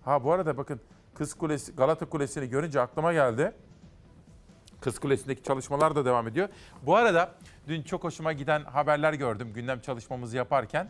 [0.05, 0.81] Ha bu arada bakın
[1.15, 3.53] Kız Kulesi, Galata Kulesi'ni görünce aklıma geldi.
[4.81, 6.49] Kız Kulesi'ndeki çalışmalar da devam ediyor.
[6.83, 7.35] Bu arada
[7.69, 10.89] dün çok hoşuma giden haberler gördüm gündem çalışmamızı yaparken.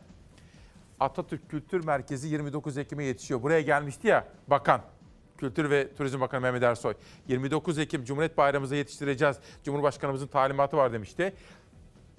[1.01, 3.43] Atatürk Kültür Merkezi 29 Ekim'e yetişiyor.
[3.43, 4.81] Buraya gelmişti ya bakan.
[5.39, 6.95] Kültür ve Turizm Bakanı Mehmet Ersoy.
[7.29, 9.37] 29 Ekim Cumhuriyet Bayramımıza yetiştireceğiz.
[9.65, 11.35] Cumhurbaşkanımızın talimatı var demişti.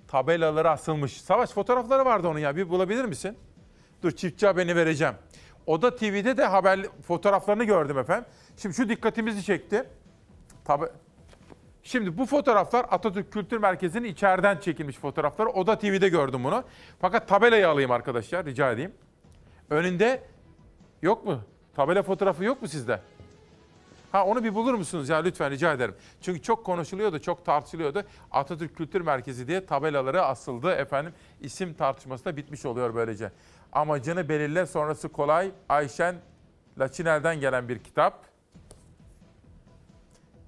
[0.08, 1.22] Tabelaları asılmış.
[1.22, 2.56] Savaş fotoğrafları vardı onun ya.
[2.56, 3.38] Bir bulabilir misin?
[4.04, 5.14] Dur çiftçi haberini vereceğim.
[5.66, 8.26] Oda TV'de de haber fotoğraflarını gördüm efendim.
[8.58, 9.84] Şimdi şu dikkatimizi çekti.
[10.66, 10.86] Tabi
[11.84, 15.46] Şimdi bu fotoğraflar Atatürk Kültür Merkezi'nin içeriden çekilmiş fotoğraflar.
[15.46, 16.64] Oda TV'de gördüm bunu.
[17.00, 18.94] Fakat tabelayı alayım arkadaşlar rica edeyim.
[19.70, 20.24] Önünde
[21.02, 21.40] yok mu?
[21.76, 23.00] Tabela fotoğrafı yok mu sizde?
[24.12, 25.96] Ha onu bir bulur musunuz ya lütfen rica ederim.
[26.22, 28.04] Çünkü çok konuşuluyordu, çok tartışılıyordu.
[28.32, 31.14] Atatürk Kültür Merkezi diye tabelaları asıldı efendim.
[31.42, 33.32] İsim tartışması da bitmiş oluyor böylece.
[33.74, 35.52] Amacını belirle sonrası kolay.
[35.70, 36.16] Ayşen
[36.80, 38.31] Laçiner'den gelen bir kitap.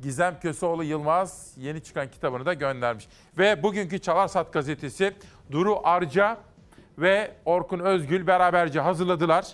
[0.04, 3.08] Gizem Köseoğlu Yılmaz yeni çıkan kitabını da göndermiş.
[3.38, 5.14] Ve bugünkü Çalarsat gazetesi
[5.52, 6.38] Duru Arca
[6.98, 9.48] ve Orkun Özgül beraberce hazırladılar.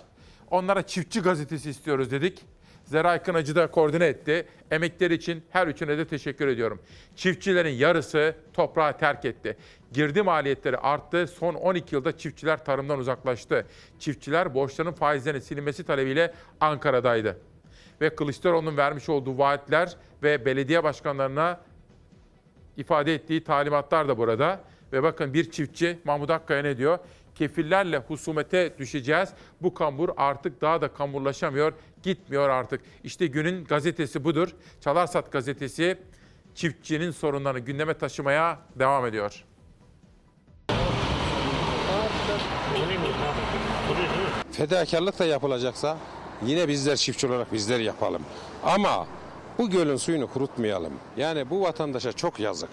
[0.50, 2.44] Onlara çiftçi gazetesi istiyoruz dedik.
[2.84, 4.46] Zeray Kınacı da koordine etti.
[4.70, 6.80] Emekleri için her üçüne de teşekkür ediyorum.
[7.16, 9.56] Çiftçilerin yarısı toprağı terk etti.
[9.92, 11.26] Girdi maliyetleri arttı.
[11.26, 13.66] Son 12 yılda çiftçiler tarımdan uzaklaştı.
[13.98, 17.49] Çiftçiler borçlarının faizlerinin silinmesi talebiyle Ankara'daydı.
[18.00, 21.60] Ve Kılıçdaroğlu'nun vermiş olduğu vaatler ve belediye başkanlarına
[22.76, 24.60] ifade ettiği talimatlar da burada.
[24.92, 26.98] Ve bakın bir çiftçi Mahmut Akkaya ne diyor?
[27.34, 29.28] Kefillerle husumete düşeceğiz.
[29.62, 31.72] Bu kambur artık daha da kamburlaşamıyor,
[32.02, 32.80] gitmiyor artık.
[33.04, 34.48] İşte günün gazetesi budur.
[34.80, 35.98] Çalarsat gazetesi
[36.54, 39.44] çiftçinin sorunlarını gündeme taşımaya devam ediyor.
[44.52, 45.98] Fedakarlık da yapılacaksa
[46.46, 48.22] yine bizler çiftçi olarak bizler yapalım.
[48.64, 49.06] Ama
[49.58, 50.92] bu gölün suyunu kurutmayalım.
[51.16, 52.70] Yani bu vatandaşa çok yazık.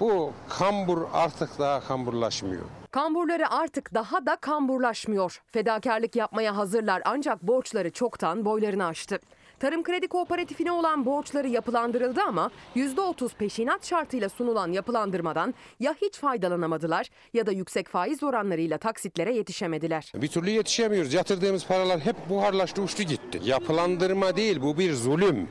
[0.00, 2.62] Bu kambur artık daha kamburlaşmıyor.
[2.90, 5.42] Kamburları artık daha da kamburlaşmıyor.
[5.52, 9.18] Fedakarlık yapmaya hazırlar ancak borçları çoktan boylarını aştı.
[9.60, 17.06] Tarım Kredi Kooperatifine olan borçları yapılandırıldı ama %30 peşinat şartıyla sunulan yapılandırmadan ya hiç faydalanamadılar
[17.34, 20.12] ya da yüksek faiz oranlarıyla taksitlere yetişemediler.
[20.14, 21.14] Bir türlü yetişemiyoruz.
[21.14, 23.40] Yatırdığımız paralar hep buharlaştı uçtu gitti.
[23.44, 25.48] Yapılandırma değil bu bir zulüm.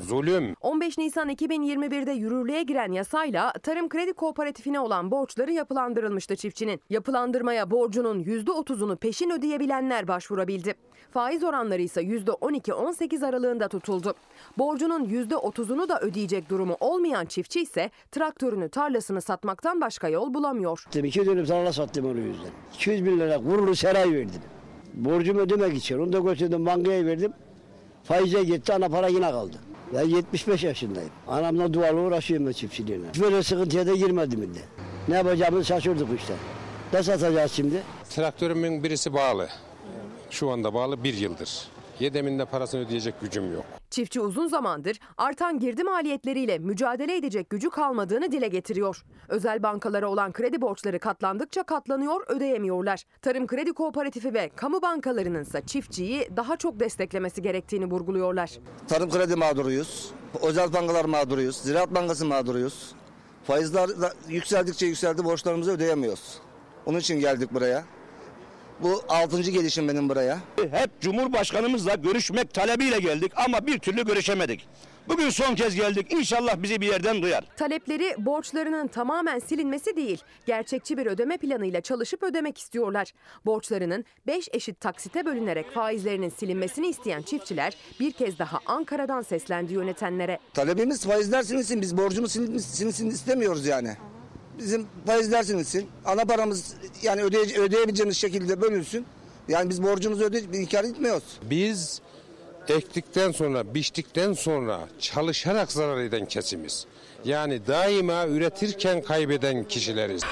[0.00, 0.54] Zulüm.
[0.60, 6.80] 15 Nisan 2021'de yürürlüğe giren yasayla Tarım Kredi Kooperatifine olan borçları yapılandırılmıştı çiftçinin.
[6.90, 10.74] Yapılandırmaya borcunun %30'unu peşin ödeyebilenler başvurabildi.
[11.10, 14.14] Faiz oranları ise %12-18 aralığında tutuldu.
[14.58, 20.84] Borcunun %30'unu da ödeyecek durumu olmayan çiftçi ise traktörünü tarlasını satmaktan başka yol bulamıyor.
[20.94, 22.50] İki dönüm tarla sattım onun yüzden.
[22.74, 24.42] 200 bin lira gururlu seray verdim.
[24.94, 27.32] Borcumu ödemek için onu da götürdüm bankaya verdim.
[28.08, 29.56] Faize gitti ana para yine kaldı.
[29.94, 31.10] Ben 75 yaşındayım.
[31.28, 33.06] Anamla duvarla uğraşıyorum ben çiftçiliğine.
[33.20, 34.58] Böyle sıkıntıya da girmedim de.
[35.08, 36.34] Ne yapacağımızı şaşırdık işte.
[36.92, 37.82] Ne satacağız şimdi?
[38.10, 39.48] Traktörümün birisi bağlı.
[40.30, 41.68] Şu anda bağlı bir yıldır.
[42.00, 43.64] Yedeminde parasını ödeyecek gücüm yok.
[43.90, 49.04] Çiftçi uzun zamandır artan girdi maliyetleriyle mücadele edecek gücü kalmadığını dile getiriyor.
[49.28, 53.04] Özel bankalara olan kredi borçları katlandıkça katlanıyor, ödeyemiyorlar.
[53.22, 58.50] Tarım Kredi Kooperatifi ve kamu bankalarının ise çiftçiyi daha çok desteklemesi gerektiğini vurguluyorlar.
[58.88, 60.10] Tarım kredi mağduruyuz.
[60.42, 61.56] Özel bankalar mağduruyuz.
[61.56, 62.92] Ziraat Bankası mağduruyuz.
[63.44, 63.90] Faizler
[64.28, 66.38] yükseldikçe yükseldi borçlarımızı ödeyemiyoruz.
[66.86, 67.84] Onun için geldik buraya.
[68.82, 70.38] Bu altıncı gelişim benim buraya.
[70.70, 74.68] Hep Cumhurbaşkanımızla görüşmek talebiyle geldik ama bir türlü görüşemedik.
[75.08, 76.12] Bugün son kez geldik.
[76.12, 77.44] İnşallah bizi bir yerden duyar.
[77.56, 83.12] Talepleri borçlarının tamamen silinmesi değil, gerçekçi bir ödeme planıyla çalışıp ödemek istiyorlar.
[83.46, 90.38] Borçlarının 5 eşit taksite bölünerek faizlerinin silinmesini isteyen çiftçiler bir kez daha Ankara'dan seslendi yönetenlere.
[90.54, 91.82] Talebimiz faizler silinsin.
[91.82, 93.96] Biz borcumuz silinsin, silinsin istemiyoruz yani.
[94.58, 95.88] Bizim faizler silinsin.
[96.04, 99.06] Ana paramız yani ödeye, ödeyebileceğimiz şekilde bölünsün.
[99.48, 101.38] Yani biz borcumuzu öde inkar etmiyoruz.
[101.42, 102.00] Biz
[102.68, 106.86] ektikten sonra, biçtikten sonra çalışarak zarar eden kesimiz.
[107.24, 110.22] Yani daima üretirken kaybeden kişileriz.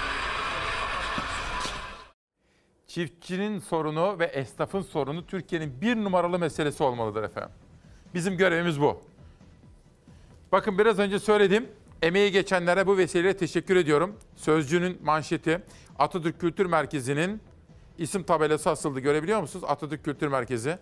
[2.87, 7.51] Çiftçinin sorunu ve esnafın sorunu Türkiye'nin bir numaralı meselesi olmalıdır efendim.
[8.15, 9.01] Bizim görevimiz bu.
[10.53, 11.69] Bakın biraz önce söyledim.
[12.03, 14.17] Emeği geçenlere bu vesileyle teşekkür ediyorum.
[14.37, 15.63] Sözcü'nün manşeti
[15.99, 17.41] Atatürk Kültür Merkezi'nin
[17.99, 19.01] isim tabelası asıldı.
[19.01, 19.65] Görebiliyor musunuz?
[19.69, 20.79] Atatürk Kültür Merkezi.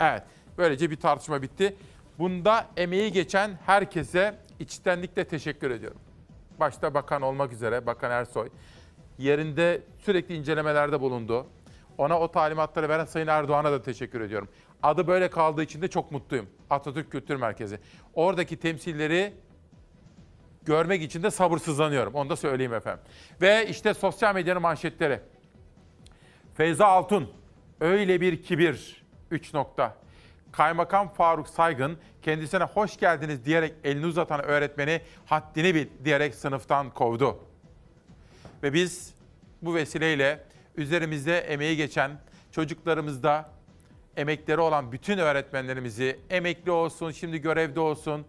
[0.00, 0.22] Evet.
[0.58, 1.76] Böylece bir tartışma bitti.
[2.18, 5.98] Bunda emeği geçen herkese içtenlikle teşekkür ediyorum.
[6.60, 8.48] Başta bakan olmak üzere Bakan Ersoy
[9.18, 11.46] yerinde sürekli incelemelerde bulundu.
[11.98, 14.48] Ona o talimatları veren Sayın Erdoğan'a da teşekkür ediyorum.
[14.82, 16.46] Adı böyle kaldığı için de çok mutluyum.
[16.70, 17.78] Atatürk Kültür Merkezi.
[18.14, 19.34] Oradaki temsilleri
[20.62, 22.14] görmek için de sabırsızlanıyorum.
[22.14, 23.04] Onu da söyleyeyim efendim.
[23.40, 25.20] Ve işte sosyal medyanın manşetleri.
[26.54, 27.30] Feyza Altun,
[27.80, 29.96] öyle bir kibir, 3 nokta.
[30.52, 37.38] Kaymakam Faruk Saygın kendisine hoş geldiniz diyerek elini uzatan öğretmeni haddini bil diyerek sınıftan kovdu.
[38.62, 39.14] Ve biz
[39.62, 40.44] bu vesileyle
[40.76, 42.10] üzerimizde emeği geçen
[42.50, 43.50] çocuklarımızda
[44.16, 48.26] emekleri olan bütün öğretmenlerimizi emekli olsun, şimdi görevde olsun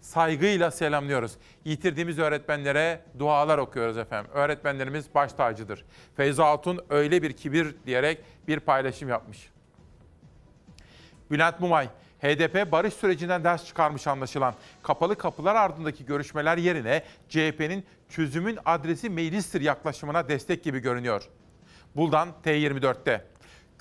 [0.00, 1.32] saygıyla selamlıyoruz.
[1.64, 4.30] Yitirdiğimiz öğretmenlere dualar okuyoruz efendim.
[4.34, 5.84] Öğretmenlerimiz baş tacıdır.
[6.16, 8.18] Feyza Altun öyle bir kibir diyerek
[8.48, 9.50] bir paylaşım yapmış.
[11.30, 11.88] Bülent Mumay,
[12.22, 14.54] HDP barış sürecinden ders çıkarmış anlaşılan.
[14.82, 21.22] Kapalı kapılar ardındaki görüşmeler yerine CHP'nin çözümün adresi meclistir yaklaşımına destek gibi görünüyor.
[21.96, 23.31] Buldan T24'te.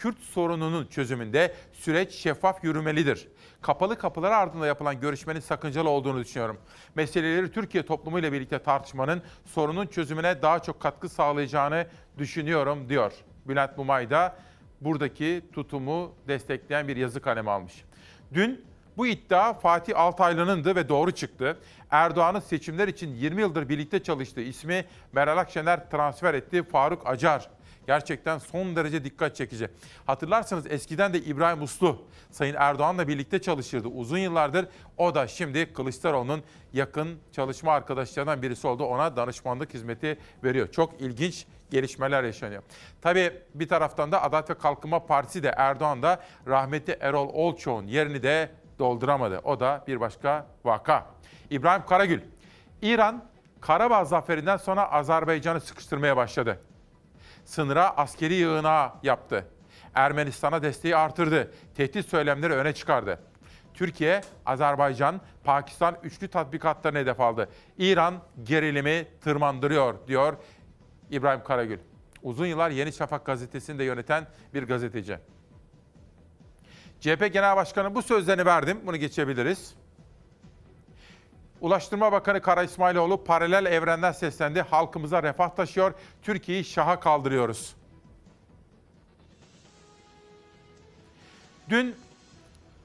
[0.01, 3.27] Kürt sorununun çözümünde süreç şeffaf yürümelidir.
[3.61, 6.57] Kapalı kapılar ardında yapılan görüşmenin sakıncalı olduğunu düşünüyorum.
[6.95, 11.87] Meseleleri Türkiye toplumuyla birlikte tartışmanın sorunun çözümüne daha çok katkı sağlayacağını
[12.17, 13.13] düşünüyorum diyor.
[13.45, 14.35] Bülent Mumay da
[14.81, 17.83] buradaki tutumu destekleyen bir yazı kalemi almış.
[18.33, 18.65] Dün
[18.97, 21.57] bu iddia Fatih Altaylı'nındı ve doğru çıktı.
[21.91, 27.49] Erdoğan'ın seçimler için 20 yıldır birlikte çalıştığı ismi Meral Akşener transfer etti Faruk Acar.
[27.91, 29.67] Gerçekten son derece dikkat çekici.
[30.05, 33.87] Hatırlarsanız eskiden de İbrahim Uslu Sayın Erdoğan'la birlikte çalışırdı.
[33.87, 34.67] Uzun yıllardır
[34.97, 38.83] o da şimdi Kılıçdaroğlu'nun yakın çalışma arkadaşlarından birisi oldu.
[38.83, 40.71] Ona danışmanlık hizmeti veriyor.
[40.71, 42.63] Çok ilginç gelişmeler yaşanıyor.
[43.01, 48.23] Tabii bir taraftan da Adalet ve Kalkınma Partisi de Erdoğan da rahmetli Erol Olçoğ'un yerini
[48.23, 49.39] de dolduramadı.
[49.43, 51.05] O da bir başka vaka.
[51.49, 52.21] İbrahim Karagül,
[52.81, 53.23] İran
[53.61, 56.59] Karabağ zaferinden sonra Azerbaycan'ı sıkıştırmaya başladı.
[57.51, 59.45] Sınıra askeri yığınağı yaptı.
[59.95, 61.51] Ermenistan'a desteği artırdı.
[61.75, 63.19] Tehdit söylemleri öne çıkardı.
[63.73, 67.49] Türkiye, Azerbaycan, Pakistan üçlü tatbikatlarını hedef aldı.
[67.77, 70.37] İran gerilimi tırmandırıyor diyor
[71.09, 71.79] İbrahim Karagül.
[72.23, 75.17] Uzun yıllar Yeni Şafak gazetesini de yöneten bir gazeteci.
[76.99, 78.79] CHP Genel Başkanı bu sözlerini verdim.
[78.85, 79.75] Bunu geçebiliriz.
[81.62, 84.62] Ulaştırma Bakanı Kara İsmailoğlu paralel evrenden seslendi.
[84.62, 85.93] Halkımıza refah taşıyor.
[86.22, 87.76] Türkiye'yi şaha kaldırıyoruz.
[91.70, 91.95] Dün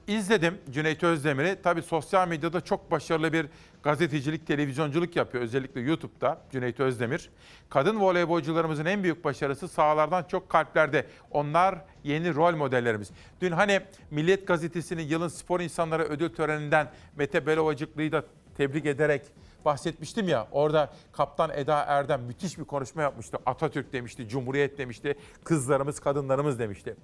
[0.07, 1.57] izledim Cüneyt Özdemir'i.
[1.63, 3.45] Tabii sosyal medyada çok başarılı bir
[3.83, 5.43] gazetecilik, televizyonculuk yapıyor.
[5.43, 7.29] Özellikle YouTube'da Cüneyt Özdemir.
[7.69, 11.07] Kadın voleybolcularımızın en büyük başarısı sahalardan çok kalplerde.
[11.31, 13.11] Onlar yeni rol modellerimiz.
[13.41, 18.23] Dün hani Milliyet Gazetesi'nin yılın spor insanları ödül töreninden Mete Belovacıklı'yı da
[18.57, 19.21] tebrik ederek
[19.65, 20.47] bahsetmiştim ya.
[20.51, 23.37] Orada Kaptan Eda Erdem müthiş bir konuşma yapmıştı.
[23.45, 26.95] Atatürk demişti, Cumhuriyet demişti, kızlarımız, kadınlarımız demişti.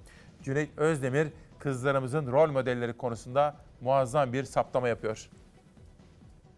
[0.42, 1.28] Cüneyt Özdemir
[1.58, 5.28] kızlarımızın rol modelleri konusunda muazzam bir saptama yapıyor.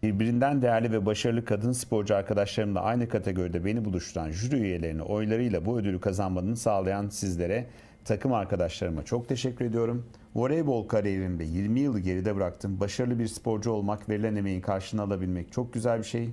[0.03, 5.79] Birbirinden değerli ve başarılı kadın sporcu arkadaşlarımla aynı kategoride beni buluşturan jüri üyelerini oylarıyla bu
[5.79, 7.67] ödülü kazanmanı sağlayan sizlere,
[8.07, 10.05] takım arkadaşlarıma çok teşekkür ediyorum.
[10.35, 12.79] Voleybol kariyerimde 20 yılı geride bıraktım.
[12.79, 16.29] Başarılı bir sporcu olmak, verilen emeğin karşılığını alabilmek çok güzel bir şey.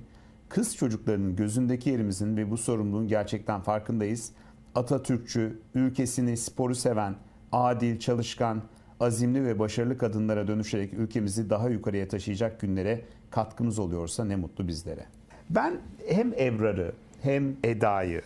[0.49, 4.31] Kız çocuklarının gözündeki yerimizin ve bu sorumluluğun gerçekten farkındayız.
[4.75, 7.15] Atatürkçü, ülkesini, sporu seven,
[7.51, 8.61] adil, çalışkan,
[8.99, 13.01] azimli ve başarılı kadınlara dönüşerek ülkemizi daha yukarıya taşıyacak günlere
[13.31, 15.05] katkımız oluyorsa ne mutlu bizlere.
[15.49, 18.21] Ben hem Ebrar'ı hem Eda'yı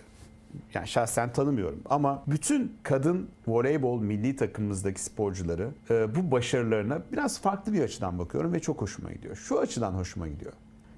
[0.73, 7.73] Yani şahsen tanımıyorum ama bütün kadın voleybol milli takımımızdaki sporcuları e, bu başarılarına biraz farklı
[7.73, 9.35] bir açıdan bakıyorum ve çok hoşuma gidiyor.
[9.35, 10.53] Şu açıdan hoşuma gidiyor.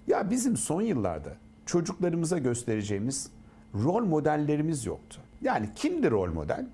[0.07, 1.33] Ya bizim son yıllarda
[1.65, 3.31] çocuklarımıza göstereceğimiz
[3.75, 5.21] rol modellerimiz yoktu.
[5.41, 6.67] Yani kimdi rol model?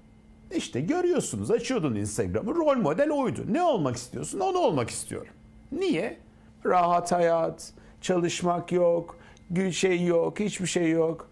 [0.55, 3.45] İşte görüyorsunuz açıyordun Instagram'ı rol model oydu.
[3.49, 4.39] Ne olmak istiyorsun?
[4.39, 5.34] Onu olmak istiyorum.
[5.71, 6.17] Niye?
[6.65, 9.17] Rahat hayat, çalışmak yok,
[9.71, 11.30] şey yok, hiçbir şey yok.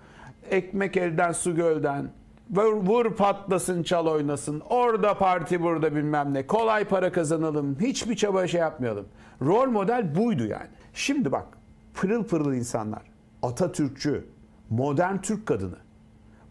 [0.51, 2.09] Ekmek elden su gölden.
[2.49, 4.59] Vur, vur patlasın çal oynasın.
[4.69, 6.47] Orada parti burada bilmem ne.
[6.47, 7.77] Kolay para kazanalım.
[7.79, 9.05] Hiçbir çaba şey yapmayalım.
[9.41, 10.67] Rol model buydu yani.
[10.93, 11.45] Şimdi bak
[11.93, 13.01] pırıl pırıl insanlar.
[13.43, 14.25] Atatürkçü,
[14.69, 15.77] modern Türk kadını.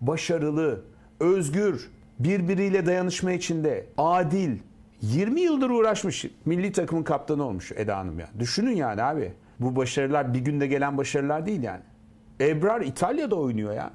[0.01, 0.81] Başarılı,
[1.21, 4.59] özgür, birbiriyle dayanışma içinde, adil.
[5.01, 6.25] 20 yıldır uğraşmış.
[6.45, 8.29] Milli takımın kaptanı olmuş Eda Hanım ya.
[8.39, 9.33] Düşünün yani abi.
[9.61, 11.83] Bu başarılar bir günde gelen başarılar değil yani.
[12.41, 13.91] Ebrar İtalya'da oynuyor ya.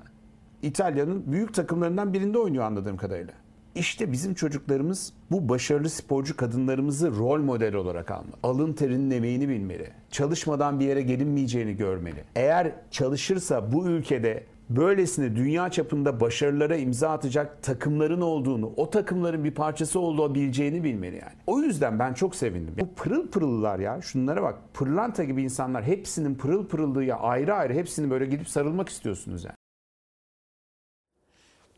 [0.62, 3.34] İtalya'nın büyük takımlarından birinde oynuyor anladığım kadarıyla.
[3.76, 8.36] İşte bizim çocuklarımız bu başarılı sporcu kadınlarımızı rol model olarak almalı.
[8.44, 9.90] Alın terinin emeğini bilmeli.
[10.12, 12.24] Çalışmadan bir yere gelinmeyeceğini görmeli.
[12.36, 19.52] Eğer çalışırsa bu ülkede böylesine dünya çapında başarılara imza atacak takımların olduğunu, o takımların bir
[19.52, 21.36] parçası olabileceğini bilmeli yani.
[21.48, 22.76] O yüzden ben çok sevindim.
[22.80, 24.60] Bu pırıl pırıllar ya, şunlara bak.
[24.74, 29.56] Pırlanta gibi insanlar hepsinin pırıl pırıldığı ya ayrı ayrı hepsini böyle gidip sarılmak istiyorsunuz yani.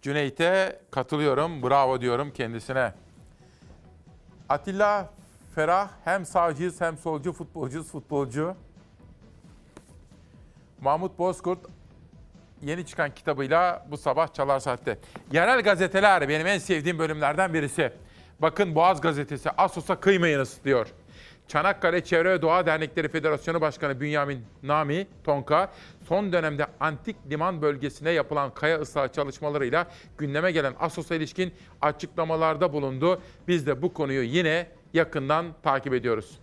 [0.01, 1.63] Cüneyt'e katılıyorum.
[1.63, 2.93] Bravo diyorum kendisine.
[4.49, 5.09] Atilla
[5.55, 8.55] Ferah hem sağcıyız hem solcu futbolcuyuz futbolcu.
[10.81, 11.59] Mahmut Bozkurt
[12.61, 14.97] yeni çıkan kitabıyla bu sabah Çalar Saat'te.
[15.31, 17.91] Yerel gazeteler benim en sevdiğim bölümlerden birisi.
[18.39, 20.87] Bakın Boğaz Gazetesi Asos'a kıymayınız diyor.
[21.47, 25.71] Çanakkale Çevre ve Doğa Dernekleri Federasyonu Başkanı Bünyamin Nami Tonka,
[26.07, 29.87] son dönemde antik liman bölgesine yapılan kaya ıslah çalışmalarıyla
[30.17, 33.21] gündeme gelen Asos'a ilişkin açıklamalarda bulundu.
[33.47, 36.39] Biz de bu konuyu yine yakından takip ediyoruz.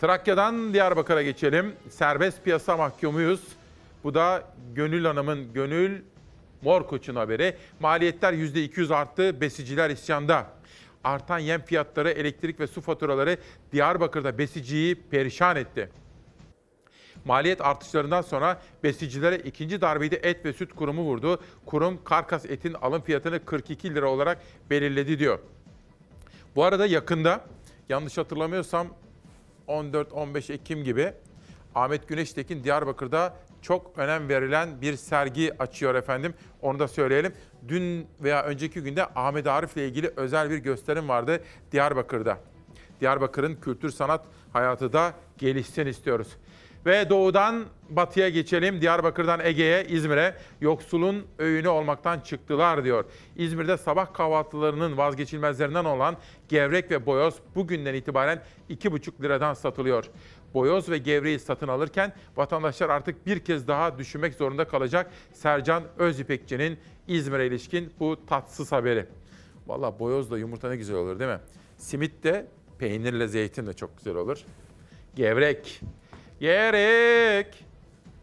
[0.00, 1.76] Trakya'dan Diyarbakır'a geçelim.
[1.88, 3.59] Serbest piyasa mahkumuyuz.
[4.04, 6.02] Bu da Gönül Hanım'ın Gönül
[6.62, 7.56] Morkoç'un haberi.
[7.80, 10.46] Maliyetler %200 arttı, besiciler isyanda.
[11.04, 13.36] Artan yem fiyatları, elektrik ve su faturaları
[13.72, 15.90] Diyarbakır'da besiciyi perişan etti.
[17.24, 21.40] Maliyet artışlarından sonra besicilere ikinci darbeyi de et ve süt kurumu vurdu.
[21.66, 24.38] Kurum karkas etin alım fiyatını 42 lira olarak
[24.70, 25.38] belirledi diyor.
[26.56, 27.44] Bu arada yakında
[27.88, 28.88] yanlış hatırlamıyorsam
[29.68, 31.12] 14-15 Ekim gibi
[31.74, 36.34] Ahmet Güneştekin Diyarbakır'da çok önem verilen bir sergi açıyor efendim.
[36.62, 37.32] Onu da söyleyelim.
[37.68, 41.42] Dün veya önceki günde Ahmet Arif ile ilgili özel bir gösterim vardı
[41.72, 42.38] Diyarbakır'da.
[43.00, 46.36] Diyarbakır'ın kültür sanat hayatı da gelişsin istiyoruz.
[46.86, 48.80] Ve doğudan batıya geçelim.
[48.80, 53.04] Diyarbakır'dan Ege'ye, İzmir'e yoksulun öğünü olmaktan çıktılar diyor.
[53.36, 56.16] İzmir'de sabah kahvaltılarının vazgeçilmezlerinden olan
[56.48, 60.04] gevrek ve boyoz bugünden itibaren 2,5 liradan satılıyor.
[60.54, 65.10] Boyoz ve gevreği satın alırken vatandaşlar artık bir kez daha düşünmek zorunda kalacak.
[65.32, 66.78] Sercan Özipekçi'nin
[67.08, 69.06] İzmir'e ilişkin bu tatsız haberi.
[69.66, 71.40] Valla boyoz da yumurta ne güzel olur değil mi?
[71.76, 72.46] Simit de
[72.78, 74.38] peynirle zeytin de çok güzel olur.
[75.14, 75.80] Gevrek,
[76.40, 77.64] Gevrek.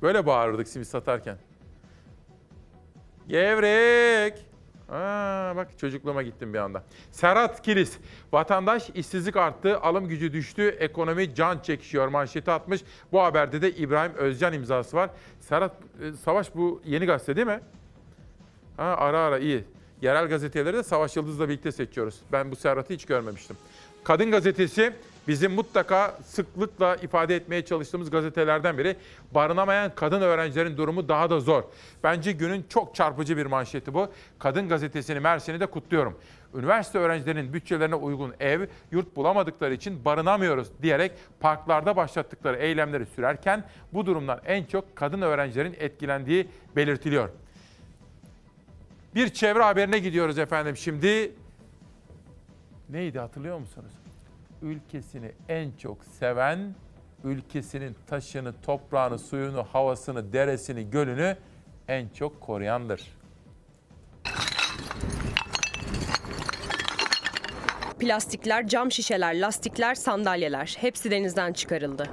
[0.01, 1.37] Böyle bağırırdık simit satarken.
[3.27, 4.45] Gevrek.
[4.89, 6.83] Aa, bak çocukluğuma gittim bir anda.
[7.11, 7.97] Serhat Kilis.
[8.33, 12.81] Vatandaş işsizlik arttı, alım gücü düştü, ekonomi can çekişiyor manşeti atmış.
[13.11, 15.09] Bu haberde de İbrahim Özcan imzası var.
[15.39, 17.59] Serhat e, Savaş bu yeni gazete değil mi?
[18.77, 19.63] Ha, ara ara iyi.
[20.01, 22.19] Yerel gazeteleri de Savaş Yıldız'la birlikte seçiyoruz.
[22.31, 23.57] Ben bu Serhat'ı hiç görmemiştim.
[24.03, 24.93] Kadın gazetesi
[25.27, 28.95] bizim mutlaka sıklıkla ifade etmeye çalıştığımız gazetelerden biri.
[29.31, 31.63] Barınamayan kadın öğrencilerin durumu daha da zor.
[32.03, 34.09] Bence günün çok çarpıcı bir manşeti bu.
[34.39, 36.17] Kadın gazetesini Mersin'i de kutluyorum.
[36.55, 43.63] Üniversite öğrencilerinin bütçelerine uygun ev, yurt bulamadıkları için barınamıyoruz diyerek parklarda başlattıkları eylemleri sürerken
[43.93, 47.29] bu durumdan en çok kadın öğrencilerin etkilendiği belirtiliyor.
[49.15, 51.31] Bir çevre haberine gidiyoruz efendim şimdi.
[52.89, 53.91] Neydi hatırlıyor musunuz?
[54.61, 56.75] Ülkesini en çok seven,
[57.23, 61.37] ülkesinin taşını, toprağını, suyunu, havasını, deresini, gölünü
[61.87, 63.17] en çok koruyandır.
[67.99, 72.09] Plastikler, cam şişeler, lastikler, sandalyeler hepsi denizden çıkarıldı.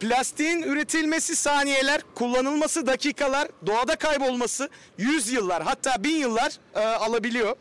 [0.00, 4.68] Plastiğin üretilmesi saniyeler, kullanılması dakikalar, doğada kaybolması
[4.98, 7.56] yüz yıllar hatta bin yıllar e, alabiliyor.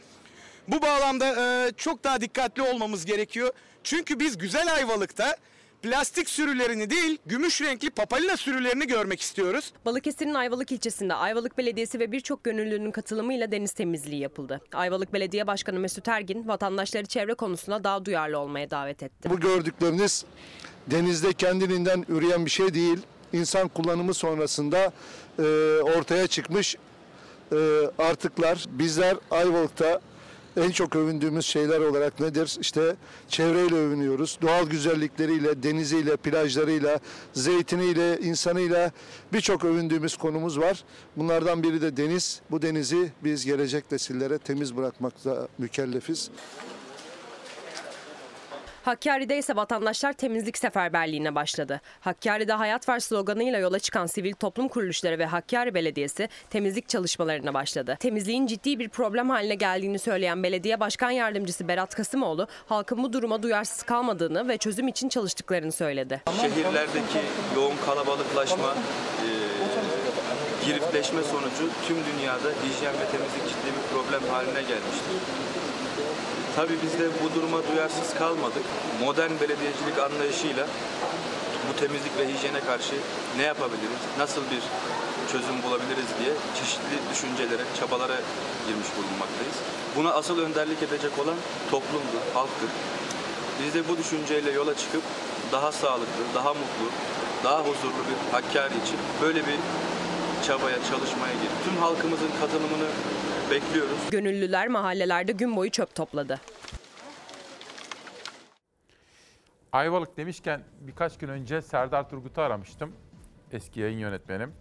[0.68, 3.49] Bu bağlamda e, çok daha dikkatli olmamız gerekiyor.
[3.84, 5.38] Çünkü biz güzel Ayvalık'ta
[5.82, 9.74] plastik sürülerini değil gümüş renkli papalina sürülerini görmek istiyoruz.
[9.86, 14.61] Balıkesir'in Ayvalık ilçesinde Ayvalık Belediyesi ve birçok gönüllünün katılımıyla deniz temizliği yapıldı.
[14.74, 19.30] Ayvalık Belediye Başkanı Mesut Ergin vatandaşları çevre konusunda daha duyarlı olmaya davet etti.
[19.30, 20.26] Bu gördükleriniz
[20.88, 22.99] denizde kendiliğinden üreyen bir şey değil.
[23.34, 24.91] İnsan kullanımı sonrasında
[25.39, 25.43] e,
[25.82, 26.76] ortaya çıkmış
[27.51, 27.55] e,
[27.97, 28.65] artıklar.
[28.70, 30.01] Bizler Ayvalık'ta
[30.57, 32.57] en çok övündüğümüz şeyler olarak nedir?
[32.61, 32.95] İşte
[33.29, 34.37] çevreyle övünüyoruz.
[34.41, 36.99] Doğal güzellikleriyle, deniziyle, plajlarıyla,
[37.33, 38.91] zeytiniyle, insanıyla
[39.33, 40.83] birçok övündüğümüz konumuz var.
[41.15, 42.41] Bunlardan biri de deniz.
[42.51, 46.29] Bu denizi biz gelecek nesillere temiz bırakmakta mükellefiz.
[48.88, 51.81] Hakkari'de ise vatandaşlar temizlik seferberliğine başladı.
[51.99, 57.97] Hakkari'de Hayat Var sloganıyla yola çıkan sivil toplum kuruluşları ve Hakkari Belediyesi temizlik çalışmalarına başladı.
[57.99, 63.43] Temizliğin ciddi bir problem haline geldiğini söyleyen Belediye Başkan Yardımcısı Berat Kasımoğlu, halkın bu duruma
[63.43, 66.21] duyarsız kalmadığını ve çözüm için çalıştıklarını söyledi.
[66.41, 67.19] Şehirlerdeki
[67.55, 68.75] yoğun kalabalıklaşma,
[69.23, 69.47] e,
[71.23, 75.56] sonucu tüm dünyada hijyen ve temizlik ciddi bir problem haline gelmiştir.
[76.57, 78.65] Tabii biz de bu duruma duyarsız kalmadık.
[79.01, 80.67] Modern belediyecilik anlayışıyla
[81.67, 82.95] bu temizlik ve hijyene karşı
[83.37, 84.63] ne yapabiliriz, nasıl bir
[85.31, 88.17] çözüm bulabiliriz diye çeşitli düşüncelere, çabalara
[88.67, 89.57] girmiş bulunmaktayız.
[89.95, 91.37] Buna asıl önderlik edecek olan
[91.71, 92.71] toplumdur, halktır.
[93.63, 95.03] Biz de bu düşünceyle yola çıkıp
[95.51, 96.87] daha sağlıklı, daha mutlu,
[97.43, 99.57] daha huzurlu bir Hakkari için böyle bir
[100.47, 101.33] çabaya, çalışmaya.
[101.63, 102.87] Tüm halkımızın katılımını
[103.51, 104.09] bekliyoruz.
[104.11, 106.39] Gönüllüler mahallelerde gün boyu çöp topladı.
[109.71, 112.93] Ayvalık demişken birkaç gün önce Serdar Turgut'u aramıştım.
[113.51, 114.53] Eski yayın yönetmenim.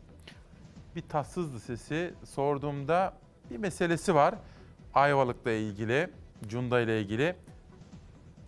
[0.97, 2.15] Bir tatsızdı sesi.
[2.25, 3.15] Sorduğumda
[3.51, 4.35] bir meselesi var.
[4.95, 6.11] Ayvalık'la ilgili,
[6.49, 7.37] Cunda ile ilgili.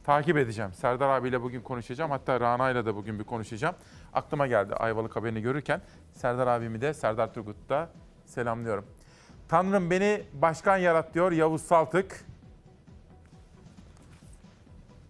[0.04, 0.72] Takip edeceğim.
[0.72, 2.10] Serdar abiyle bugün konuşacağım.
[2.10, 3.74] Hatta Rana ile de bugün bir konuşacağım.
[4.14, 5.80] Aklıma geldi Ayvalık haberini görürken.
[6.12, 7.88] Serdar abimi de Serdar Turgut'u da
[8.24, 8.86] selamlıyorum.
[9.48, 12.24] Tanrım beni başkan yarat diyor Yavuz Saltık.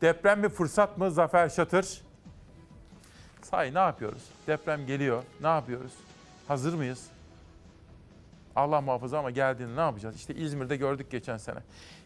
[0.01, 2.03] Deprem bir fırsat mı Zafer Şatır?
[3.43, 4.23] Say ne yapıyoruz?
[4.47, 5.23] Deprem geliyor.
[5.41, 5.93] Ne yapıyoruz?
[6.49, 7.07] Hazır mıyız?
[8.57, 10.17] Allah muhafaza ama geldiğinde ne yapacağız?
[10.17, 11.59] İşte İzmir'de gördük geçen sene.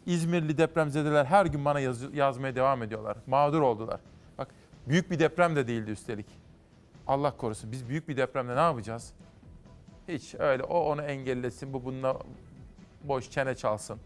[0.06, 3.16] İzmirli depremzedeler her gün bana yaz- yazmaya devam ediyorlar.
[3.26, 4.00] Mağdur oldular.
[4.38, 4.48] Bak
[4.88, 6.41] büyük bir deprem de değildi üstelik.
[7.06, 9.12] Allah korusun biz büyük bir depremde ne yapacağız?
[10.08, 12.18] Hiç öyle o onu engellesin, bu bununla
[13.04, 13.98] boş çene çalsın.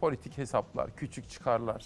[0.00, 1.84] Politik hesaplar, küçük çıkarlar.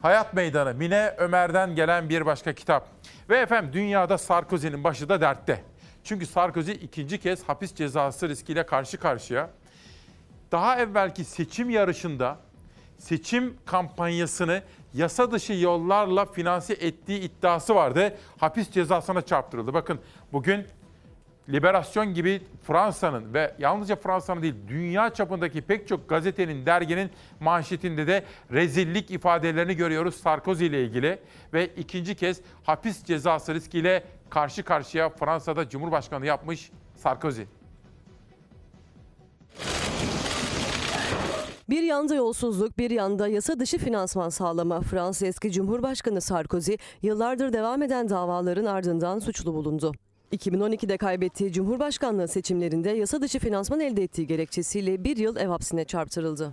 [0.00, 2.88] Hayat Meydanı, Mine Ömer'den gelen bir başka kitap.
[3.28, 5.64] Ve efendim dünyada Sarkozy'nin başı da dertte.
[6.04, 9.50] Çünkü Sarkozy ikinci kez hapis cezası riskiyle karşı karşıya.
[10.52, 12.38] Daha evvelki seçim yarışında
[12.98, 14.62] seçim kampanyasını
[14.94, 18.16] yasa dışı yollarla finanse ettiği iddiası vardı.
[18.38, 19.74] Hapis cezasına çarptırıldı.
[19.74, 20.00] Bakın
[20.32, 20.66] bugün
[21.48, 28.24] Liberasyon gibi Fransa'nın ve yalnızca Fransa'nın değil dünya çapındaki pek çok gazetenin, derginin manşetinde de
[28.52, 31.18] rezillik ifadelerini görüyoruz Sarkozy ile ilgili.
[31.52, 37.42] Ve ikinci kez hapis cezası riskiyle karşı karşıya Fransa'da Cumhurbaşkanı yapmış Sarkozy.
[41.70, 44.80] Bir yanda yolsuzluk, bir yanda yasa dışı finansman sağlama.
[44.80, 49.92] Fransa eski Cumhurbaşkanı Sarkozy yıllardır devam eden davaların ardından suçlu bulundu.
[50.32, 56.52] 2012'de kaybettiği Cumhurbaşkanlığı seçimlerinde yasa dışı finansman elde ettiği gerekçesiyle bir yıl ev hapsine çarptırıldı.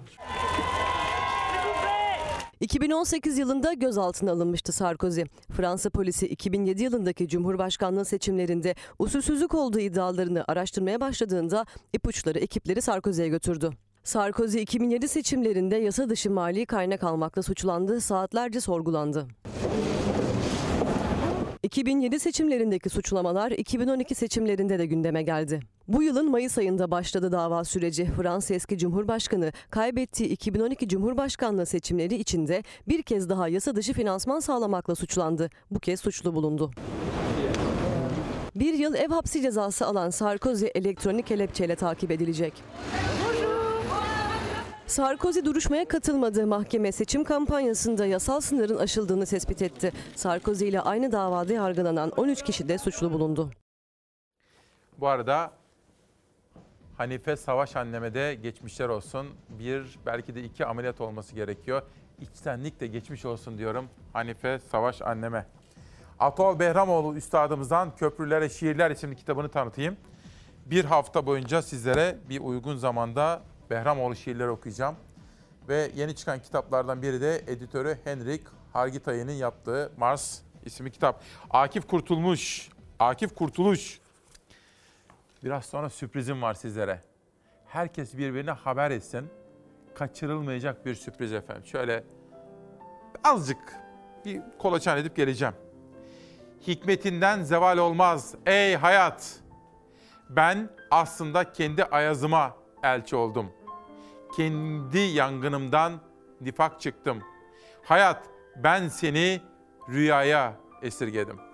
[2.60, 5.22] 2018 yılında gözaltına alınmıştı Sarkozy.
[5.52, 13.72] Fransa polisi 2007 yılındaki Cumhurbaşkanlığı seçimlerinde usulsüzlük olduğu iddialarını araştırmaya başladığında ipuçları ekipleri Sarkozy'ye götürdü.
[14.04, 19.28] Sarkozy 2007 seçimlerinde yasa dışı mali kaynak almakla suçlandı, saatlerce sorgulandı.
[21.64, 25.60] 2007 seçimlerindeki suçlamalar 2012 seçimlerinde de gündeme geldi.
[25.88, 28.06] Bu yılın Mayıs ayında başladı dava süreci.
[28.06, 34.96] Fransa eski Cumhurbaşkanı kaybettiği 2012 Cumhurbaşkanlığı seçimleri içinde bir kez daha yasa dışı finansman sağlamakla
[34.96, 35.50] suçlandı.
[35.72, 36.72] Bu kez suçlu bulundu.
[38.56, 42.54] Bir yıl ev hapsi cezası alan Sarkozy elektronik kelepçeyle takip edilecek.
[44.92, 49.92] Sarkozy duruşmaya katılmadığı mahkeme seçim kampanyasında yasal sınırın aşıldığını tespit etti.
[50.16, 53.52] Sarkozy ile aynı davada yargılanan 13 kişi de suçlu bulundu.
[54.98, 55.52] Bu arada
[56.98, 59.28] Hanife Savaş anneme de geçmişler olsun.
[59.50, 61.82] Bir belki de iki ameliyat olması gerekiyor.
[62.22, 65.46] İçtenlikle geçmiş olsun diyorum Hanife Savaş anneme.
[66.20, 69.98] Atol Behramoğlu üstadımızdan Köprülere Şiirler isimli kitabını tanıtayım.
[70.66, 73.42] Bir hafta boyunca sizlere bir uygun zamanda
[73.72, 74.96] Behramoğlu şiirleri okuyacağım.
[75.70, 78.42] Ve yeni çıkan kitaplardan biri de editörü Henrik
[78.74, 81.24] Hargitay'ın yaptığı Mars İsmi kitap.
[81.50, 82.70] Akif Kurtulmuş.
[83.00, 84.00] Akif Kurtuluş.
[85.44, 87.02] Biraz sonra sürprizim var sizlere.
[87.68, 89.30] Herkes birbirine haber etsin.
[89.96, 91.66] Kaçırılmayacak bir sürpriz efendim.
[91.66, 92.04] Şöyle
[93.24, 93.76] azıcık
[94.26, 95.56] bir kolaçan edip geleceğim.
[96.68, 99.36] Hikmetinden zeval olmaz ey hayat.
[100.30, 103.52] Ben aslında kendi ayazıma elçi oldum.
[104.36, 105.94] Kendi yangınımdan
[106.42, 107.24] nifak çıktım.
[107.84, 108.24] Hayat
[108.56, 109.42] ben seni
[109.90, 111.51] rüyaya esirgedim.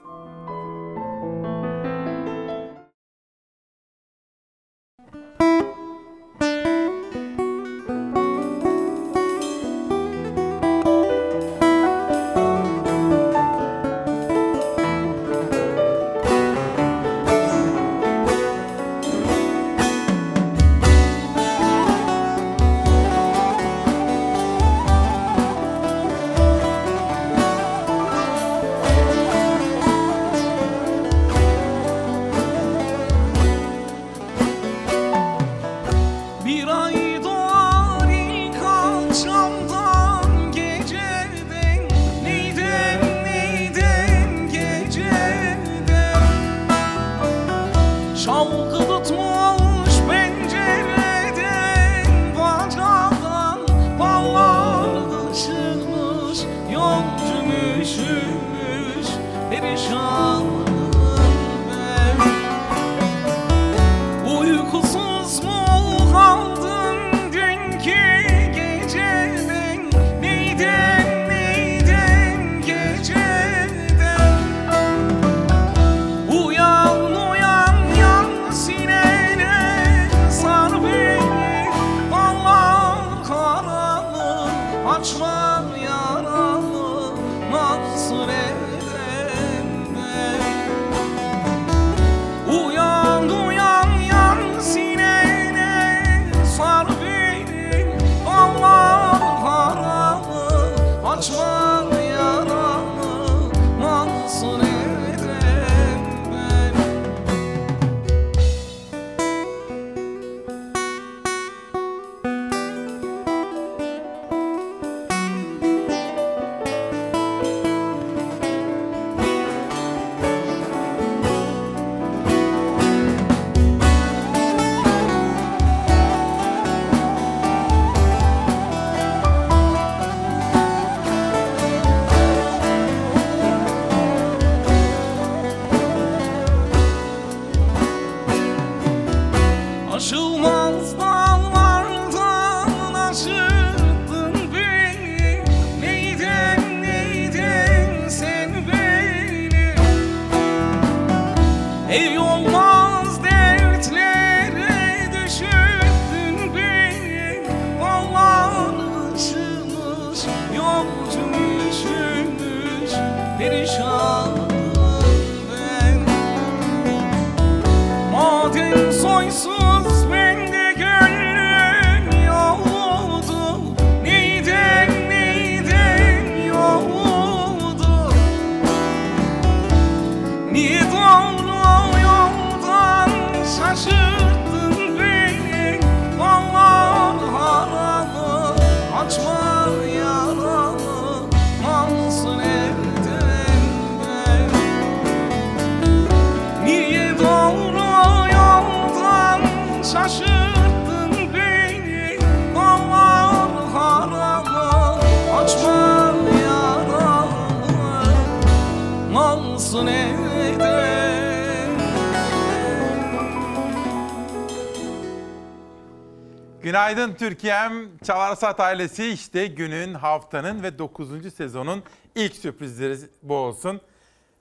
[216.78, 217.98] Günaydın Türkiye'm.
[217.98, 221.34] Çalarsat ailesi işte günün, haftanın ve 9.
[221.34, 221.84] sezonun
[222.16, 223.82] ilk sürprizleri bu olsun.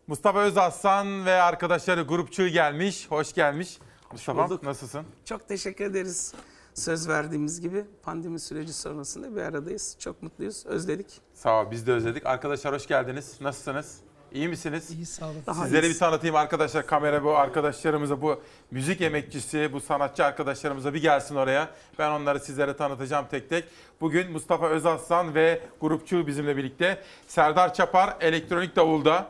[0.06, 3.10] Mustafa Özaslan ve arkadaşları grupçu gelmiş.
[3.10, 3.78] Hoş gelmiş.
[4.12, 5.06] Mustafa nasılsın?
[5.24, 6.34] Çok teşekkür ederiz.
[6.74, 9.96] Söz verdiğimiz gibi pandemi süreci sonrasında bir aradayız.
[9.98, 10.66] Çok mutluyuz.
[10.66, 11.20] Özledik.
[11.34, 12.26] Sağ ol biz de özledik.
[12.26, 13.40] Arkadaşlar hoş geldiniz.
[13.40, 14.05] Nasılsınız?
[14.36, 14.90] İyi misiniz?
[14.90, 15.42] İyi sağ olun.
[15.46, 16.86] Daha Sizleri bir tanıtayım arkadaşlar.
[16.86, 21.68] Kamera bu arkadaşlarımıza, bu müzik emekçisi, bu sanatçı arkadaşlarımıza bir gelsin oraya.
[21.98, 23.64] Ben onları sizlere tanıtacağım tek tek.
[24.00, 27.02] Bugün Mustafa Özaslan ve grupçu bizimle birlikte.
[27.28, 29.28] Serdar Çapar elektronik davulda.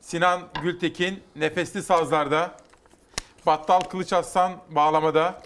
[0.00, 2.56] Sinan Gültekin nefesli sazlarda.
[3.46, 5.42] Battal Kılıç Aslan bağlamada.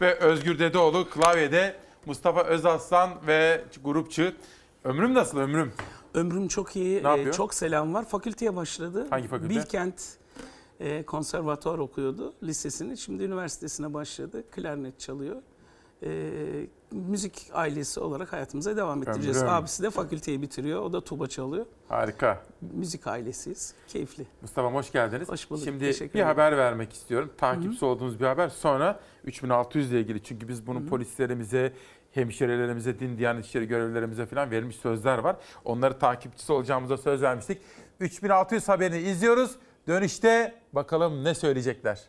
[0.00, 1.76] Ve Özgür Dedeoğlu klavyede.
[2.06, 4.32] Mustafa Özaslan ve grupçu.
[4.84, 5.72] Ömrüm nasıl ömrüm?
[6.14, 6.94] Ömrüm çok iyi.
[7.02, 7.34] Ne Ee, yapıyor?
[7.34, 8.04] çok selam var.
[8.04, 9.06] Fakülteye başladı.
[9.10, 9.50] Hangi fakülte?
[9.50, 10.02] Bilkent
[10.80, 12.96] e, konservatuar okuyordu lisesini.
[12.98, 14.44] Şimdi üniversitesine başladı.
[14.50, 15.36] Klarnet çalıyor.
[16.02, 19.36] Ee, müzik ailesi olarak hayatımıza devam ettireceğiz.
[19.42, 19.52] Ömrüm.
[19.52, 20.82] Abisi de fakülteyi bitiriyor.
[20.82, 21.66] O da tuba çalıyor.
[21.88, 22.42] Harika.
[22.60, 23.74] Müzik ailesiyiz.
[23.88, 24.26] Keyifli.
[24.42, 25.28] Mustafa hoş geldiniz.
[25.28, 26.26] Hoş bulduk, Şimdi teşekkür bir ederim.
[26.26, 27.30] haber vermek istiyorum.
[27.38, 28.48] Takipçisi olduğumuz bir haber.
[28.48, 30.22] Sonra 3600 ile ilgili.
[30.22, 31.72] Çünkü biz bunun polislerimize,
[32.14, 35.36] hemşirelerimize, din diyanet işleri görevlilerimize falan verilmiş sözler var.
[35.64, 37.58] Onları takipçisi olacağımıza söz vermiştik.
[38.00, 39.56] 3600 haberini izliyoruz.
[39.88, 42.00] Dönüşte bakalım ne söyleyecekler.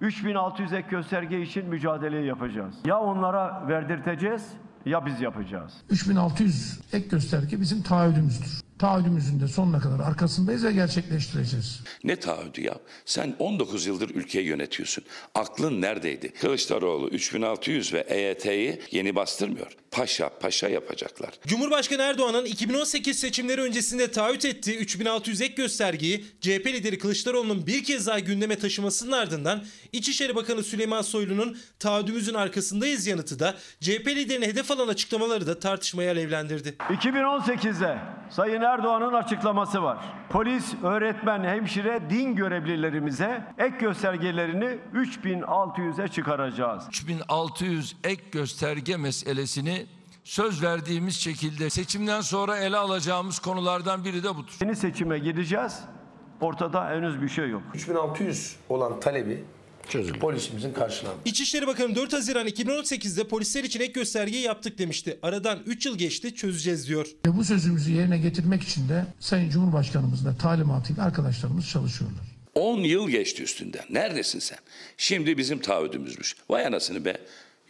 [0.00, 2.74] 3600 ek gösterge için mücadele yapacağız.
[2.84, 4.52] Ya onlara verdirteceğiz
[4.86, 5.72] ya biz yapacağız.
[5.90, 8.69] 3600 ek gösterge bizim taahhüdümüzdür.
[8.80, 11.80] Taahhüdümüzün de sonuna kadar arkasındayız ve gerçekleştireceğiz.
[12.04, 12.74] Ne taahhüdü ya?
[13.04, 15.04] Sen 19 yıldır ülkeyi yönetiyorsun.
[15.34, 16.32] Aklın neredeydi?
[16.32, 19.76] Kılıçdaroğlu 3600 ve EYT'yi yeni bastırmıyor.
[19.90, 21.30] Paşa paşa yapacaklar.
[21.46, 28.06] Cumhurbaşkanı Erdoğan'ın 2018 seçimleri öncesinde taahhüt ettiği 3600 ek göstergeyi CHP lideri Kılıçdaroğlu'nun bir kez
[28.06, 34.70] daha gündeme taşımasının ardından İçişleri Bakanı Süleyman Soylu'nun taahhüdümüzün arkasındayız yanıtı da CHP liderine hedef
[34.70, 36.74] alan açıklamaları da tartışmayı alevlendirdi.
[36.78, 37.98] 2018'de
[38.30, 39.98] Sayın Erdoğan'ın açıklaması var.
[40.28, 46.84] Polis, öğretmen, hemşire, din görevlilerimize ek göstergelerini 3600'e çıkaracağız.
[46.88, 49.86] 3600 ek gösterge meselesini
[50.24, 54.56] söz verdiğimiz şekilde seçimden sonra ele alacağımız konulardan biri de budur.
[54.60, 55.80] Yeni seçime gideceğiz.
[56.40, 57.62] Ortada henüz bir şey yok.
[57.74, 59.44] 3600 olan talebi
[60.20, 61.18] polisimizin karşılandı.
[61.24, 65.18] İçişleri Bakanı 4 Haziran 2018'de polisler için ek göstergeyi yaptık demişti.
[65.22, 67.06] Aradan 3 yıl geçti çözeceğiz diyor.
[67.26, 72.20] Ve bu sözümüzü yerine getirmek için de Sayın Cumhurbaşkanımızın da talimatıyla arkadaşlarımız çalışıyorlar.
[72.54, 73.84] 10 yıl geçti üstünden.
[73.90, 74.58] Neredesin sen?
[74.96, 76.36] Şimdi bizim taahhüdümüzmüş.
[76.50, 77.16] Vay anasını be.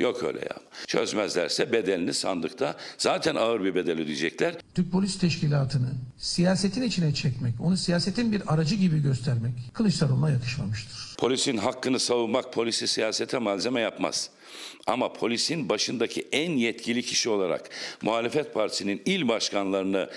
[0.01, 0.57] Yok öyle ya.
[0.87, 4.55] Çözmezlerse bedelini sandıkta zaten ağır bir bedel ödeyecekler.
[4.75, 11.17] Türk Polis Teşkilatı'nı siyasetin içine çekmek, onu siyasetin bir aracı gibi göstermek Kılıçdaroğlu'na yakışmamıştır.
[11.19, 14.31] Polisin hakkını savunmak polisi siyasete malzeme yapmaz.
[14.87, 17.71] Ama polisin başındaki en yetkili kişi olarak
[18.03, 20.11] muhalefet partisinin il başkanlarını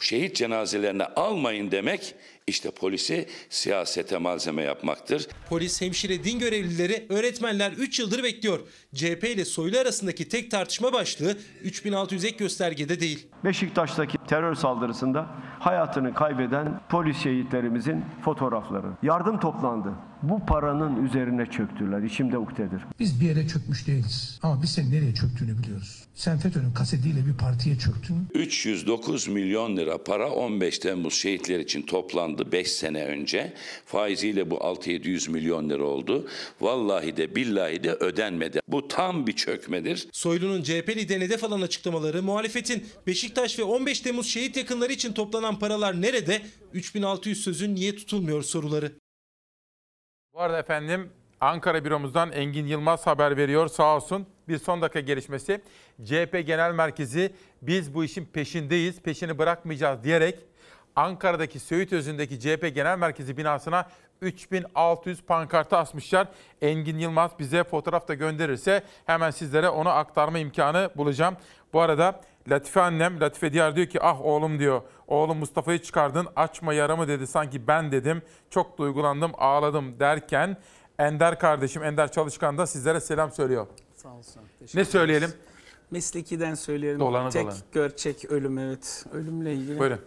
[0.00, 2.14] şehit cenazelerine almayın demek
[2.50, 5.28] işte polisi siyasete malzeme yapmaktır.
[5.48, 8.60] Polis, hemşire, din görevlileri, öğretmenler 3 yıldır bekliyor.
[8.94, 13.26] CHP ile Soylu arasındaki tek tartışma başlığı 3600 ek göstergede değil.
[13.44, 15.26] Beşiktaş'taki terör saldırısında
[15.58, 18.86] hayatını kaybeden polis şehitlerimizin fotoğrafları.
[19.02, 20.09] Yardım toplandı.
[20.22, 22.02] Bu paranın üzerine çöktüler.
[22.02, 22.80] İçimde ukdedir.
[22.98, 24.38] Biz bir yere çökmüş değiliz.
[24.42, 26.04] Ama biz senin nereye çöktüğünü biliyoruz.
[26.14, 28.16] Sen FETÖ'nün kasetiyle bir partiye çöktün.
[28.34, 33.52] 309 milyon lira para 15 Temmuz şehitler için toplandı 5 sene önce.
[33.86, 36.28] Faiziyle bu 6-700 milyon lira oldu.
[36.60, 38.60] Vallahi de billahi de ödenmedi.
[38.68, 40.08] Bu tam bir çökmedir.
[40.12, 45.58] Soylu'nun CHP liderine hedef alan açıklamaları, muhalefetin Beşiktaş ve 15 Temmuz şehit yakınları için toplanan
[45.58, 46.42] paralar nerede?
[46.74, 48.92] 3600 sözün niye tutulmuyor soruları.
[50.34, 54.26] Bu arada efendim Ankara büromuzdan Engin Yılmaz haber veriyor sağ olsun.
[54.48, 55.60] Bir son dakika gelişmesi.
[56.04, 57.32] CHP Genel Merkezi
[57.62, 60.38] biz bu işin peşindeyiz, peşini bırakmayacağız diyerek
[60.96, 63.88] Ankara'daki Söğüt Özü'ndeki CHP Genel Merkezi binasına
[64.20, 66.28] 3600 pankartı asmışlar.
[66.62, 71.36] Engin Yılmaz bize fotoğraf da gönderirse hemen sizlere onu aktarma imkanı bulacağım.
[71.72, 74.82] Bu arada Latife annem, Latife Diyar diyor ki ah oğlum diyor.
[75.08, 78.22] Oğlum Mustafa'yı çıkardın açma yaramı dedi sanki ben dedim.
[78.50, 80.56] Çok duygulandım ağladım derken
[80.98, 83.66] Ender kardeşim Ender Çalışkan da sizlere selam söylüyor.
[83.96, 84.42] Sağ olsun.
[84.74, 85.30] Ne söyleyelim?
[85.90, 87.00] Meslekiden söyleyelim.
[87.00, 87.58] Dolanı Tek dolanı.
[87.72, 89.04] gerçek ölüm evet.
[89.12, 89.78] Ölümle ilgili.
[89.78, 90.00] Buyurun.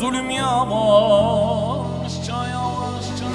[0.00, 3.26] Zulüm yavaşça yavaşça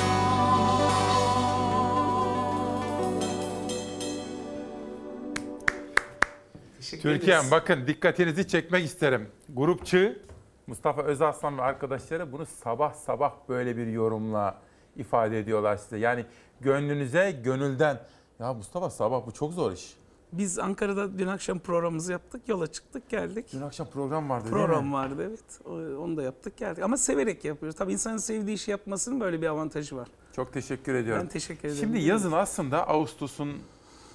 [7.01, 9.29] Türkiye'm bakın dikkatinizi çekmek isterim.
[9.49, 10.21] Grupçı
[10.67, 14.61] Mustafa Özaslan ve arkadaşları bunu sabah sabah böyle bir yorumla
[14.95, 15.97] ifade ediyorlar size.
[15.97, 16.25] Yani
[16.61, 17.99] gönlünüze gönülden.
[18.39, 20.04] Ya Mustafa sabah bu çok zor iş.
[20.31, 23.45] Biz Ankara'da dün akşam programımızı yaptık, yola çıktık, geldik.
[23.53, 24.93] Dün akşam program vardı değil Program mi?
[24.93, 25.67] vardı evet.
[25.99, 26.83] Onu da yaptık, geldik.
[26.83, 27.77] Ama severek yapıyoruz.
[27.77, 30.07] Tabii insanın sevdiği işi yapmasının böyle bir avantajı var.
[30.35, 31.23] Çok teşekkür ediyorum.
[31.23, 31.79] Ben teşekkür ederim.
[31.81, 33.53] Şimdi yazın aslında Ağustos'un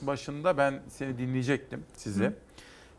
[0.03, 2.25] başında ben seni dinleyecektim sizi.
[2.25, 2.33] Hı.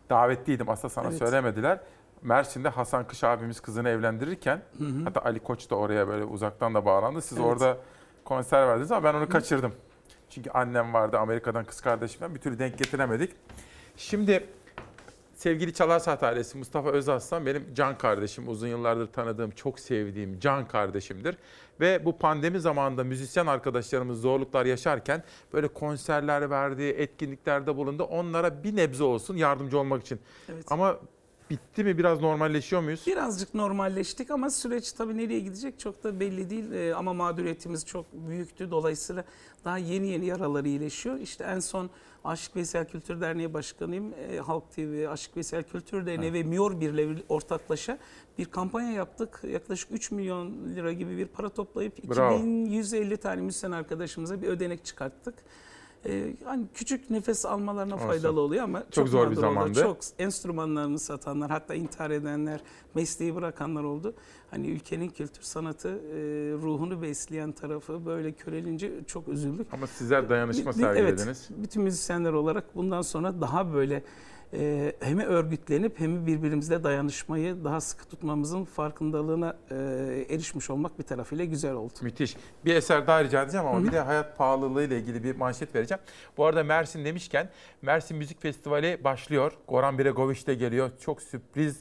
[0.10, 1.18] Davetliydim aslında sana Evet.
[1.20, 1.80] söylemediler.
[2.22, 5.04] Mersin'de Hasan Kış abimiz kızını evlendirirken Hı hı.
[5.04, 7.22] hatta Ali Koç da oraya böyle uzaktan da bağlandı.
[7.22, 7.48] Siz Evet.
[7.48, 7.78] orada
[8.26, 9.74] konser verdiniz ama ben onu kaçırdım.
[10.32, 12.36] Çünkü annem vardı Amerika'dan kız kardeşim var.
[12.36, 13.32] Bir türlü denk getiremedik.
[13.98, 14.48] Şimdi
[15.36, 18.48] sevgili Çalar Saat ailesi Mustafa Özaslan benim can kardeşim.
[18.48, 21.38] Uzun yıllardır tanıdığım, çok sevdiğim can kardeşimdir.
[21.80, 28.04] Ve bu pandemi zamanında müzisyen arkadaşlarımız zorluklar yaşarken böyle konserler verdi, etkinliklerde bulundu.
[28.04, 30.20] Onlara bir nebze olsun yardımcı olmak için.
[30.50, 30.66] Evet.
[30.70, 30.98] Ama
[31.52, 33.04] bitti mi biraz normalleşiyor muyuz?
[33.08, 36.72] Birazcık normalleştik ama süreç tabii nereye gidecek çok da belli değil.
[36.72, 38.72] Ee, ama mağduriyetimiz çok büyüktü.
[38.72, 39.24] Dolayısıyla
[39.66, 41.20] daha yeni yeni yaraları iyileşiyor.
[41.20, 41.90] İşte en son
[42.24, 44.14] Aşık Veysel Kültür Derneği Başkanıyım.
[44.14, 47.98] Ee, Halk TV, Aşık Veysel Kültür Derneği ve Mior Birliği ortaklaşa
[48.38, 49.42] bir kampanya yaptık.
[49.44, 52.36] Yaklaşık 3 milyon lira gibi bir para toplayıp Bravo.
[52.36, 55.36] 2150 tane müzisyen arkadaşımıza bir ödenek çıkarttık.
[56.06, 58.08] Ee, hani küçük nefes almalarına Olsun.
[58.08, 59.42] faydalı oluyor ama Çok zor bir mağdur oldu.
[59.42, 59.80] zamandı.
[59.82, 62.60] Çok enstrümanlarını satanlar hatta intihar edenler,
[62.96, 64.14] mesleği bırakanlar oldu.
[64.52, 66.18] Hani ülkenin kültür sanatı e,
[66.62, 69.68] ruhunu besleyen tarafı böyle körelince çok üzüldük.
[69.74, 71.48] Ama sizler dayanışma sergilediniz.
[71.52, 74.04] Evet, bütün müzisyenler olarak bundan sonra daha böyle
[74.54, 79.76] e, hem örgütlenip hem birbirimizle dayanışmayı daha sıkı tutmamızın farkındalığına e,
[80.30, 81.94] erişmiş olmak bir tarafıyla güzel oldu.
[82.02, 82.38] Müthiş.
[82.66, 83.88] Bir eser daha rica edeceğim ama Hı hı.
[83.88, 86.02] bir de hayat pahalılığı ile ilgili bir manşet vereceğim.
[86.38, 87.50] Bu arada Mersin demişken
[87.82, 89.52] Mersin Müzik Festivali başlıyor.
[89.68, 90.92] Goran Bregoviç de geliyor.
[91.00, 91.80] Çok sürpriz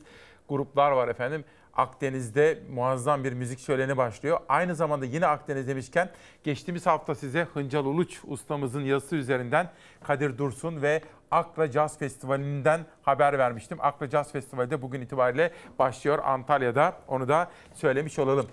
[0.48, 1.44] gruplar var efendim.
[1.74, 4.40] Akdeniz'de muazzam bir müzik şöleni başlıyor.
[4.48, 6.10] Aynı zamanda yine Akdeniz demişken
[6.44, 9.70] geçtiğimiz hafta size Hıncal Uluç ustamızın yazısı üzerinden
[10.04, 13.78] Kadir Dursun ve Akra Jazz Festivali'nden haber vermiştim.
[13.80, 16.96] Akra Jazz Festivali de bugün itibariyle başlıyor Antalya'da.
[17.08, 18.46] Onu da söylemiş olalım.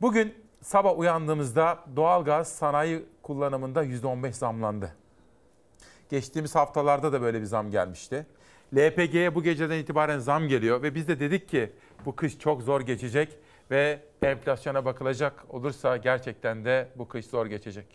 [0.00, 4.94] Bugün sabah uyandığımızda doğalgaz sanayi kullanımında %15 zamlandı.
[6.10, 8.26] Geçtiğimiz haftalarda da böyle bir zam gelmişti.
[8.76, 11.70] LPG'ye bu geceden itibaren zam geliyor ve biz de dedik ki
[12.06, 13.28] bu kış çok zor geçecek
[13.70, 17.86] ve enflasyona bakılacak olursa gerçekten de bu kış zor geçecek.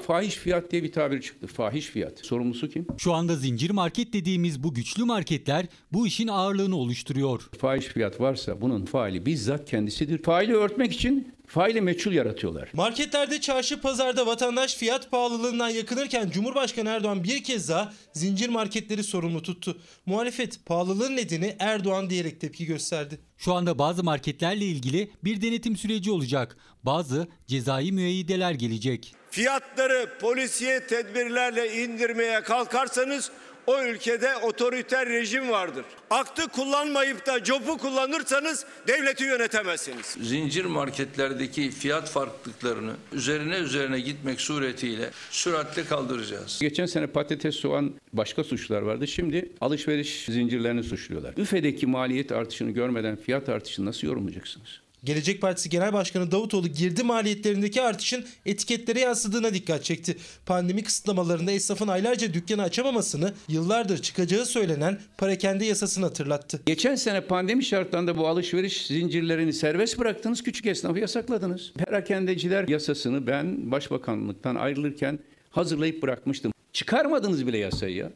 [0.00, 1.46] Fahiş fiyat diye bir tabir çıktı.
[1.46, 2.18] Fahiş fiyat.
[2.18, 2.86] Sorumlusu kim?
[2.98, 7.48] Şu anda zincir market dediğimiz bu güçlü marketler bu işin ağırlığını oluşturuyor.
[7.58, 10.22] Fahiş fiyat varsa bunun faili bizzat kendisidir.
[10.22, 12.68] Faili örtmek için faili meçhul yaratıyorlar.
[12.72, 19.42] Marketlerde, çarşı, pazarda vatandaş fiyat pahalılığından yakınırken Cumhurbaşkanı Erdoğan bir kez daha zincir marketleri sorumlu
[19.42, 19.78] tuttu.
[20.06, 23.20] Muhalefet pahalılığın nedeni Erdoğan diyerek tepki gösterdi.
[23.38, 26.56] Şu anda bazı marketlerle ilgili bir denetim süreci olacak.
[26.82, 29.14] Bazı cezai müeyyideler gelecek.
[29.30, 33.30] Fiyatları polisiye tedbirlerle indirmeye kalkarsanız
[33.68, 35.84] o ülkede otoriter rejim vardır.
[36.10, 40.06] Aktı kullanmayıp da copu kullanırsanız devleti yönetemezsiniz.
[40.20, 46.58] zincir marketlerdeki fiyat farklılıklarını üzerine üzerine gitmek suretiyle süratle kaldıracağız.
[46.60, 49.06] Geçen sene patates, soğan başka suçlar vardı.
[49.06, 51.36] Şimdi alışveriş zincirlerini suçluyorlar.
[51.36, 54.80] Büfedeki maliyet artışını görmeden fiyat artışını nasıl yorumlayacaksınız?
[55.04, 60.16] Gelecek Partisi Genel Başkanı Davutoğlu girdi maliyetlerindeki artışın etiketlere yansıdığına dikkat çekti.
[60.46, 66.60] Pandemi kısıtlamalarında esnafın aylarca dükkanı açamamasını yıllardır çıkacağı söylenen parakende yasasını hatırlattı.
[66.66, 71.72] Geçen sene pandemi şartlarında bu alışveriş zincirlerini serbest bıraktınız, küçük esnafı yasakladınız.
[71.72, 75.18] Perakendeciler yasasını ben başbakanlıktan ayrılırken
[75.50, 76.52] hazırlayıp bırakmıştım.
[76.72, 78.12] Çıkarmadınız bile yasayı ya.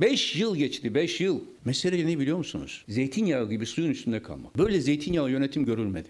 [0.00, 1.40] 5 yıl geçti, 5 yıl.
[1.64, 2.84] Mesele ne biliyor musunuz?
[2.88, 4.58] Zeytinyağı gibi suyun üstünde kalmak.
[4.58, 6.08] Böyle zeytinyağı yönetim görülmedi.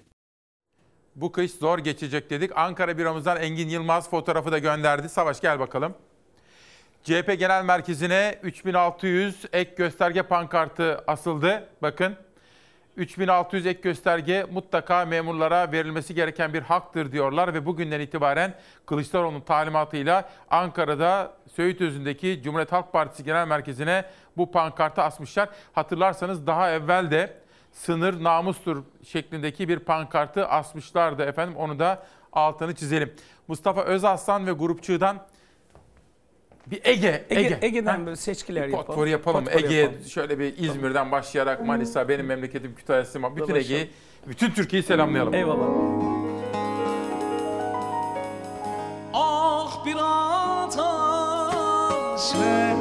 [1.17, 2.57] Bu kış zor geçecek dedik.
[2.57, 5.09] Ankara büromuzdan Engin Yılmaz fotoğrafı da gönderdi.
[5.09, 5.95] Savaş gel bakalım.
[7.05, 11.69] CHP Genel Merkezi'ne 3600 ek gösterge pankartı asıldı.
[11.83, 12.17] Bakın
[12.97, 18.55] 3600 ek gösterge mutlaka memurlara verilmesi gereken bir haktır diyorlar ve bugünden itibaren
[18.87, 24.05] Kılıçdaroğlu'nun talimatıyla Ankara'da Söğütözü'ndeki Cumhuriyet Halk Partisi Genel Merkezi'ne
[24.37, 25.49] bu pankartı asmışlar.
[25.73, 27.41] Hatırlarsanız daha evvel de
[27.73, 31.57] sınır namustur şeklindeki bir pankartı asmışlardı efendim.
[31.57, 32.03] Onu da
[32.33, 33.13] altını çizelim.
[33.49, 35.19] Mustafa Özaslan ve grupçudan
[36.67, 37.41] bir Ege, Ege.
[37.41, 38.07] Ege Ege'den Ha?
[38.07, 39.07] böyle seçkiler Bir yapalım.
[39.11, 39.45] yapalım.
[39.45, 40.05] Potpourri Ege'ye yapalım.
[40.05, 43.55] şöyle bir İzmir'den başlayarak Manisa, benim memleketim Kütahya, Sima, bütün.
[43.55, 43.91] Ege'yi,
[44.27, 45.35] bütün Türkiye'yi selamlayalım.
[45.35, 45.67] Eyvallah.
[49.15, 49.97] Ah bir
[50.61, 50.81] ateş
[52.41, 52.75] ve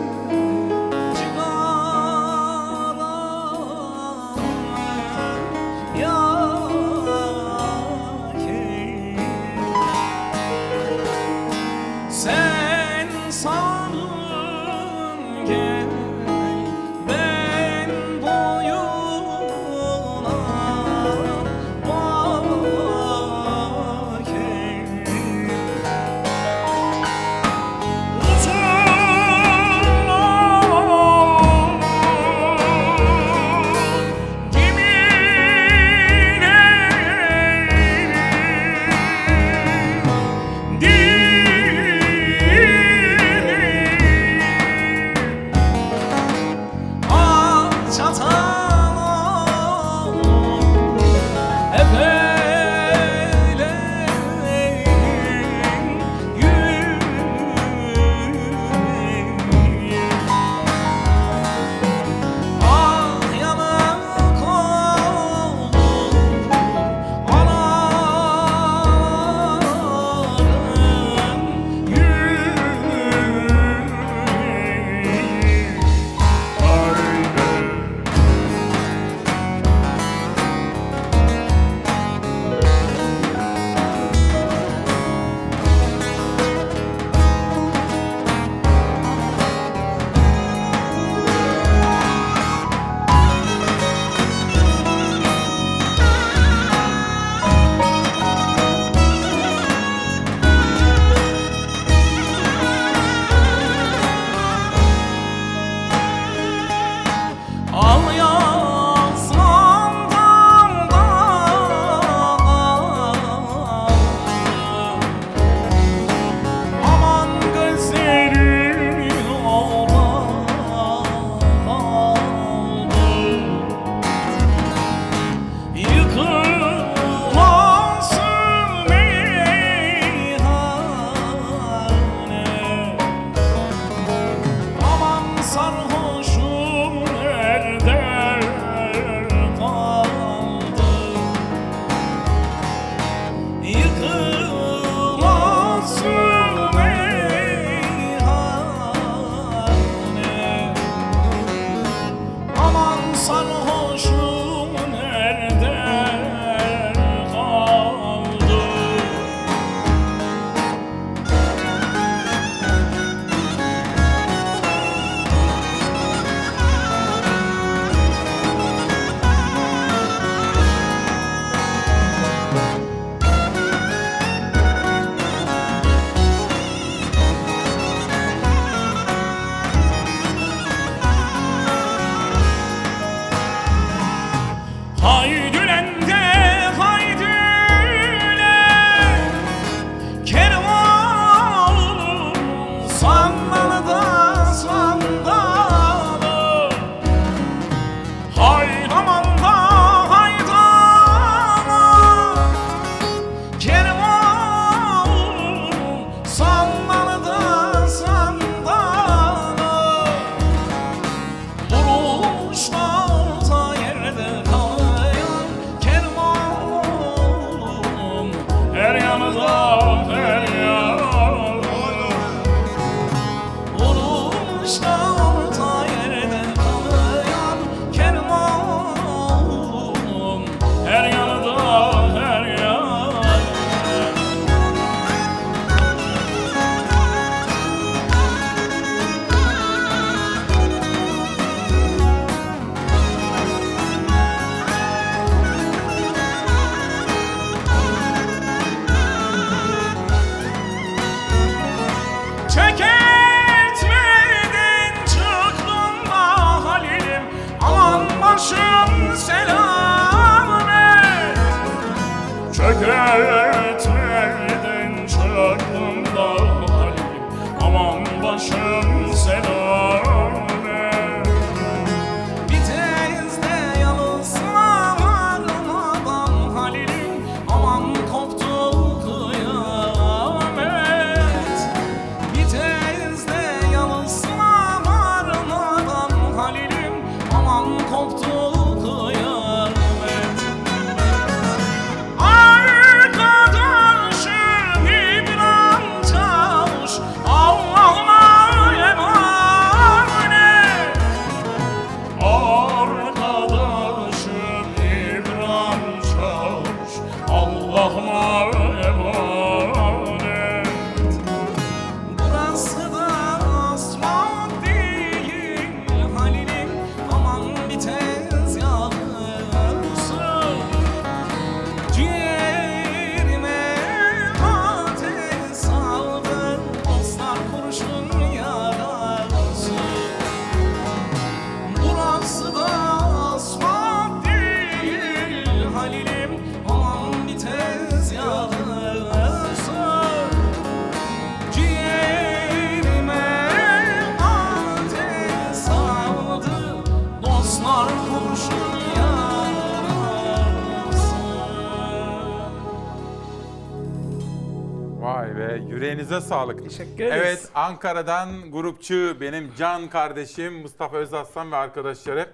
[355.28, 355.62] be.
[355.70, 356.64] Yüreğinize sağlık.
[356.64, 357.22] Teşekkür ederiz.
[357.22, 362.30] Evet Ankara'dan grupçu benim can kardeşim Mustafa Özaslan ve arkadaşları.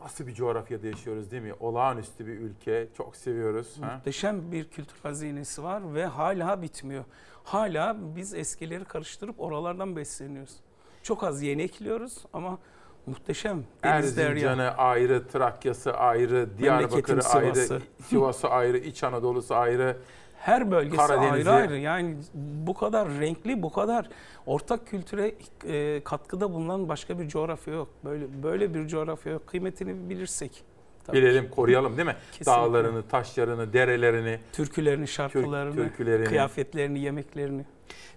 [0.00, 1.54] Nasıl bir coğrafyada yaşıyoruz değil mi?
[1.60, 2.88] Olağanüstü bir ülke.
[2.96, 3.76] Çok seviyoruz.
[3.80, 3.94] Ha?
[3.94, 7.04] Muhteşem bir kültür hazinesi var ve hala bitmiyor.
[7.44, 10.54] Hala biz eskileri karıştırıp oralardan besleniyoruz.
[11.02, 12.58] Çok az yeni ekliyoruz ama
[13.06, 13.64] muhteşem.
[13.82, 17.80] Erzincan'ı ayrı, Trakya'sı ayrı, Diyarbakır'ı ayrı.
[18.06, 19.96] Sivas'ı ayrı, İç Anadolu'su ayrı.
[20.42, 21.50] Her bölgesi Karadeniz'i.
[21.50, 21.78] ayrı ayrı.
[21.78, 24.08] Yani bu kadar renkli, bu kadar
[24.46, 25.34] ortak kültüre
[25.66, 27.88] e, katkıda bulunan başka bir coğrafya yok.
[28.04, 29.46] Böyle böyle bir coğrafya yok.
[29.46, 30.64] Kıymetini bilirsek.
[31.06, 31.50] tabii Bilelim, ki.
[31.50, 32.16] koruyalım değil mi?
[32.32, 32.52] Kesinlikle.
[32.52, 36.26] Dağlarını, taşlarını, derelerini, Türkülerini, şarkılarını, türkülerini.
[36.26, 37.64] kıyafetlerini, yemeklerini.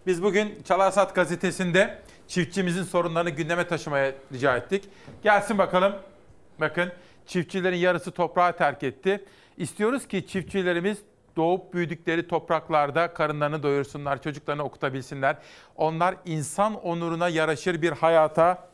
[0.07, 4.89] Biz bugün Çalarsat gazetesinde çiftçimizin sorunlarını gündeme taşımaya rica ettik.
[5.23, 5.93] Gelsin bakalım.
[6.59, 6.91] Bakın
[7.25, 9.25] çiftçilerin yarısı toprağı terk etti.
[9.57, 10.97] İstiyoruz ki çiftçilerimiz
[11.35, 15.37] doğup büyüdükleri topraklarda karınlarını doyursunlar, çocuklarını okutabilsinler.
[15.75, 18.69] Onlar insan onuruna yaraşır bir hayata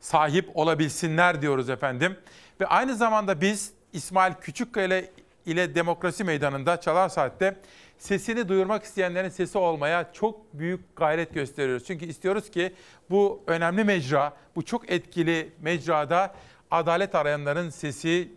[0.00, 2.16] sahip olabilsinler diyoruz efendim.
[2.60, 5.04] Ve aynı zamanda biz İsmail Küçükkaya
[5.46, 7.56] ile, Demokrasi Meydanı'nda Çalar Saat'te
[7.98, 11.84] sesini duyurmak isteyenlerin sesi olmaya çok büyük gayret gösteriyoruz.
[11.86, 12.74] Çünkü istiyoruz ki
[13.10, 16.34] bu önemli mecra, bu çok etkili mecrada
[16.70, 18.32] adalet arayanların sesi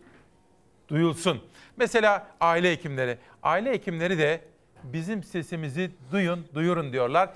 [0.89, 1.41] duyulsun.
[1.80, 3.18] Mesela aile hekimleri.
[3.43, 4.41] Aile hekimleri de
[4.84, 7.30] bizim sesimizi duyun, duyurun diyorlar.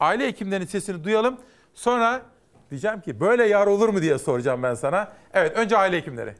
[0.00, 1.38] Aile hekimlerinin sesini duyalım.
[1.74, 2.22] Sonra
[2.70, 5.12] diyeceğim ki böyle yar olur mu diye soracağım ben sana.
[5.34, 6.34] Evet önce aile hekimleri.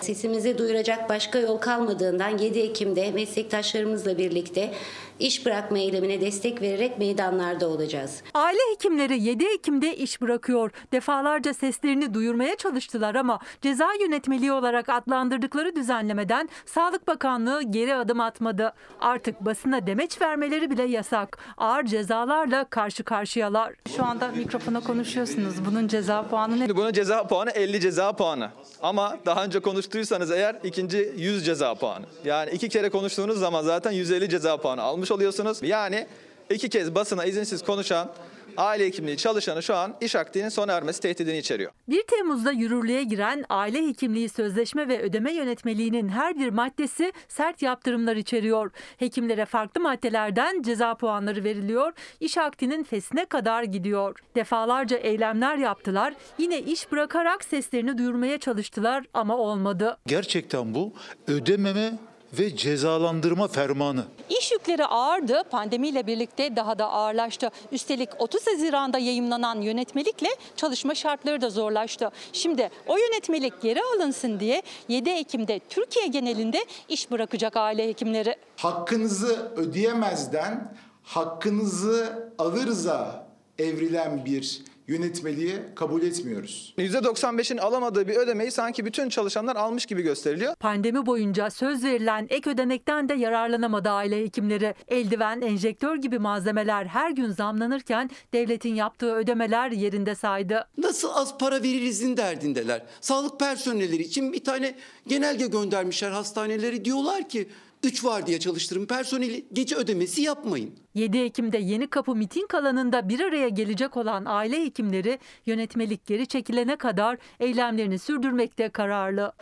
[0.00, 4.70] Sesimizi duyuracak başka yol kalmadığından 7 Ekim'de meslektaşlarımızla birlikte
[5.20, 8.22] iş bırakma eylemine destek vererek meydanlarda olacağız.
[8.34, 10.70] Aile hekimleri 7 Ekim'de iş bırakıyor.
[10.92, 18.72] Defalarca seslerini duyurmaya çalıştılar ama ceza yönetmeliği olarak adlandırdıkları düzenlemeden Sağlık Bakanlığı geri adım atmadı.
[19.00, 21.38] Artık basına demeç vermeleri bile yasak.
[21.58, 23.74] Ağır cezalarla karşı karşıyalar.
[23.96, 25.54] Şu anda mikrofona konuşuyorsunuz.
[25.66, 26.76] Bunun ceza puanı ne?
[26.76, 28.50] Bunun ceza puanı 50 ceza puanı.
[28.82, 32.04] Ama daha önce konuştuysanız eğer ikinci 100 ceza puanı.
[32.24, 35.58] Yani iki kere konuştuğunuz zaman zaten 150 ceza puanı almış oluyorsunuz.
[35.62, 36.06] Yani
[36.50, 38.12] iki kez basına izinsiz konuşan
[38.58, 41.72] aile hekimliği çalışanı şu an iş akdinin sona ermesi tehdidini içeriyor.
[41.88, 48.16] 1 Temmuz'da yürürlüğe giren aile hekimliği sözleşme ve ödeme yönetmeliğinin her bir maddesi sert yaptırımlar
[48.16, 48.70] içeriyor.
[48.96, 54.18] Hekimlere farklı maddelerden ceza puanları veriliyor, iş akdinin fesine kadar gidiyor.
[54.34, 59.98] Defalarca eylemler yaptılar, yine iş bırakarak seslerini duyurmaya çalıştılar ama olmadı.
[60.06, 60.92] Gerçekten bu
[61.26, 61.98] ödememe
[62.32, 64.04] ve cezalandırma fermanı.
[64.30, 67.50] İş yükleri ağırdı, pandemiyle birlikte daha da ağırlaştı.
[67.72, 72.10] Üstelik 30 Haziran'da yayımlanan yönetmelikle çalışma şartları da zorlaştı.
[72.32, 78.36] Şimdi o yönetmelik geri alınsın diye 7 Ekim'de Türkiye genelinde iş bırakacak aile hekimleri.
[78.56, 83.28] hakkınızı ödeyemezden hakkınızı alırıza
[83.58, 86.74] evrilen bir yönetmeliği kabul etmiyoruz.
[86.78, 90.54] %95'in alamadığı bir ödemeyi sanki bütün çalışanlar almış gibi gösteriliyor.
[90.54, 94.74] Pandemi boyunca söz verilen ek ödenekten de yararlanamadı aile hekimleri.
[94.88, 100.68] Eldiven, enjektör gibi malzemeler her gün zamlanırken devletin yaptığı ödemeler yerinde saydı.
[100.78, 102.82] Nasıl az para veririzin derdindeler.
[103.00, 104.74] Sağlık personelleri için bir tane
[105.06, 106.84] genelge göndermişler hastaneleri.
[106.84, 107.48] Diyorlar ki
[107.82, 110.74] 3 var diye çalıştırın personeli gece ödemesi yapmayın.
[110.94, 116.76] 7 Ekim'de Yeni Kapı miting alanında bir araya gelecek olan aile hekimleri yönetmelik geri çekilene
[116.76, 119.32] kadar eylemlerini sürdürmekte kararlı.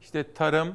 [0.00, 0.74] İşte tarım,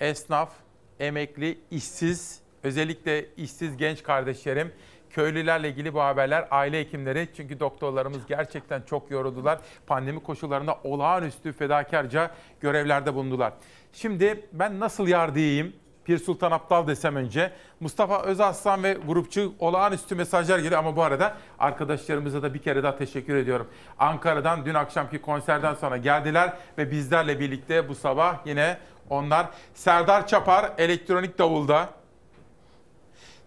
[0.00, 0.52] esnaf,
[1.00, 4.72] emekli, işsiz, özellikle işsiz genç kardeşlerim,
[5.10, 9.58] köylülerle ilgili bu haberler, aile hekimleri çünkü doktorlarımız gerçekten çok yoruldular.
[9.86, 12.30] Pandemi koşullarında olağanüstü fedakarca
[12.60, 13.52] görevlerde bulundular.
[13.92, 15.72] Şimdi ben nasıl yar diyeyim?
[16.08, 17.52] Pir Sultan Abdal desem önce.
[17.80, 22.96] Mustafa Özaslan ve grupçu olağanüstü mesajlar geliyor ama bu arada arkadaşlarımıza da bir kere daha
[22.96, 23.68] teşekkür ediyorum.
[23.98, 28.78] Ankara'dan dün akşamki konserden sonra geldiler ve bizlerle birlikte bu sabah yine
[29.10, 31.88] onlar Serdar Çapar elektronik davulda,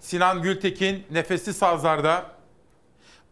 [0.02, 2.26] Sinan Gültekin nefesli sazlarda,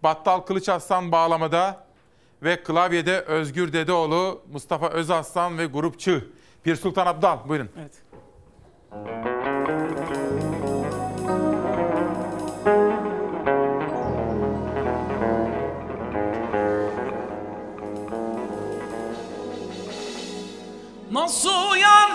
[0.03, 1.85] Battal Kılıç Aslan bağlamada
[2.43, 6.21] ve klavyede Özgür Dedeoğlu, Mustafa Özaslan ve grupçu
[6.63, 7.37] Pir Sultan Abdal.
[7.47, 7.69] Buyurun.
[7.79, 7.91] Evet.
[21.11, 22.08] Nasıl yar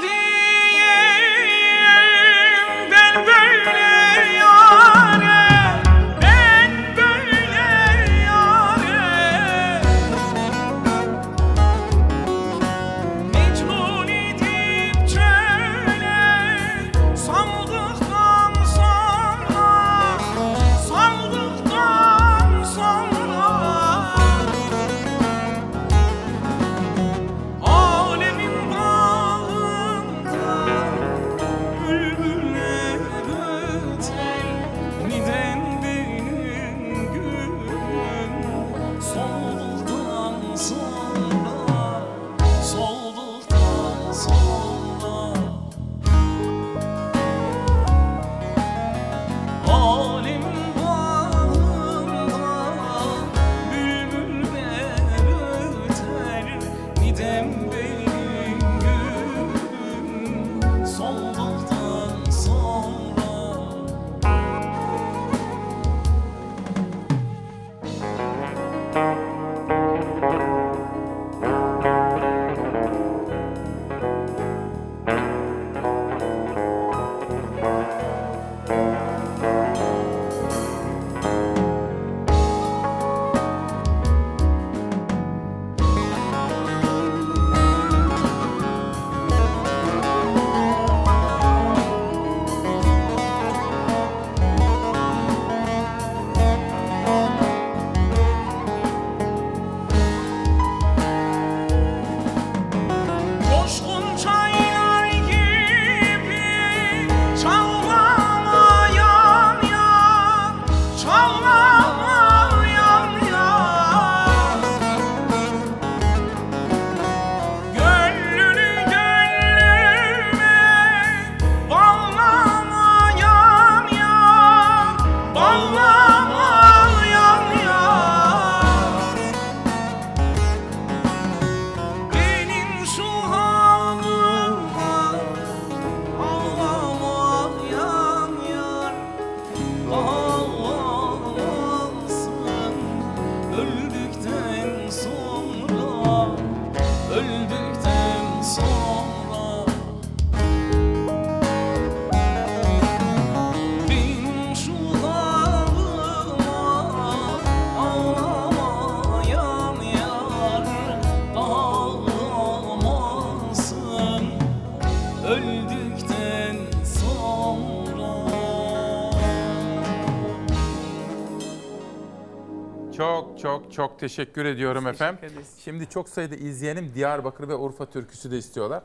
[173.74, 175.30] Çok teşekkür ediyorum efendim.
[175.58, 178.82] Şimdi çok sayıda izleyenim Diyarbakır ve Urfa türküsü de istiyorlar.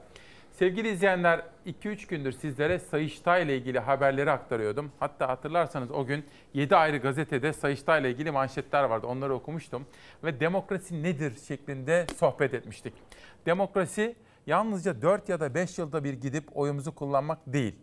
[0.51, 4.91] Sevgili izleyenler 2-3 gündür sizlere Sayıştay ile ilgili haberleri aktarıyordum.
[4.99, 9.07] Hatta hatırlarsanız o gün 7 ayrı gazetede Sayıştay ile ilgili manşetler vardı.
[9.07, 9.85] Onları okumuştum.
[10.23, 12.93] Ve demokrasi nedir şeklinde sohbet etmiştik.
[13.45, 14.15] Demokrasi
[14.47, 17.75] yalnızca 4 ya da 5 yılda bir gidip oyumuzu kullanmak değil.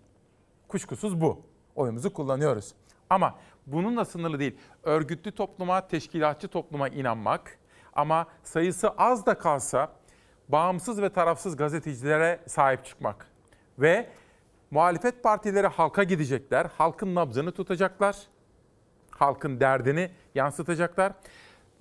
[0.68, 1.42] Kuşkusuz bu.
[1.76, 2.74] Oyumuzu kullanıyoruz.
[3.10, 3.34] Ama
[3.66, 4.58] bununla sınırlı değil.
[4.82, 7.58] Örgütlü topluma, teşkilatçı topluma inanmak
[7.92, 9.92] ama sayısı az da kalsa
[10.48, 13.26] bağımsız ve tarafsız gazetecilere sahip çıkmak.
[13.78, 14.10] Ve
[14.70, 18.16] muhalefet partileri halka gidecekler, halkın nabzını tutacaklar,
[19.10, 21.12] halkın derdini yansıtacaklar.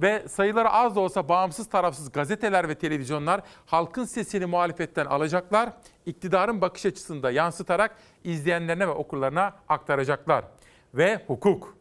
[0.01, 5.69] Ve sayıları az da olsa bağımsız tarafsız gazeteler ve televizyonlar halkın sesini muhalefetten alacaklar.
[6.05, 10.45] iktidarın bakış açısını da yansıtarak izleyenlerine ve okurlarına aktaracaklar.
[10.93, 11.74] Ve hukuk.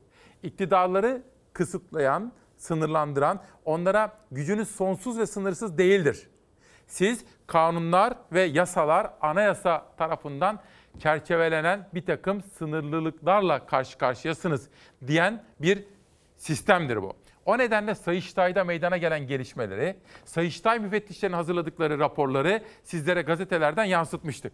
[0.44, 1.22] İktidarları
[1.52, 6.28] kısıtlayan, sınırlandıran, onlara gücünüz sonsuz ve sınırsız değildir.
[6.86, 10.60] Siz kanunlar ve yasalar anayasa tarafından
[10.98, 14.68] çerçevelenen bir takım sınırlılıklarla karşı karşıyasınız
[15.06, 15.84] diyen bir
[16.36, 17.12] sistemdir bu.
[17.46, 24.52] O nedenle Sayıştay'da meydana gelen gelişmeleri, Sayıştay müfettişlerinin hazırladıkları raporları sizlere gazetelerden yansıtmıştık.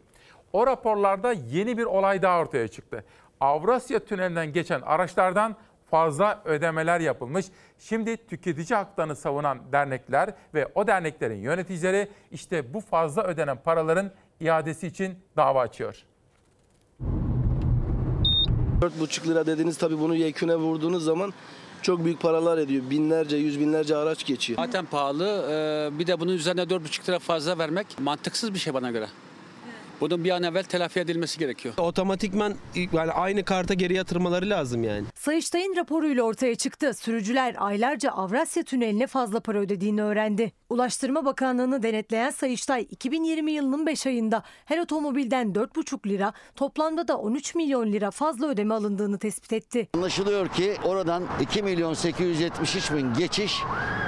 [0.53, 3.05] O raporlarda yeni bir olay daha ortaya çıktı.
[3.41, 5.57] Avrasya Tüneli'nden geçen araçlardan
[5.91, 7.47] fazla ödemeler yapılmış.
[7.79, 14.11] Şimdi tüketici haklarını savunan dernekler ve o derneklerin yöneticileri işte bu fazla ödenen paraların
[14.41, 16.05] iadesi için dava açıyor.
[18.81, 21.33] 4,5 lira dediniz tabii bunu yeküne vurduğunuz zaman
[21.83, 22.91] çok büyük paralar ediyor.
[22.91, 24.59] Binlerce, yüz binlerce araç geçiyor.
[24.65, 25.47] Zaten pahalı.
[25.51, 29.07] Ee, Bir de bunun üzerine 4,5 lira fazla vermek mantıksız bir şey bana göre.
[30.01, 31.75] Bunun bir an evvel telafi edilmesi gerekiyor.
[31.79, 32.55] Otomatikman
[32.93, 35.05] yani aynı karta geri yatırmaları lazım yani.
[35.15, 36.95] Sayıştay'ın raporuyla ortaya çıktı.
[36.95, 40.53] Sürücüler aylarca Avrasya Tüneli'ne fazla para ödediğini öğrendi.
[40.71, 47.55] Ulaştırma Bakanlığı'nı denetleyen Sayıştay 2020 yılının 5 ayında her otomobilden 4,5 lira toplamda da 13
[47.55, 49.89] milyon lira fazla ödeme alındığını tespit etti.
[49.95, 53.59] Anlaşılıyor ki oradan 2 milyon 873 bin geçiş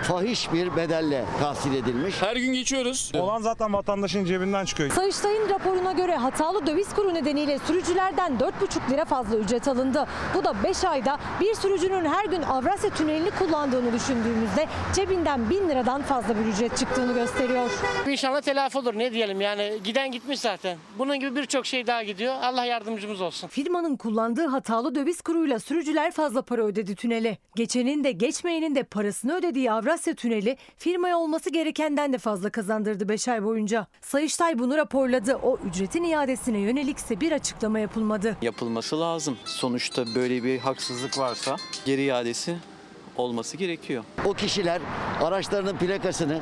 [0.02, 2.22] fahiş bir bedelle tahsil edilmiş.
[2.22, 3.12] Her gün geçiyoruz.
[3.14, 4.90] Olan zaten vatandaşın cebinden çıkıyor.
[4.90, 5.48] Sayıştay'ın
[5.82, 10.06] raporuna göre hatalı döviz kuru nedeniyle sürücülerden 4,5 lira fazla ücret alındı.
[10.34, 16.02] Bu da 5 ayda bir sürücünün her gün Avrasya Tüneli'ni kullandığını düşündüğümüzde cebinden 1000 liradan
[16.02, 17.70] fazla bir ücret çıktığını gösteriyor.
[18.08, 20.78] İnşallah telafi olur ne diyelim yani giden gitmiş zaten.
[20.98, 22.34] Bunun gibi birçok şey daha gidiyor.
[22.42, 23.48] Allah yardımcımız olsun.
[23.48, 27.38] Firmanın kullandığı hatalı döviz kuruyla sürücüler fazla para ödedi tünele.
[27.56, 33.28] Geçenin de geçmeyenin de parasını ödediği Avrasya Tüneli firmaya olması gerekenden de fazla kazandırdı 5
[33.28, 33.86] ay boyunca.
[34.00, 35.36] Sayıştay bunu raporladı.
[35.36, 38.36] O ücretin iadesine yönelikse bir açıklama yapılmadı.
[38.42, 39.36] Yapılması lazım.
[39.44, 42.56] Sonuçta böyle bir haksızlık varsa geri iadesi
[43.16, 44.04] olması gerekiyor.
[44.24, 44.80] O kişiler
[45.22, 46.40] araçlarının plakasını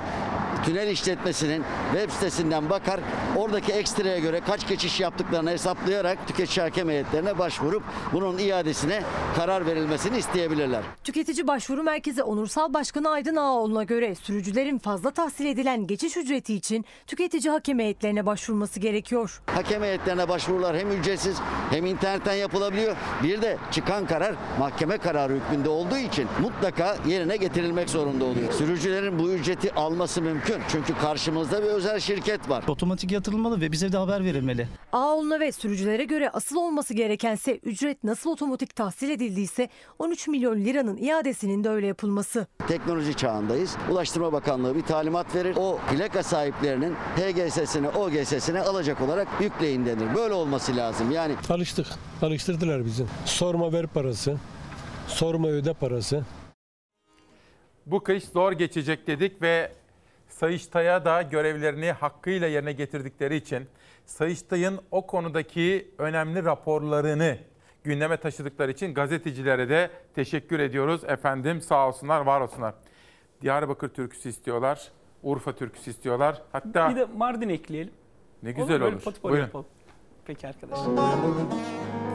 [0.64, 3.01] tünel işletmesinin web sitesinden bakar.
[3.36, 7.82] Oradaki ekstraya göre kaç geçiş yaptıklarını hesaplayarak tüketici hakem heyetlerine başvurup
[8.12, 9.02] bunun iadesine
[9.36, 10.82] karar verilmesini isteyebilirler.
[11.05, 16.84] Tüketici Başvuru Merkezi Onursal Başkanı Aydın Ağaoğlu'na göre sürücülerin fazla tahsil edilen geçiş ücreti için
[17.06, 19.42] tüketici hakem heyetlerine başvurması gerekiyor.
[19.47, 21.36] Hakem heyetlerine başvurular hem ücretsiz
[21.70, 22.97] hem internetten yapılabiliyor.
[23.22, 28.53] Bir de çıkan karar mahkeme kararı hükmünde olduğu için mutlaka mutlaka yerine getirilmek zorunda oluyor.
[28.53, 30.57] Sürücülerin bu ücreti alması mümkün.
[30.69, 32.65] Çünkü karşımızda bir özel şirket var.
[32.69, 34.69] Otomatik yatırılmalı ve bize de haber verilmeli.
[34.93, 39.69] Ağoluna ve sürücülere göre asıl olması gerekense ücret nasıl otomatik tahsil edildiyse
[39.99, 42.47] 13 milyon liranın iadesinin de öyle yapılması.
[42.69, 43.77] Teknoloji çağındayız.
[43.91, 45.57] Ulaştırma Bakanlığı bir talimat verir.
[45.57, 50.15] O plaka sahiplerinin HGS'sini, OGS'sini alacak olarak yükleyin denir.
[50.15, 51.11] Böyle olması lazım.
[51.11, 51.87] Yani alıştık.
[52.23, 53.05] Alıştırdılar bizi.
[53.24, 54.37] Sorma ver parası.
[55.09, 56.24] Sorma öde parası
[57.90, 59.72] bu kış zor geçecek dedik ve
[60.28, 63.66] Sayıştay'a da görevlerini hakkıyla yerine getirdikleri için
[64.06, 67.38] Sayıştay'ın o konudaki önemli raporlarını
[67.84, 71.04] gündeme taşıdıkları için gazetecilere de teşekkür ediyoruz.
[71.04, 72.74] Efendim sağ olsunlar, var olsunlar.
[73.42, 74.88] Diyarbakır türküsü istiyorlar,
[75.22, 76.42] Urfa türküsü istiyorlar.
[76.52, 77.92] Hatta Bir de Mardin ekleyelim.
[78.42, 78.92] ne güzel olur.
[78.92, 79.02] Olur.
[79.02, 79.46] patipon Buyurun.
[79.46, 79.66] yapalım.
[80.26, 82.10] Peki arkadaşlar.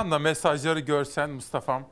[0.00, 1.84] Anda mesajları görsen Mustafa'm.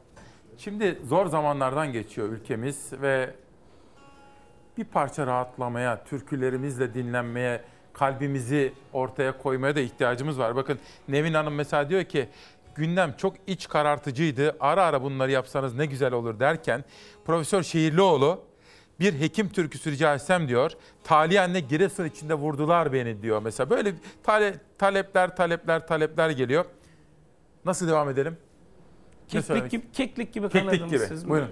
[0.59, 3.35] Şimdi zor zamanlardan geçiyor ülkemiz ve
[4.79, 10.57] bir parça rahatlamaya, türkülerimizle dinlenmeye, kalbimizi ortaya koymaya da ihtiyacımız var.
[10.57, 10.79] Bakın
[11.09, 12.29] Nevin Hanım mesela diyor ki
[12.75, 14.57] gündem çok iç karartıcıydı.
[14.61, 16.85] Ara ara bunları yapsanız ne güzel olur derken
[17.25, 18.41] Profesör Şehirlioğlu
[19.01, 20.73] bir hekim türküsü rica etsem diyor.
[21.05, 23.43] Tali anne Giresun içinde vurdular beni diyor.
[23.43, 26.65] Mesela böyle tale, talepler, talepler, talepler geliyor.
[27.65, 28.33] Nasıl devam edelim?
[28.33, 31.07] Ne Keklik söylemek- gibi, keklik gibi Keklik kanadınız gibi.
[31.07, 31.29] siz.
[31.29, 31.51] Buyurun.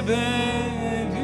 [0.00, 1.20] Sebebim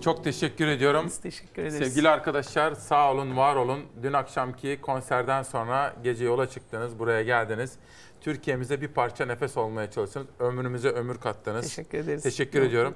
[0.00, 1.06] Çok teşekkür ediyorum.
[1.06, 1.88] Biz teşekkür ederiz.
[1.88, 3.80] Sevgili arkadaşlar sağ olun, var olun.
[4.02, 7.72] Dün akşamki konserden sonra gece yola çıktınız, buraya geldiniz.
[8.20, 10.26] Türkiye'mize bir parça nefes olmaya çalıştınız.
[10.38, 11.64] Ömrümüze ömür kattınız.
[11.64, 12.22] Teşekkür ederiz.
[12.22, 12.94] Teşekkür ediyorum.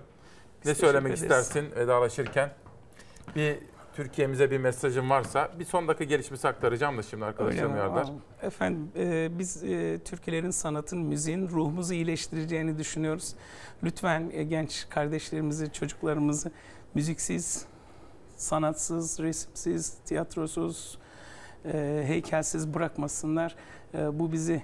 [0.61, 1.23] Biz ne söylemek ederiz.
[1.23, 2.51] istersin vedalaşırken?
[3.37, 3.59] Bir
[3.95, 8.09] Türkiye'mize bir mesajın varsa bir son dakika gelişmesi aktaracağım da şimdi arkadaşlarım yardar.
[8.43, 13.35] Efendim e, biz e, Türkülerin sanatın, müziğin ruhumuzu iyileştireceğini düşünüyoruz.
[13.85, 16.51] Lütfen e, genç kardeşlerimizi, çocuklarımızı
[16.95, 17.67] müziksiz,
[18.37, 20.99] sanatsız, resimsiz, tiyatrosuz,
[21.65, 23.57] e, heykelsiz bırakmasınlar.
[23.95, 24.63] E, bu bizi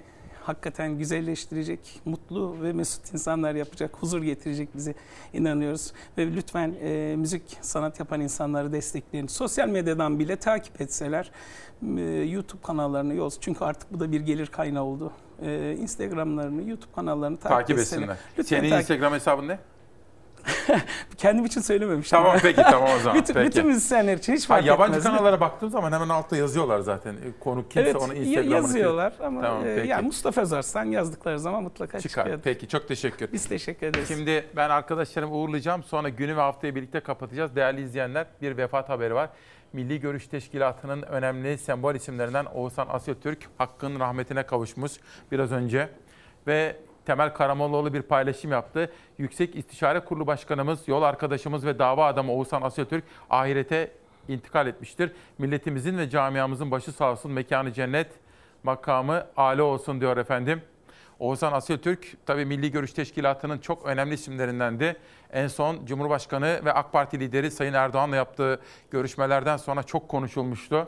[0.49, 4.93] hakikaten güzelleştirecek, mutlu ve mesut insanlar yapacak, huzur getirecek bize
[5.33, 5.93] inanıyoruz.
[6.17, 9.27] Ve lütfen e, müzik, sanat yapan insanları destekleyin.
[9.27, 11.31] Sosyal medyadan bile takip etseler,
[11.97, 13.37] e, YouTube kanallarını yoz.
[13.41, 15.11] Çünkü artık bu da bir gelir kaynağı oldu.
[15.41, 18.17] E, Instagramlarını, YouTube kanallarını takip, Takip etsinler.
[18.37, 19.59] Lütfen Senin takip- Instagram hesabın ne?
[21.17, 22.19] Kendim için söylememiştim.
[22.19, 23.17] Tamam peki tamam o zaman.
[23.21, 23.47] bütün, peki.
[23.47, 25.03] bütün müzisyenler için hiç Ha, fark yabancı etmez.
[25.03, 27.13] kanallara baktığım zaman hemen altta yazıyorlar zaten.
[27.13, 28.53] E, Konu kimse evet, onu Instagram'ını...
[28.55, 29.87] yazıyorlar ama Tamam, e, peki.
[29.87, 32.23] yani Mustafa Özarslan yazdıkları zaman mutlaka Çıkar.
[32.23, 32.39] çıkıyor.
[32.43, 33.31] Peki çok teşekkür.
[33.33, 34.07] Biz teşekkür ederiz.
[34.07, 35.83] Şimdi ben arkadaşlarımı uğurlayacağım.
[35.83, 37.55] Sonra günü ve haftayı birlikte kapatacağız.
[37.55, 39.29] Değerli izleyenler bir vefat haberi var.
[39.73, 44.91] Milli Görüş Teşkilatı'nın önemli sembol isimlerinden Oğuzhan Asyatürk hakkın rahmetine kavuşmuş
[45.31, 45.89] biraz önce.
[46.47, 46.75] Ve
[47.09, 48.91] Temel Karamollaoğlu bir paylaşım yaptı.
[49.17, 53.91] Yüksek İstişare Kurulu Başkanımız, yol arkadaşımız ve dava adamı Oğuzhan Asyatürk ahirete
[54.27, 55.11] intikal etmiştir.
[55.37, 58.07] Milletimizin ve camiamızın başı sağ olsun, mekanı cennet,
[58.63, 60.61] makamı âli olsun diyor efendim.
[61.19, 64.95] Oğuzhan Asyatürk tabii Milli Görüş Teşkilatı'nın çok önemli isimlerindendi.
[65.33, 68.59] En son Cumhurbaşkanı ve AK Parti lideri Sayın Erdoğan'la yaptığı
[68.91, 70.87] görüşmelerden sonra çok konuşulmuştu.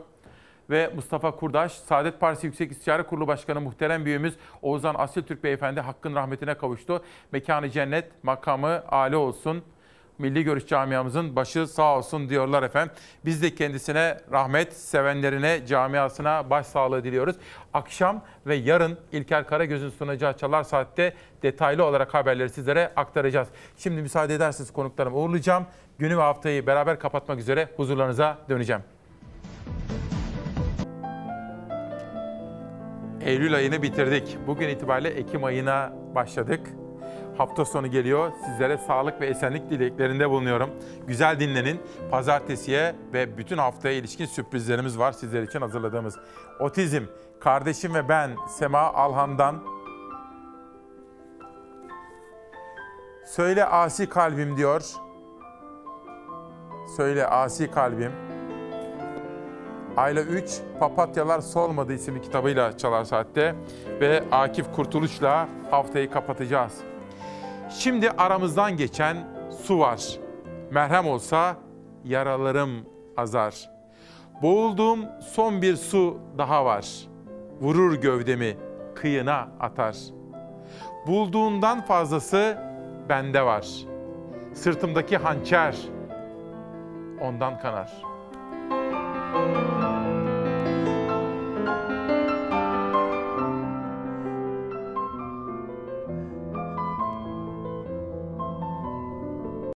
[0.72, 6.14] Ve Mustafa Kurdaş, Saadet Partisi Yüksek İstişare Kurulu Başkanı muhterem büyüğümüz Oğuzhan Asyatürk Beyefendi hakkın
[6.14, 7.04] rahmetine kavuştu.
[7.32, 9.62] Mekanı cennet, makamı âli olsun.
[10.18, 12.94] Milli Görüş camiamızın başı sağ olsun diyorlar efendim.
[13.24, 17.36] Biz de kendisine rahmet, sevenlerine, camiasına başsağlığı diliyoruz.
[17.74, 23.48] Akşam ve yarın İlker Karagöz'ün sunacağı Çalar Saat'te detaylı olarak haberleri sizlere aktaracağız.
[23.76, 25.66] Şimdi müsaade ederseniz konuklarımı uğurlayacağım.
[25.98, 28.82] Günü ve haftayı beraber kapatmak üzere huzurlarınıza döneceğim.
[33.24, 34.38] Eylül ayını bitirdik.
[34.46, 36.60] Bugün itibariyle Ekim ayına başladık.
[37.38, 38.32] Hafta sonu geliyor.
[38.46, 40.70] Sizlere sağlık ve esenlik dileklerinde bulunuyorum.
[41.06, 41.80] Güzel dinlenin.
[42.10, 46.18] Pazartesiye ve bütün haftaya ilişkin sürprizlerimiz var sizler için hazırladığımız.
[46.60, 47.02] Otizm,
[47.40, 49.62] kardeşim ve ben Sema Alhan'dan
[53.26, 54.82] Söyle asi kalbim diyor.
[56.96, 58.12] Söyle asi kalbim.
[59.96, 63.54] Ayla 3 Papatyalar Solmadı isimli kitabıyla Çalar Saat'te
[64.00, 66.72] ve Akif Kurtuluş'la haftayı kapatacağız.
[67.70, 69.16] Şimdi aramızdan geçen
[69.64, 70.18] su var.
[70.70, 71.56] Merhem olsa
[72.04, 72.70] yaralarım
[73.16, 73.70] azar.
[74.42, 76.86] Boğulduğum son bir su daha var.
[77.60, 78.56] Vurur gövdemi
[78.94, 79.96] kıyına atar.
[81.06, 82.58] Bulduğundan fazlası
[83.08, 83.66] bende var.
[84.54, 85.76] Sırtımdaki hançer
[87.20, 89.81] ondan kanar.''